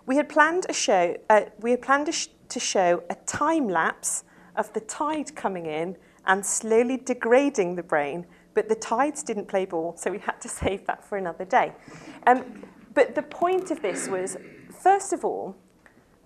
We 0.06 0.16
had 0.16 0.30
planned 0.30 0.66
a 0.70 0.74
show, 0.74 1.18
uh, 1.30 1.42
we 1.60 1.72
had 1.72 1.82
planned 1.82 2.14
sh- 2.14 2.28
to 2.50 2.60
show 2.60 3.04
a 3.10 3.16
time 3.26 3.68
lapse 3.68 4.24
of 4.56 4.72
the 4.74 4.80
tide 4.80 5.36
coming 5.36 5.66
in 5.66 5.98
and 6.26 6.46
slowly 6.46 6.98
degrading 6.98 7.76
the 7.76 7.84
brain, 7.84 8.26
but 8.54 8.70
the 8.70 8.76
tides 8.76 9.22
didn't 9.22 9.48
play 9.48 9.66
ball, 9.66 9.96
so 9.98 10.12
we 10.12 10.20
had 10.20 10.40
to 10.42 10.50
save 10.62 10.86
that 10.88 11.04
for 11.04 11.18
another 11.18 11.46
day. 11.46 11.74
Um, 12.26 12.64
but 12.94 13.14
the 13.14 13.22
point 13.22 13.70
of 13.70 13.82
this 13.82 14.08
was, 14.08 14.38
first 14.88 15.12
of 15.12 15.26
all, 15.26 15.54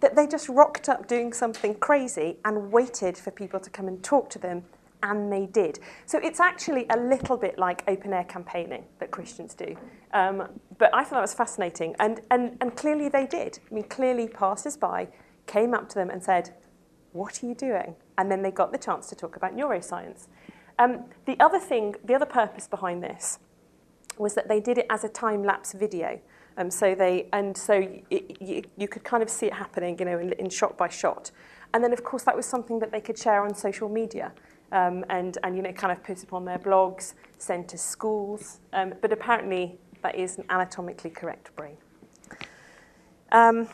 that 0.02 0.16
they 0.16 0.28
just 0.28 0.48
rocked 0.48 0.88
up 0.88 1.08
doing 1.08 1.34
something 1.34 1.74
crazy 1.74 2.38
and 2.46 2.72
waited 2.72 3.18
for 3.18 3.32
people 3.32 3.60
to 3.60 3.72
come 3.72 3.88
and 3.88 4.04
talk 4.04 4.30
to 4.30 4.38
them 4.38 4.64
and 5.02 5.34
they 5.34 5.48
did. 5.48 5.80
So 6.06 6.20
it's 6.20 6.40
actually 6.40 6.86
a 6.92 6.96
little 6.96 7.38
bit 7.38 7.58
like 7.58 7.84
open 7.88 8.14
air 8.14 8.24
campaigning 8.24 8.84
that 9.00 9.10
Christians 9.10 9.56
do. 9.56 9.76
Um, 10.14 10.48
but 10.78 10.94
I 10.94 11.04
thought 11.04 11.16
that 11.16 11.22
was 11.22 11.34
fascinating, 11.34 11.96
and, 12.00 12.22
and, 12.30 12.56
and 12.62 12.78
clearly 12.78 13.10
they 13.10 13.26
did. 13.26 13.58
I 13.72 13.74
mean, 13.74 13.86
clearly 13.86 14.28
passers 14.28 14.78
by 14.78 15.08
came 15.48 15.74
up 15.74 15.90
to 15.90 15.96
them 15.96 16.12
and 16.12 16.24
said, 16.24 16.54
What 17.14 17.42
are 17.42 17.48
you 17.48 17.56
doing? 17.56 17.96
And 18.20 18.32
then 18.32 18.44
they 18.44 18.52
got 18.52 18.72
the 18.72 18.78
chance 18.78 19.08
to 19.10 19.16
talk 19.16 19.36
about 19.36 19.56
neuroscience. 19.56 20.28
Um, 20.78 21.06
the 21.26 21.36
other 21.40 21.60
thing, 21.60 21.96
the 22.04 22.14
other 22.14 22.28
purpose 22.28 22.68
behind 22.68 23.02
this 23.02 23.40
was 24.20 24.36
that 24.36 24.48
they 24.48 24.60
did 24.60 24.78
it 24.78 24.86
as 24.88 25.04
a 25.04 25.10
time 25.10 25.44
lapse 25.44 25.74
video. 25.74 26.20
Um, 26.62 26.70
so 26.70 26.94
they, 26.94 27.28
and 27.34 27.58
so 27.58 27.88
it, 28.10 28.38
you, 28.40 28.64
you 28.78 28.88
could 28.88 29.04
kind 29.04 29.24
of 29.24 29.30
see 29.30 29.48
it 29.48 29.54
happening, 29.54 29.98
you 29.98 30.06
know, 30.06 30.20
in, 30.20 30.34
in 30.34 30.50
shot 30.50 30.78
by 30.78 30.88
shot. 30.88 31.32
And 31.74 31.84
then, 31.84 31.92
of 31.92 32.04
course, 32.04 32.24
that 32.24 32.36
was 32.36 32.46
something 32.46 32.80
that 32.80 32.92
they 32.92 33.02
could 33.02 33.18
share 33.18 33.44
on 33.44 33.56
social 33.56 33.90
media 33.90 34.32
um, 34.72 35.04
and, 35.10 35.38
and 35.44 35.56
you 35.56 35.64
know, 35.64 35.72
kind 35.72 35.92
of 35.92 36.04
put 36.04 36.22
upon 36.24 36.46
their 36.46 36.60
blogs, 36.60 37.14
send 37.40 37.68
to 37.70 37.78
schools. 37.78 38.60
Um, 38.74 38.94
but 39.02 39.12
apparently, 39.12 39.80
that 40.04 40.16
is 40.16 40.38
an 40.38 40.46
anatomically 40.50 41.10
correct 41.10 41.56
brain. 41.56 41.78
Um, 43.32 43.68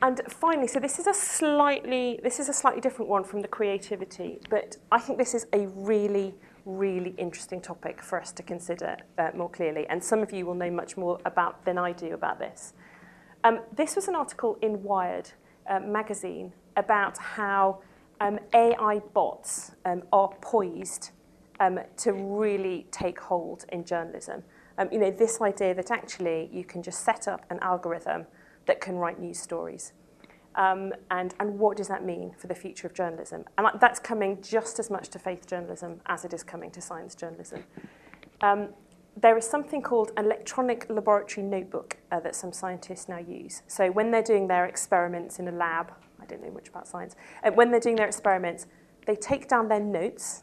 and 0.00 0.20
finally, 0.26 0.66
so 0.66 0.80
this 0.80 0.98
is 0.98 1.06
a 1.06 1.14
slightly 1.14 2.18
this 2.24 2.40
is 2.40 2.48
a 2.48 2.52
slightly 2.52 2.80
different 2.80 3.08
one 3.08 3.22
from 3.22 3.40
the 3.40 3.46
creativity, 3.46 4.40
but 4.50 4.76
I 4.90 4.98
think 4.98 5.16
this 5.16 5.32
is 5.32 5.46
a 5.52 5.68
really 5.68 6.34
really 6.64 7.14
interesting 7.18 7.60
topic 7.60 8.02
for 8.02 8.20
us 8.20 8.32
to 8.32 8.42
consider 8.42 8.96
uh, 9.18 9.30
more 9.34 9.50
clearly. 9.50 9.86
And 9.88 10.02
some 10.02 10.20
of 10.20 10.32
you 10.32 10.46
will 10.46 10.54
know 10.54 10.70
much 10.70 10.96
more 10.96 11.18
about 11.24 11.64
than 11.64 11.78
I 11.78 11.92
do 11.92 12.14
about 12.14 12.38
this. 12.38 12.74
Um, 13.44 13.60
this 13.74 13.96
was 13.96 14.08
an 14.08 14.14
article 14.14 14.58
in 14.62 14.82
Wired 14.82 15.30
uh, 15.68 15.80
magazine 15.80 16.52
about 16.76 17.18
how 17.18 17.80
um, 18.20 18.38
AI 18.54 19.00
bots 19.12 19.72
um, 19.84 20.02
are 20.12 20.30
poised 20.40 21.10
um, 21.60 21.80
to 21.98 22.12
really 22.12 22.86
take 22.90 23.18
hold 23.18 23.64
in 23.70 23.84
journalism. 23.84 24.42
Um, 24.78 24.88
you 24.92 24.98
know, 24.98 25.10
this 25.10 25.40
idea 25.40 25.74
that 25.74 25.90
actually 25.90 26.48
you 26.52 26.64
can 26.64 26.82
just 26.82 27.04
set 27.04 27.28
up 27.28 27.44
an 27.50 27.58
algorithm 27.60 28.26
that 28.66 28.80
can 28.80 28.96
write 28.96 29.20
news 29.20 29.38
stories. 29.38 29.92
Um, 30.54 30.92
and, 31.10 31.34
and 31.40 31.58
what 31.58 31.76
does 31.76 31.88
that 31.88 32.04
mean 32.04 32.34
for 32.36 32.46
the 32.46 32.54
future 32.54 32.86
of 32.86 32.94
journalism? 32.94 33.44
And 33.56 33.68
that's 33.80 33.98
coming 33.98 34.40
just 34.42 34.78
as 34.78 34.90
much 34.90 35.08
to 35.10 35.18
faith 35.18 35.46
journalism 35.46 36.00
as 36.06 36.24
it 36.24 36.32
is 36.34 36.42
coming 36.42 36.70
to 36.72 36.80
science 36.80 37.14
journalism. 37.14 37.64
Um, 38.42 38.68
there 39.16 39.36
is 39.36 39.48
something 39.48 39.82
called 39.82 40.10
electronic 40.16 40.86
laboratory 40.88 41.46
notebook 41.46 41.98
uh, 42.10 42.20
that 42.20 42.34
some 42.34 42.52
scientists 42.52 43.08
now 43.08 43.18
use. 43.18 43.62
So 43.66 43.90
when 43.90 44.10
they're 44.10 44.22
doing 44.22 44.48
their 44.48 44.66
experiments 44.66 45.38
in 45.38 45.48
a 45.48 45.52
lab, 45.52 45.92
I 46.20 46.26
don't 46.26 46.42
know 46.42 46.50
much 46.50 46.68
about 46.68 46.88
science, 46.88 47.14
uh, 47.44 47.50
when 47.50 47.70
they're 47.70 47.80
doing 47.80 47.96
their 47.96 48.06
experiments, 48.06 48.66
they 49.06 49.16
take 49.16 49.48
down 49.48 49.68
their 49.68 49.80
notes, 49.80 50.42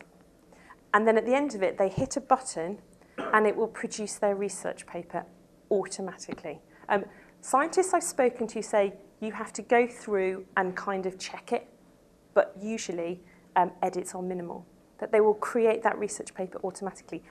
and 0.93 1.07
then 1.07 1.17
at 1.17 1.25
the 1.25 1.33
end 1.33 1.55
of 1.55 1.63
it, 1.63 1.77
they 1.77 1.89
hit 1.89 2.17
a 2.17 2.21
button, 2.21 2.79
and 3.17 3.47
it 3.47 3.55
will 3.55 3.67
produce 3.67 4.15
their 4.15 4.35
research 4.35 4.85
paper 4.85 5.25
automatically. 5.71 6.59
Um, 6.89 7.05
scientists 7.41 7.93
I've 7.93 8.03
spoken 8.03 8.47
to 8.47 8.61
say 8.61 8.93
you 9.21 9.31
have 9.33 9.51
to 9.53 9.61
go 9.61 9.87
through 9.87 10.45
and 10.55 10.75
kind 10.75 11.05
of 11.05 11.17
check 11.19 11.51
it, 11.51 11.67
but 12.33 12.55
usually 12.61 13.21
um, 13.55 13.71
edits 13.81 14.15
are 14.15 14.21
minimal. 14.21 14.65
That 14.99 15.11
they 15.11 15.21
will 15.21 15.33
create 15.33 15.83
that 15.83 15.97
research 15.97 16.33
paper 16.33 16.59
automatically. 16.63 17.23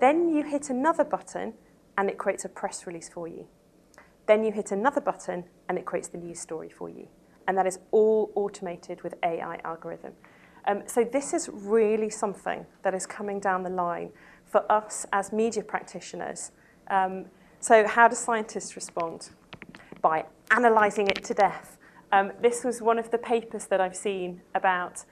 Then 0.00 0.28
you 0.34 0.42
hit 0.44 0.70
another 0.70 1.04
button 1.04 1.54
and 1.98 2.08
it 2.08 2.18
creates 2.18 2.44
a 2.44 2.48
press 2.48 2.86
release 2.86 3.08
for 3.08 3.28
you. 3.28 3.46
Then 4.26 4.44
you 4.44 4.52
hit 4.52 4.72
another 4.72 5.00
button 5.00 5.44
and 5.68 5.78
it 5.78 5.84
creates 5.84 6.08
the 6.08 6.18
news 6.18 6.40
story 6.40 6.68
for 6.68 6.88
you. 6.88 7.08
And 7.48 7.56
that 7.56 7.66
is 7.66 7.78
all 7.92 8.32
automated 8.34 9.02
with 9.02 9.14
AI 9.22 9.60
algorithm. 9.64 10.12
Um, 10.66 10.82
so 10.86 11.04
this 11.04 11.32
is 11.32 11.48
really 11.52 12.10
something 12.10 12.66
that 12.82 12.92
is 12.92 13.06
coming 13.06 13.38
down 13.38 13.62
the 13.62 13.70
line 13.70 14.10
for 14.44 14.70
us 14.70 15.06
as 15.12 15.32
media 15.32 15.62
practitioners. 15.62 16.50
Um, 16.88 17.26
so 17.60 17.86
how 17.86 18.08
do 18.08 18.16
scientists 18.16 18.74
respond? 18.74 19.30
By 20.02 20.24
analysing 20.50 21.08
it 21.08 21.24
to 21.24 21.34
death. 21.34 21.78
Um, 22.12 22.32
this 22.40 22.64
was 22.64 22.80
one 22.80 22.98
of 22.98 23.10
the 23.10 23.18
papers 23.18 23.66
that 23.66 23.80
I've 23.80 23.96
seen 23.96 24.42
about 24.54 25.04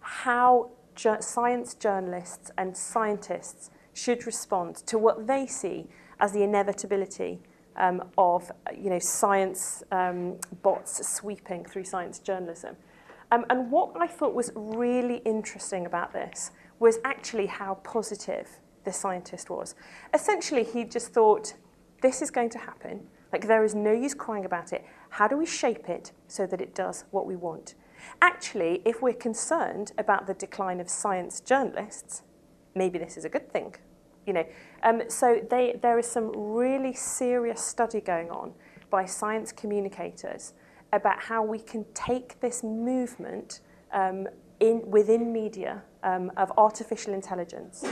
how 0.00 0.70
ju 0.94 1.16
science 1.20 1.74
journalists 1.74 2.50
and 2.58 2.76
scientists 2.76 3.70
should 3.92 4.26
respond 4.26 4.76
to 4.86 4.98
what 4.98 5.26
they 5.26 5.46
see 5.46 5.86
as 6.18 6.32
the 6.32 6.42
inevitability 6.42 7.40
um, 7.76 8.02
of 8.18 8.50
you 8.76 8.90
know, 8.90 8.98
science 8.98 9.82
um, 9.92 10.36
bots 10.62 11.06
sweeping 11.08 11.64
through 11.64 11.84
science 11.84 12.18
journalism. 12.18 12.76
Um, 13.32 13.44
and 13.48 13.70
what 13.70 13.92
I 13.98 14.06
thought 14.06 14.34
was 14.34 14.50
really 14.54 15.18
interesting 15.18 15.86
about 15.86 16.12
this 16.12 16.50
was 16.78 16.98
actually 17.04 17.46
how 17.46 17.74
positive 17.84 18.48
the 18.84 18.92
scientist 18.92 19.50
was. 19.50 19.74
Essentially, 20.12 20.64
he 20.64 20.84
just 20.84 21.12
thought, 21.12 21.54
this 22.02 22.22
is 22.22 22.30
going 22.30 22.50
to 22.50 22.58
happen. 22.58 23.06
Like, 23.32 23.46
there 23.46 23.64
is 23.64 23.74
no 23.74 23.92
use 23.92 24.14
crying 24.14 24.44
about 24.44 24.72
it. 24.72 24.84
How 25.10 25.28
do 25.28 25.36
we 25.36 25.46
shape 25.46 25.88
it 25.88 26.12
so 26.28 26.46
that 26.46 26.60
it 26.60 26.74
does 26.74 27.04
what 27.10 27.26
we 27.26 27.36
want? 27.36 27.74
Actually, 28.22 28.82
if 28.84 29.02
we're 29.02 29.12
concerned 29.12 29.92
about 29.98 30.26
the 30.26 30.34
decline 30.34 30.80
of 30.80 30.88
science 30.88 31.40
journalists, 31.40 32.22
maybe 32.74 32.98
this 32.98 33.16
is 33.16 33.24
a 33.24 33.28
good 33.28 33.52
thing. 33.52 33.74
You 34.26 34.32
know, 34.34 34.46
um, 34.82 35.02
so 35.08 35.40
they, 35.50 35.78
there 35.80 35.98
is 35.98 36.06
some 36.06 36.32
really 36.34 36.94
serious 36.94 37.60
study 37.60 38.00
going 38.00 38.30
on 38.30 38.52
by 38.90 39.04
science 39.04 39.52
communicators 39.52 40.54
about 40.92 41.20
how 41.20 41.42
we 41.42 41.58
can 41.58 41.84
take 41.94 42.38
this 42.40 42.62
movement 42.62 43.60
um, 43.92 44.26
in, 44.58 44.82
within 44.90 45.32
media 45.32 45.82
um, 46.02 46.30
of 46.36 46.52
artificial 46.58 47.14
intelligence 47.14 47.84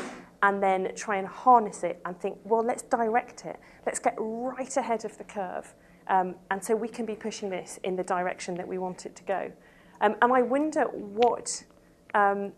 and 0.42 0.62
then 0.62 0.92
try 0.94 1.16
and 1.16 1.26
harness 1.26 1.82
it 1.82 2.00
and 2.04 2.18
think, 2.20 2.38
well, 2.44 2.64
let's 2.64 2.82
direct 2.82 3.44
it. 3.44 3.58
Let's 3.84 3.98
get 3.98 4.14
right 4.18 4.76
ahead 4.76 5.04
of 5.04 5.16
the 5.18 5.24
curve. 5.24 5.74
Um, 6.06 6.36
and 6.50 6.62
so 6.62 6.74
we 6.74 6.88
can 6.88 7.04
be 7.04 7.14
pushing 7.14 7.50
this 7.50 7.78
in 7.82 7.96
the 7.96 8.04
direction 8.04 8.54
that 8.54 8.66
we 8.66 8.78
want 8.78 9.04
it 9.04 9.16
to 9.16 9.22
go. 9.24 9.52
Um, 10.00 10.14
and 10.22 10.32
I 10.32 10.42
wonder 10.42 10.84
what, 10.84 11.64
um, 12.14 12.52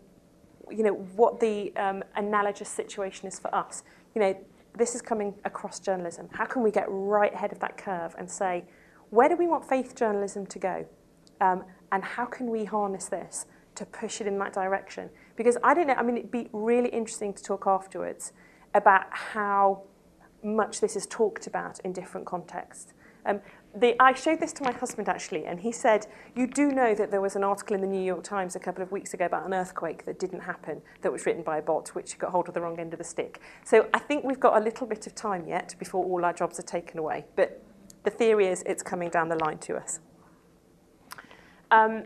you 0.69 0.83
know, 0.83 0.93
what 0.93 1.39
the 1.39 1.75
um, 1.75 2.03
analogous 2.15 2.69
situation 2.69 3.27
is 3.27 3.39
for 3.39 3.53
us. 3.53 3.83
You 4.15 4.21
know, 4.21 4.37
this 4.77 4.95
is 4.95 5.01
coming 5.01 5.33
across 5.43 5.79
journalism. 5.79 6.29
How 6.31 6.45
can 6.45 6.61
we 6.61 6.71
get 6.71 6.85
right 6.87 7.33
ahead 7.33 7.51
of 7.51 7.59
that 7.59 7.77
curve 7.77 8.15
and 8.17 8.29
say, 8.29 8.63
where 9.09 9.27
do 9.27 9.35
we 9.35 9.47
want 9.47 9.67
faith 9.67 9.95
journalism 9.95 10.45
to 10.45 10.59
go? 10.59 10.85
Um, 11.41 11.63
and 11.91 12.03
how 12.03 12.25
can 12.25 12.49
we 12.49 12.63
harness 12.63 13.07
this 13.07 13.47
to 13.81 13.85
push 13.85 14.21
it 14.21 14.27
in 14.27 14.37
that 14.39 14.53
direction? 14.53 15.09
Because 15.35 15.57
I 15.63 15.73
don't 15.73 15.87
know, 15.87 15.93
I 15.93 16.03
mean, 16.03 16.17
it'd 16.17 16.31
be 16.31 16.49
really 16.53 16.89
interesting 16.89 17.33
to 17.33 17.43
talk 17.43 17.65
afterwards 17.67 18.33
about 18.73 19.05
how 19.11 19.83
much 20.43 20.81
this 20.81 20.95
is 20.95 21.05
talked 21.07 21.47
about 21.47 21.79
in 21.81 21.93
different 21.93 22.25
contexts. 22.25 22.93
Um, 23.25 23.41
the, 23.75 23.95
I 24.01 24.13
showed 24.13 24.39
this 24.39 24.51
to 24.53 24.63
my 24.63 24.71
husband 24.71 25.07
actually, 25.07 25.45
and 25.45 25.59
he 25.59 25.71
said, 25.71 26.07
You 26.35 26.47
do 26.47 26.71
know 26.71 26.93
that 26.93 27.11
there 27.11 27.21
was 27.21 27.35
an 27.35 27.43
article 27.43 27.75
in 27.75 27.81
the 27.81 27.87
New 27.87 28.03
York 28.03 28.23
Times 28.23 28.55
a 28.55 28.59
couple 28.59 28.83
of 28.83 28.91
weeks 28.91 29.13
ago 29.13 29.25
about 29.25 29.45
an 29.45 29.53
earthquake 29.53 30.05
that 30.05 30.19
didn't 30.19 30.41
happen, 30.41 30.81
that 31.01 31.11
was 31.11 31.25
written 31.25 31.43
by 31.43 31.57
a 31.57 31.61
bot, 31.61 31.89
which 31.89 32.17
got 32.17 32.31
hold 32.31 32.47
of 32.47 32.53
the 32.53 32.61
wrong 32.61 32.79
end 32.79 32.93
of 32.93 32.97
the 32.97 33.05
stick. 33.05 33.39
So 33.63 33.87
I 33.93 33.99
think 33.99 34.23
we've 34.23 34.39
got 34.39 34.59
a 34.59 34.63
little 34.63 34.87
bit 34.87 35.07
of 35.07 35.15
time 35.15 35.47
yet 35.47 35.75
before 35.79 36.03
all 36.03 36.25
our 36.25 36.33
jobs 36.33 36.59
are 36.59 36.63
taken 36.63 36.99
away. 36.99 37.25
But 37.35 37.63
the 38.03 38.09
theory 38.09 38.47
is 38.47 38.63
it's 38.63 38.83
coming 38.83 39.09
down 39.09 39.29
the 39.29 39.37
line 39.37 39.59
to 39.59 39.77
us. 39.77 39.99
Um, 41.69 42.03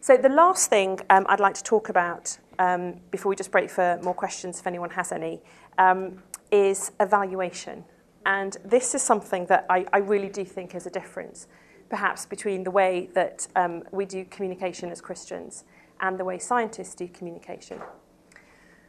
so 0.00 0.16
the 0.16 0.28
last 0.28 0.70
thing 0.70 1.00
um, 1.10 1.26
I'd 1.28 1.40
like 1.40 1.54
to 1.54 1.62
talk 1.62 1.88
about 1.88 2.38
um, 2.58 3.00
before 3.10 3.30
we 3.30 3.36
just 3.36 3.50
break 3.50 3.70
for 3.70 3.98
more 4.02 4.14
questions, 4.14 4.60
if 4.60 4.66
anyone 4.66 4.90
has 4.90 5.12
any, 5.12 5.42
um, 5.78 6.22
is 6.50 6.92
evaluation. 7.00 7.84
And 8.24 8.56
this 8.64 8.94
is 8.94 9.02
something 9.02 9.46
that 9.46 9.66
I, 9.70 9.86
I 9.92 9.98
really 9.98 10.28
do 10.28 10.44
think 10.44 10.74
is 10.74 10.86
a 10.86 10.90
difference, 10.90 11.46
perhaps 11.88 12.26
between 12.26 12.64
the 12.64 12.70
way 12.70 13.08
that 13.14 13.46
um, 13.56 13.82
we 13.92 14.04
do 14.04 14.24
communication 14.24 14.90
as 14.90 15.00
Christians 15.00 15.64
and 16.00 16.18
the 16.18 16.24
way 16.24 16.38
scientists 16.38 16.94
do 16.94 17.08
communication. 17.08 17.78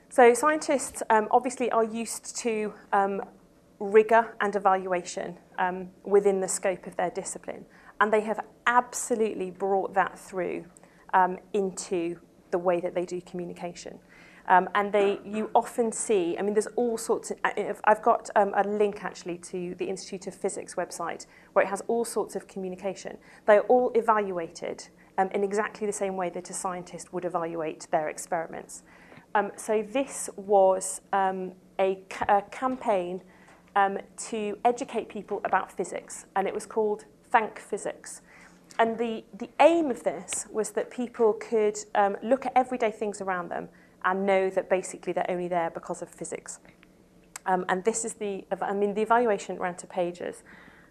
So 0.09 0.33
scientists 0.33 1.03
um, 1.09 1.27
obviously 1.31 1.69
are 1.71 1.83
used 1.83 2.35
to 2.37 2.73
um, 2.93 3.21
rigor 3.79 4.33
and 4.41 4.55
evaluation 4.55 5.37
um, 5.59 5.89
within 6.03 6.39
the 6.39 6.47
scope 6.47 6.87
of 6.87 6.95
their 6.95 7.11
discipline. 7.11 7.65
And 7.99 8.11
they 8.11 8.21
have 8.21 8.39
absolutely 8.65 9.51
brought 9.51 9.93
that 9.93 10.17
through 10.17 10.65
um, 11.13 11.37
into 11.53 12.19
the 12.51 12.57
way 12.57 12.79
that 12.79 12.93
they 12.95 13.05
do 13.05 13.21
communication. 13.21 13.99
Um, 14.49 14.69
and 14.75 14.93
they, 14.93 15.19
you 15.25 15.49
often 15.53 15.91
see, 15.91 16.37
I 16.39 16.41
mean, 16.41 16.53
there's 16.53 16.67
all 16.77 16.97
sorts 16.97 17.31
of, 17.31 17.81
I've 17.83 18.01
got 18.01 18.29
um, 18.35 18.53
a 18.55 18.65
link 18.65 19.03
actually 19.03 19.37
to 19.39 19.75
the 19.75 19.85
Institute 19.85 20.25
of 20.27 20.33
Physics 20.33 20.75
website 20.75 21.25
where 21.51 21.65
it 21.65 21.67
has 21.67 21.81
all 21.87 22.05
sorts 22.05 22.35
of 22.35 22.47
communication. 22.47 23.17
They're 23.45 23.63
all 23.63 23.91
evaluated 23.93 24.87
um, 25.17 25.29
in 25.33 25.43
exactly 25.43 25.85
the 25.85 25.93
same 25.93 26.15
way 26.15 26.29
that 26.29 26.49
a 26.49 26.53
scientist 26.53 27.11
would 27.11 27.25
evaluate 27.25 27.87
their 27.91 28.07
experiments. 28.07 28.83
Um, 29.35 29.51
so 29.57 29.85
this 29.91 30.29
was 30.37 31.01
um, 31.11 31.51
a, 31.77 31.99
a 32.29 32.41
campaign 32.49 33.21
um, 33.75 33.97
to 34.29 34.57
educate 34.63 35.09
people 35.09 35.41
about 35.43 35.71
physics, 35.71 36.25
and 36.35 36.47
it 36.47 36.53
was 36.53 36.65
called 36.65 37.05
Thank 37.31 37.59
Physics. 37.59 38.21
And 38.80 38.97
the, 38.97 39.23
the 39.38 39.49
aim 39.59 39.89
of 39.89 40.03
this 40.03 40.45
was 40.51 40.71
that 40.71 40.91
people 40.91 41.34
could 41.34 41.78
um, 41.95 42.15
look 42.21 42.45
at 42.45 42.51
everyday 42.55 42.91
things 42.91 43.21
around 43.21 43.49
them 43.49 43.69
and 44.05 44.25
know 44.25 44.49
that 44.51 44.69
basically 44.69 45.13
they're 45.13 45.30
only 45.30 45.47
there 45.47 45.69
because 45.71 46.01
of 46.01 46.09
physics. 46.09 46.59
Um, 47.45 47.65
and 47.69 47.84
this 47.84 48.05
is 48.05 48.13
the, 48.15 48.45
I 48.61 48.73
mean, 48.73 48.93
the 48.93 49.01
evaluation 49.01 49.57
ran 49.57 49.75
to 49.75 49.88
pages. 49.88 50.43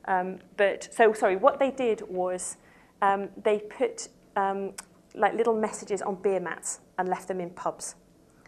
Um, 0.06 0.38
but, 0.56 0.88
so 0.92 1.12
sorry, 1.12 1.36
what 1.36 1.58
they 1.58 1.70
did 1.70 2.02
was 2.08 2.56
um, 3.02 3.28
they 3.42 3.58
put 3.58 4.08
um, 4.36 4.72
like 5.14 5.34
little 5.34 5.54
messages 5.58 6.02
on 6.02 6.16
beer 6.16 6.40
mats 6.40 6.80
and 6.98 7.08
left 7.08 7.28
them 7.28 7.40
in 7.40 7.50
pubs. 7.50 7.94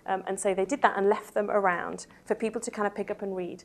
Um, 0.07 0.24
and 0.26 0.41
so 0.41 0.55
they 0.55 0.64
did 0.64 0.82
that 0.82 0.97
and 0.97 1.09
left 1.09 1.34
them 1.34 1.51
around 1.51 2.07
for 2.24 2.34
people 2.34 2.61
to 2.62 2.70
kind 2.70 2.86
of 2.86 2.95
pick 2.95 3.11
up 3.11 3.22
and 3.22 3.36
read. 3.36 3.64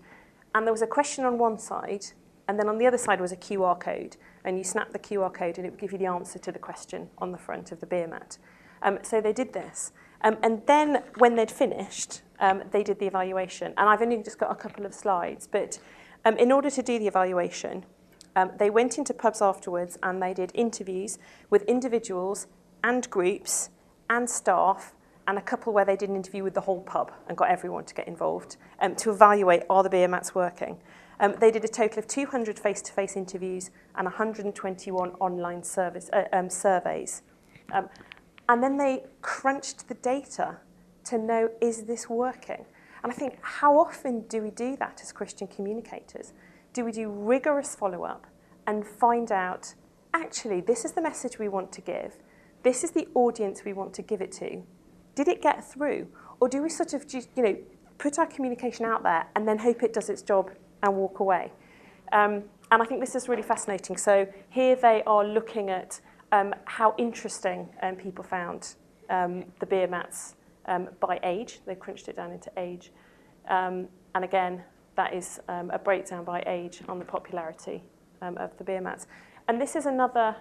And 0.54 0.68
there 0.68 0.74
was 0.74 0.82
a 0.82 0.88
question 0.88 1.26
on 1.26 1.38
one 1.38 1.58
side, 1.58 2.06
and 2.48 2.60
then 2.60 2.68
on 2.68 2.78
the 2.78 2.86
other 2.86 2.98
side 2.98 3.22
was 3.22 3.32
a 3.32 3.38
QR 3.38 3.80
code. 3.80 4.18
And 4.46 4.58
you 4.58 4.64
snap 4.64 4.92
the 4.92 5.00
QR 5.00 5.34
code, 5.34 5.58
and 5.58 5.66
it 5.66 5.72
would 5.72 5.80
give 5.80 5.92
you 5.92 5.98
the 5.98 6.06
answer 6.06 6.40
to 6.40 6.52
the 6.52 6.60
question 6.60 7.10
on 7.18 7.32
the 7.32 7.38
front 7.38 7.72
of 7.72 7.80
the 7.80 7.86
beer 7.86 8.08
mat. 8.08 8.38
Um, 8.82 9.00
so 9.02 9.22
they 9.22 9.34
did 9.34 9.54
this. 9.54 9.92
Um, 10.22 10.38
and 10.44 10.62
then 10.66 11.04
when 11.18 11.36
they'd 11.36 11.52
finished, 11.52 12.22
um, 12.40 12.64
they 12.72 12.84
did 12.84 13.00
the 13.00 13.08
evaluation. 13.08 13.74
And 13.78 13.90
I've 13.90 14.02
only 14.02 14.22
just 14.22 14.38
got 14.38 14.52
a 14.52 14.56
couple 14.56 14.86
of 14.86 14.94
slides, 14.94 15.48
but 15.48 15.80
um, 16.26 16.38
in 16.38 16.52
order 16.52 16.70
to 16.70 16.82
do 16.82 17.00
the 17.00 17.08
evaluation, 17.08 17.86
um, 18.36 18.52
they 18.58 18.70
went 18.70 18.98
into 18.98 19.14
pubs 19.14 19.42
afterwards 19.42 19.98
and 20.02 20.22
they 20.22 20.34
did 20.34 20.52
interviews 20.56 21.20
with 21.50 21.64
individuals 21.64 22.48
and 22.84 23.10
groups 23.10 23.70
and 24.10 24.30
staff 24.30 24.94
and 25.28 25.38
a 25.38 25.42
couple 25.42 25.72
where 25.74 25.86
they 25.86 25.96
did 25.96 26.10
an 26.10 26.16
interview 26.16 26.44
with 26.44 26.54
the 26.54 26.62
whole 26.62 26.82
pub 26.82 27.12
and 27.28 27.38
got 27.38 27.50
everyone 27.50 27.86
to 27.86 27.94
get 27.94 28.08
involved 28.08 28.58
um, 28.80 28.96
to 28.96 29.12
evaluate 29.12 29.64
are 29.70 29.84
the 29.84 29.90
beer 29.90 30.08
mats 30.08 30.34
working. 30.36 30.78
Um, 31.20 31.36
they 31.40 31.52
did 31.52 31.64
a 31.64 31.68
total 31.68 32.00
of 32.00 32.08
200 32.08 32.60
face-to-face 32.60 33.16
interviews 33.16 33.72
and 33.96 34.06
121 34.06 35.12
online 35.20 35.64
service, 35.64 36.10
uh, 36.12 36.24
um, 36.34 36.50
surveys. 36.50 37.22
Um, 37.72 37.90
and 38.50 38.62
then 38.62 38.78
they 38.78 39.04
crunched 39.22 39.88
the 39.88 39.94
data 39.96 40.58
to 41.06 41.18
know, 41.18 41.50
is 41.62 41.84
this 41.84 42.10
working? 42.10 42.66
And 43.04 43.12
I 43.12 43.16
think, 43.16 43.38
how 43.42 43.78
often 43.78 44.22
do 44.28 44.42
we 44.42 44.50
do 44.50 44.76
that 44.78 45.02
as 45.02 45.12
Christian 45.12 45.48
communicators? 45.48 46.34
Do 46.72 46.86
we 46.86 46.92
do 46.92 47.10
rigorous 47.10 47.76
follow-up 47.76 48.26
and 48.66 48.86
find 48.86 49.32
out, 49.32 49.74
actually, 50.14 50.62
this 50.62 50.86
is 50.86 50.94
the 50.94 51.02
message 51.02 51.38
we 51.38 51.50
want 51.50 51.72
to 51.74 51.82
give, 51.82 52.16
this 52.64 52.84
is 52.84 52.92
the 52.92 53.08
audience 53.14 53.66
we 53.66 53.74
want 53.74 53.94
to 53.96 54.02
give 54.02 54.22
it 54.22 54.32
to, 54.34 54.64
did 55.16 55.28
it 55.28 55.42
get 55.42 55.64
through? 55.64 56.08
Or 56.40 56.48
do 56.48 56.62
we 56.62 56.70
sort 56.70 56.94
of, 56.94 57.06
you 57.14 57.44
know, 57.44 57.58
put 57.98 58.18
our 58.18 58.26
communication 58.26 58.86
out 58.86 59.04
there 59.04 59.28
and 59.36 59.48
then 59.48 59.60
hope 59.60 59.84
it 59.84 59.94
does 59.94 60.10
its 60.10 60.22
job 60.22 60.52
and 60.84 60.96
walk 60.96 61.20
away? 61.20 61.52
Um, 62.12 62.44
and 62.72 62.82
I 62.82 62.86
think 62.86 63.00
this 63.00 63.16
is 63.16 63.28
really 63.28 63.42
fascinating. 63.42 63.98
So 63.98 64.28
here 64.50 64.76
they 64.76 65.02
are 65.08 65.26
looking 65.26 65.70
at 65.70 66.00
um, 66.32 66.54
how 66.66 66.94
interesting 66.98 67.70
um, 67.82 67.96
people 67.96 68.24
found 68.24 68.76
um, 69.10 69.46
the 69.60 69.66
beer 69.66 69.88
mats 69.88 70.36
um, 70.68 70.90
by 71.00 71.20
age. 71.24 71.60
They 71.66 71.76
crunched 71.76 72.08
it 72.08 72.16
down 72.16 72.32
into 72.32 72.52
age. 72.58 72.92
Um, 73.48 73.88
and 74.16 74.24
again, 74.24 74.64
that 74.96 75.14
is 75.14 75.40
a 75.48 75.80
breakdown 75.80 76.24
by 76.24 76.44
age 76.46 76.82
on 76.88 77.00
the 77.00 77.06
popularity 77.06 77.82
of 78.22 78.56
the 78.60 78.64
beer 78.64 78.80
mats. 78.80 79.08
And 79.48 79.60
this 79.60 79.76
is 79.76 79.88
another 79.88 80.36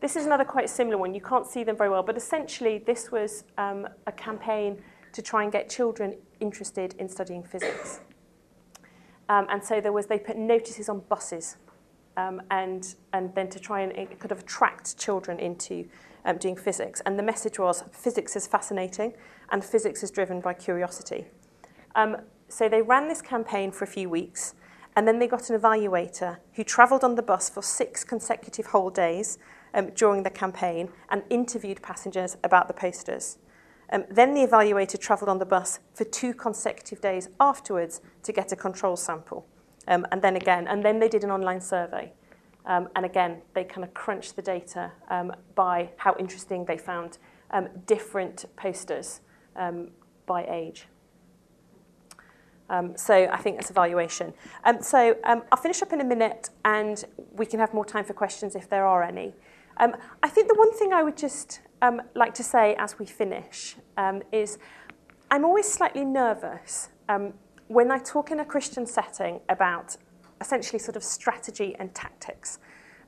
this 0.00 0.14
is 0.14 0.26
another 0.26 0.44
quite 0.44 0.68
similar 0.68 0.98
one. 0.98 1.14
You 1.14 1.20
can't 1.20 1.46
see 1.46 1.64
them 1.64 1.76
very 1.76 1.88
well, 1.88 2.02
but 2.02 2.16
essentially 2.16 2.78
this 2.78 3.10
was 3.10 3.44
um, 3.56 3.88
a 4.06 4.12
campaign 4.12 4.82
to 5.12 5.22
try 5.22 5.42
and 5.42 5.50
get 5.50 5.70
children 5.70 6.16
interested 6.40 6.94
in 6.98 7.08
studying 7.08 7.42
physics. 7.42 8.00
Um, 9.28 9.46
and 9.50 9.62
so 9.62 9.80
there 9.80 9.92
was, 9.92 10.06
they 10.06 10.18
put 10.18 10.36
notices 10.36 10.88
on 10.88 11.00
buses 11.08 11.56
um, 12.16 12.40
and, 12.50 12.94
and 13.12 13.34
then 13.34 13.48
to 13.50 13.58
try 13.58 13.80
and 13.80 13.94
kind 13.94 14.32
of 14.32 14.40
attract 14.40 14.96
children 14.98 15.38
into 15.38 15.86
um, 16.24 16.38
doing 16.38 16.56
physics. 16.56 17.02
And 17.06 17.18
the 17.18 17.22
message 17.22 17.58
was 17.58 17.84
physics 17.92 18.36
is 18.36 18.46
fascinating 18.46 19.14
and 19.50 19.64
physics 19.64 20.02
is 20.02 20.10
driven 20.10 20.40
by 20.40 20.54
curiosity. 20.54 21.26
Um, 21.94 22.18
so 22.48 22.68
they 22.68 22.82
ran 22.82 23.08
this 23.08 23.22
campaign 23.22 23.72
for 23.72 23.84
a 23.84 23.88
few 23.88 24.08
weeks 24.08 24.54
and 24.96 25.06
then 25.06 25.18
they 25.18 25.26
got 25.26 25.50
an 25.50 25.60
evaluator 25.60 26.38
who 26.54 26.64
travelled 26.64 27.04
on 27.04 27.16
the 27.16 27.22
bus 27.22 27.50
for 27.50 27.62
six 27.62 28.02
consecutive 28.02 28.66
whole 28.66 28.90
days 28.90 29.38
um, 29.74 29.90
during 29.90 30.22
the 30.22 30.30
campaign 30.30 30.88
and 31.10 31.22
interviewed 31.28 31.82
passengers 31.82 32.36
about 32.42 32.66
the 32.66 32.74
posters. 32.74 33.38
Um, 33.92 34.04
then 34.10 34.34
the 34.34 34.46
evaluator 34.46 34.98
travelled 34.98 35.28
on 35.28 35.38
the 35.38 35.46
bus 35.46 35.80
for 35.94 36.04
two 36.04 36.34
consecutive 36.34 37.00
days 37.00 37.28
afterwards 37.38 38.00
to 38.24 38.32
get 38.32 38.52
a 38.52 38.56
control 38.56 38.96
sample. 38.96 39.46
Um, 39.88 40.06
and 40.10 40.20
then 40.20 40.36
again, 40.36 40.66
and 40.66 40.84
then 40.84 40.98
they 40.98 41.08
did 41.08 41.22
an 41.22 41.30
online 41.30 41.60
survey. 41.60 42.12
Um, 42.64 42.88
and 42.96 43.06
again, 43.06 43.42
they 43.54 43.62
kind 43.62 43.84
of 43.84 43.94
crunched 43.94 44.34
the 44.34 44.42
data 44.42 44.90
um, 45.08 45.32
by 45.54 45.90
how 45.96 46.16
interesting 46.18 46.64
they 46.64 46.76
found 46.76 47.18
um, 47.52 47.68
different 47.86 48.44
posters 48.56 49.20
um, 49.54 49.90
by 50.26 50.44
age. 50.46 50.86
Um, 52.68 52.96
so 52.96 53.14
I 53.14 53.36
think 53.36 53.56
that's 53.56 53.70
evaluation. 53.70 54.34
Um, 54.64 54.82
so 54.82 55.16
um, 55.22 55.42
I'll 55.52 55.62
finish 55.62 55.82
up 55.82 55.92
in 55.92 56.00
a 56.00 56.04
minute 56.04 56.50
and 56.64 57.04
we 57.32 57.46
can 57.46 57.60
have 57.60 57.72
more 57.72 57.84
time 57.84 58.04
for 58.04 58.12
questions 58.12 58.56
if 58.56 58.68
there 58.68 58.84
are 58.84 59.04
any. 59.04 59.34
Um, 59.76 59.94
I 60.22 60.28
think 60.28 60.48
the 60.48 60.54
one 60.54 60.72
thing 60.76 60.92
I 60.92 61.04
would 61.04 61.16
just 61.16 61.60
um, 61.82 62.02
like 62.14 62.34
to 62.34 62.42
say 62.42 62.74
as 62.76 62.98
we 62.98 63.06
finish 63.06 63.76
um, 63.96 64.22
is 64.32 64.58
I'm 65.30 65.44
always 65.44 65.70
slightly 65.70 66.04
nervous 66.04 66.88
um, 67.08 67.32
when 67.68 67.90
I 67.90 67.98
talk 67.98 68.30
in 68.30 68.40
a 68.40 68.44
Christian 68.44 68.86
setting 68.86 69.40
about 69.48 69.96
essentially 70.40 70.78
sort 70.78 70.96
of 70.96 71.02
strategy 71.02 71.74
and 71.78 71.94
tactics. 71.94 72.58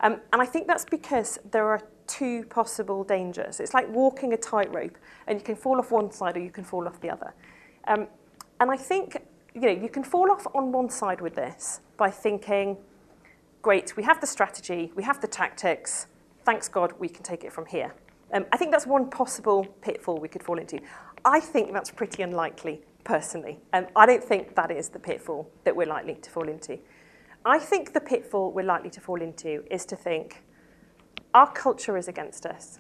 Um, 0.01 0.21
and 0.33 0.41
I 0.41 0.47
think 0.47 0.67
that's 0.67 0.85
because 0.85 1.39
there 1.51 1.67
are 1.67 1.81
two 2.07 2.45
possible 2.45 3.05
dangers. 3.05 3.61
It's 3.61 3.75
like 3.75 3.89
walking 3.91 4.33
a 4.33 4.37
tightrope 4.37 4.97
and 5.27 5.39
you 5.39 5.45
can 5.45 5.57
fall 5.57 5.79
off 5.79 5.91
one 5.91 6.11
side 6.11 6.37
or 6.37 6.41
you 6.41 6.51
can 6.51 6.65
fall 6.65 6.87
off 6.87 7.01
the 7.01 7.11
other. 7.11 7.35
Um, 7.87 8.07
and 8.61 8.71
I 8.71 8.77
think 8.77 9.17
you 9.55 9.63
know, 9.63 9.83
you 9.83 9.89
can 9.89 10.05
fall 10.05 10.31
off 10.31 10.47
on 10.55 10.73
one 10.73 10.89
side 10.89 11.21
with 11.21 11.35
this 11.35 11.81
by 11.97 12.11
thinking, 12.11 12.77
great, 13.63 13.97
we 13.97 14.03
have 14.05 14.21
the 14.21 14.27
strategy, 14.27 14.93
we 14.95 15.03
have 15.03 15.21
the 15.21 15.27
tactics, 15.27 16.07
thanks 16.45 16.69
God 16.69 16.93
we 16.99 17.09
can 17.09 17.23
take 17.23 17.45
it 17.45 17.53
from 17.53 17.67
here. 17.67 17.95
Um, 18.33 18.45
I 18.53 18.57
think 18.57 18.71
that's 18.71 18.87
one 18.87 19.09
possible 19.09 19.65
pitfall 19.81 20.19
we 20.19 20.29
could 20.29 20.43
fall 20.43 20.59
into. 20.59 20.81
I 21.25 21.41
think 21.41 21.73
that's 21.73 21.91
pretty 21.91 22.23
unlikely, 22.23 22.83
personally. 23.05 23.59
Um, 23.73 23.87
I 23.97 24.07
don't 24.07 24.23
think 24.23 24.55
that 24.55 24.71
is 24.71 24.91
the 24.91 24.99
pitfall 24.99 25.51
that 25.65 25.75
we're 25.75 25.87
likely 25.87 26.15
to 26.15 26.31
fall 26.31 26.49
into. 26.49 26.79
I 27.45 27.59
think 27.59 27.95
the 27.95 28.01
pitfall 28.01 28.53
we're 28.53 28.65
likely 28.65 28.91
to 28.91 29.01
fall 29.01 29.23
into 29.23 29.65
is 29.73 29.87
to 29.87 29.97
think 29.97 30.43
our 31.35 31.51
culture 31.51 31.97
is 31.97 32.09
against 32.09 32.45
us. 32.45 32.79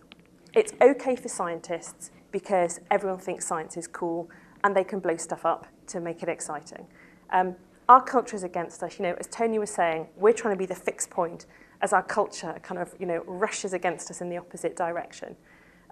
It's 0.55 0.73
okay 0.81 1.17
for 1.17 1.29
scientists 1.29 2.11
because 2.33 2.81
everyone 2.91 3.19
thinks 3.19 3.47
science 3.47 3.77
is 3.77 3.87
cool 3.87 4.29
and 4.65 4.77
they 4.77 4.85
can 4.85 5.01
blow 5.01 5.17
stuff 5.17 5.47
up 5.47 5.67
to 5.87 6.01
make 6.01 6.23
it 6.23 6.29
exciting. 6.29 6.87
Um, 7.31 7.57
our 7.89 8.03
culture 8.03 8.37
is 8.37 8.43
against 8.43 8.83
us. 8.83 8.99
You 8.99 9.05
know, 9.05 9.17
as 9.19 9.27
Tony 9.29 9.59
was 9.59 9.71
saying, 9.71 10.09
we're 10.17 10.33
trying 10.33 10.55
to 10.55 10.59
be 10.59 10.67
the 10.67 10.75
fixed 10.75 11.11
point 11.11 11.47
as 11.81 11.93
our 11.93 12.03
culture 12.03 12.59
kind 12.62 12.81
of, 12.81 12.95
you 12.99 13.07
know, 13.07 13.22
rushes 13.26 13.72
against 13.72 14.11
us 14.11 14.20
in 14.20 14.29
the 14.29 14.37
opposite 14.37 14.76
direction. 14.76 15.37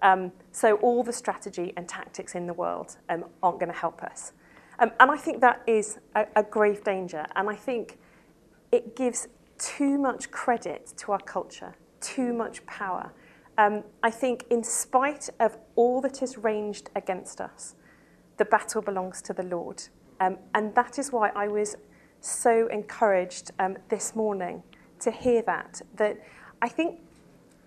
Um, 0.03 0.31
so 0.51 0.75
all 0.77 1.03
the 1.03 1.13
strategy 1.13 1.73
and 1.75 1.87
tactics 1.87 2.35
in 2.35 2.45
the 2.45 2.53
world 2.53 2.97
um, 3.09 3.25
aren't 3.41 3.59
going 3.59 3.71
to 3.71 3.77
help 3.77 4.03
us. 4.03 4.33
Um, 4.79 4.91
and 4.99 5.09
I 5.09 5.17
think 5.17 5.41
that 5.41 5.61
is 5.65 5.99
a, 6.15 6.25
a 6.35 6.43
grave 6.43 6.83
danger. 6.83 7.25
And 7.35 7.49
I 7.49 7.55
think 7.55 7.97
it 8.71 8.95
gives 8.95 9.27
too 9.57 9.97
much 9.97 10.29
credit 10.29 10.93
to 10.97 11.11
our 11.13 11.19
culture, 11.19 11.75
too 11.99 12.31
much 12.33 12.63
power. 12.65 13.11
Um, 13.57 13.83
I 14.03 14.11
think 14.11 14.45
in 14.51 14.63
spite 14.63 15.29
of 15.39 15.57
all 15.75 15.99
that 16.01 16.21
is 16.21 16.37
ranged 16.37 16.91
against 16.95 17.41
us, 17.41 17.73
the 18.37 18.45
battle 18.45 18.83
belongs 18.83 19.21
to 19.23 19.33
the 19.33 19.43
Lord. 19.43 19.81
Um, 20.19 20.37
and 20.53 20.75
that 20.75 20.99
is 20.99 21.11
why 21.11 21.29
I 21.29 21.47
was 21.47 21.75
so 22.21 22.67
encouraged 22.67 23.51
um, 23.57 23.77
this 23.89 24.15
morning 24.15 24.61
to 25.01 25.11
hear 25.11 25.41
that. 25.43 25.81
That 25.95 26.19
I 26.61 26.69
think, 26.69 26.99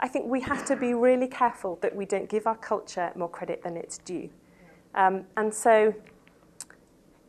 I 0.00 0.08
think 0.08 0.26
we 0.26 0.40
have 0.42 0.64
to 0.66 0.76
be 0.76 0.94
really 0.94 1.28
careful 1.28 1.78
that 1.82 1.94
we 1.94 2.06
don't 2.06 2.28
give 2.28 2.46
our 2.46 2.56
culture 2.56 3.12
more 3.14 3.28
credit 3.28 3.62
than 3.62 3.76
it's 3.76 3.98
due. 3.98 4.30
Um, 4.94 5.24
and 5.36 5.52
so, 5.52 5.94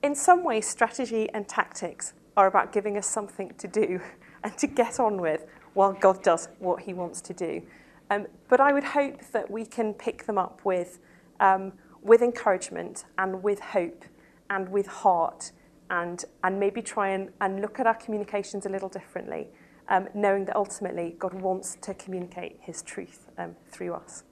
in 0.04 0.16
some 0.16 0.44
ways, 0.44 0.68
strategy 0.68 1.30
and 1.34 1.48
tactics 1.48 2.14
are 2.36 2.48
about 2.48 2.72
giving 2.72 2.98
us 2.98 3.08
something 3.08 3.54
to 3.58 3.68
do 3.68 4.02
and 4.44 4.58
to 4.58 4.68
get 4.68 5.00
on 5.00 5.22
with 5.22 5.46
while 5.74 5.94
God 5.94 6.24
does 6.24 6.50
what 6.60 6.82
he 6.84 6.94
wants 6.94 7.22
to 7.22 7.34
do. 7.34 7.62
Um, 8.10 8.28
but 8.50 8.60
I 8.60 8.74
would 8.74 8.84
hope 8.84 9.22
that 9.32 9.50
we 9.50 9.66
can 9.66 9.94
pick 9.94 10.26
them 10.26 10.38
up 10.38 10.62
with 10.66 11.00
um, 11.40 11.74
with 12.02 12.22
encouragement 12.22 13.06
and 13.18 13.44
with 13.44 13.60
hope 13.60 14.06
and 14.50 14.70
with 14.70 14.88
heart 14.88 15.52
and, 15.90 16.26
and 16.44 16.60
maybe 16.60 16.82
try 16.82 17.10
and, 17.10 17.30
and 17.42 17.62
look 17.62 17.80
at 17.80 17.88
our 17.88 17.94
communications 17.94 18.66
a 18.66 18.70
little 18.70 18.90
differently, 18.90 19.48
um, 19.90 20.08
knowing 20.14 20.46
that 20.46 20.56
ultimately 20.56 21.16
God 21.20 21.34
wants 21.34 21.78
to 21.82 21.94
communicate 21.94 22.58
his 22.62 22.82
truth 22.82 23.28
um, 23.38 23.56
through 23.72 23.94
us. 23.94 24.24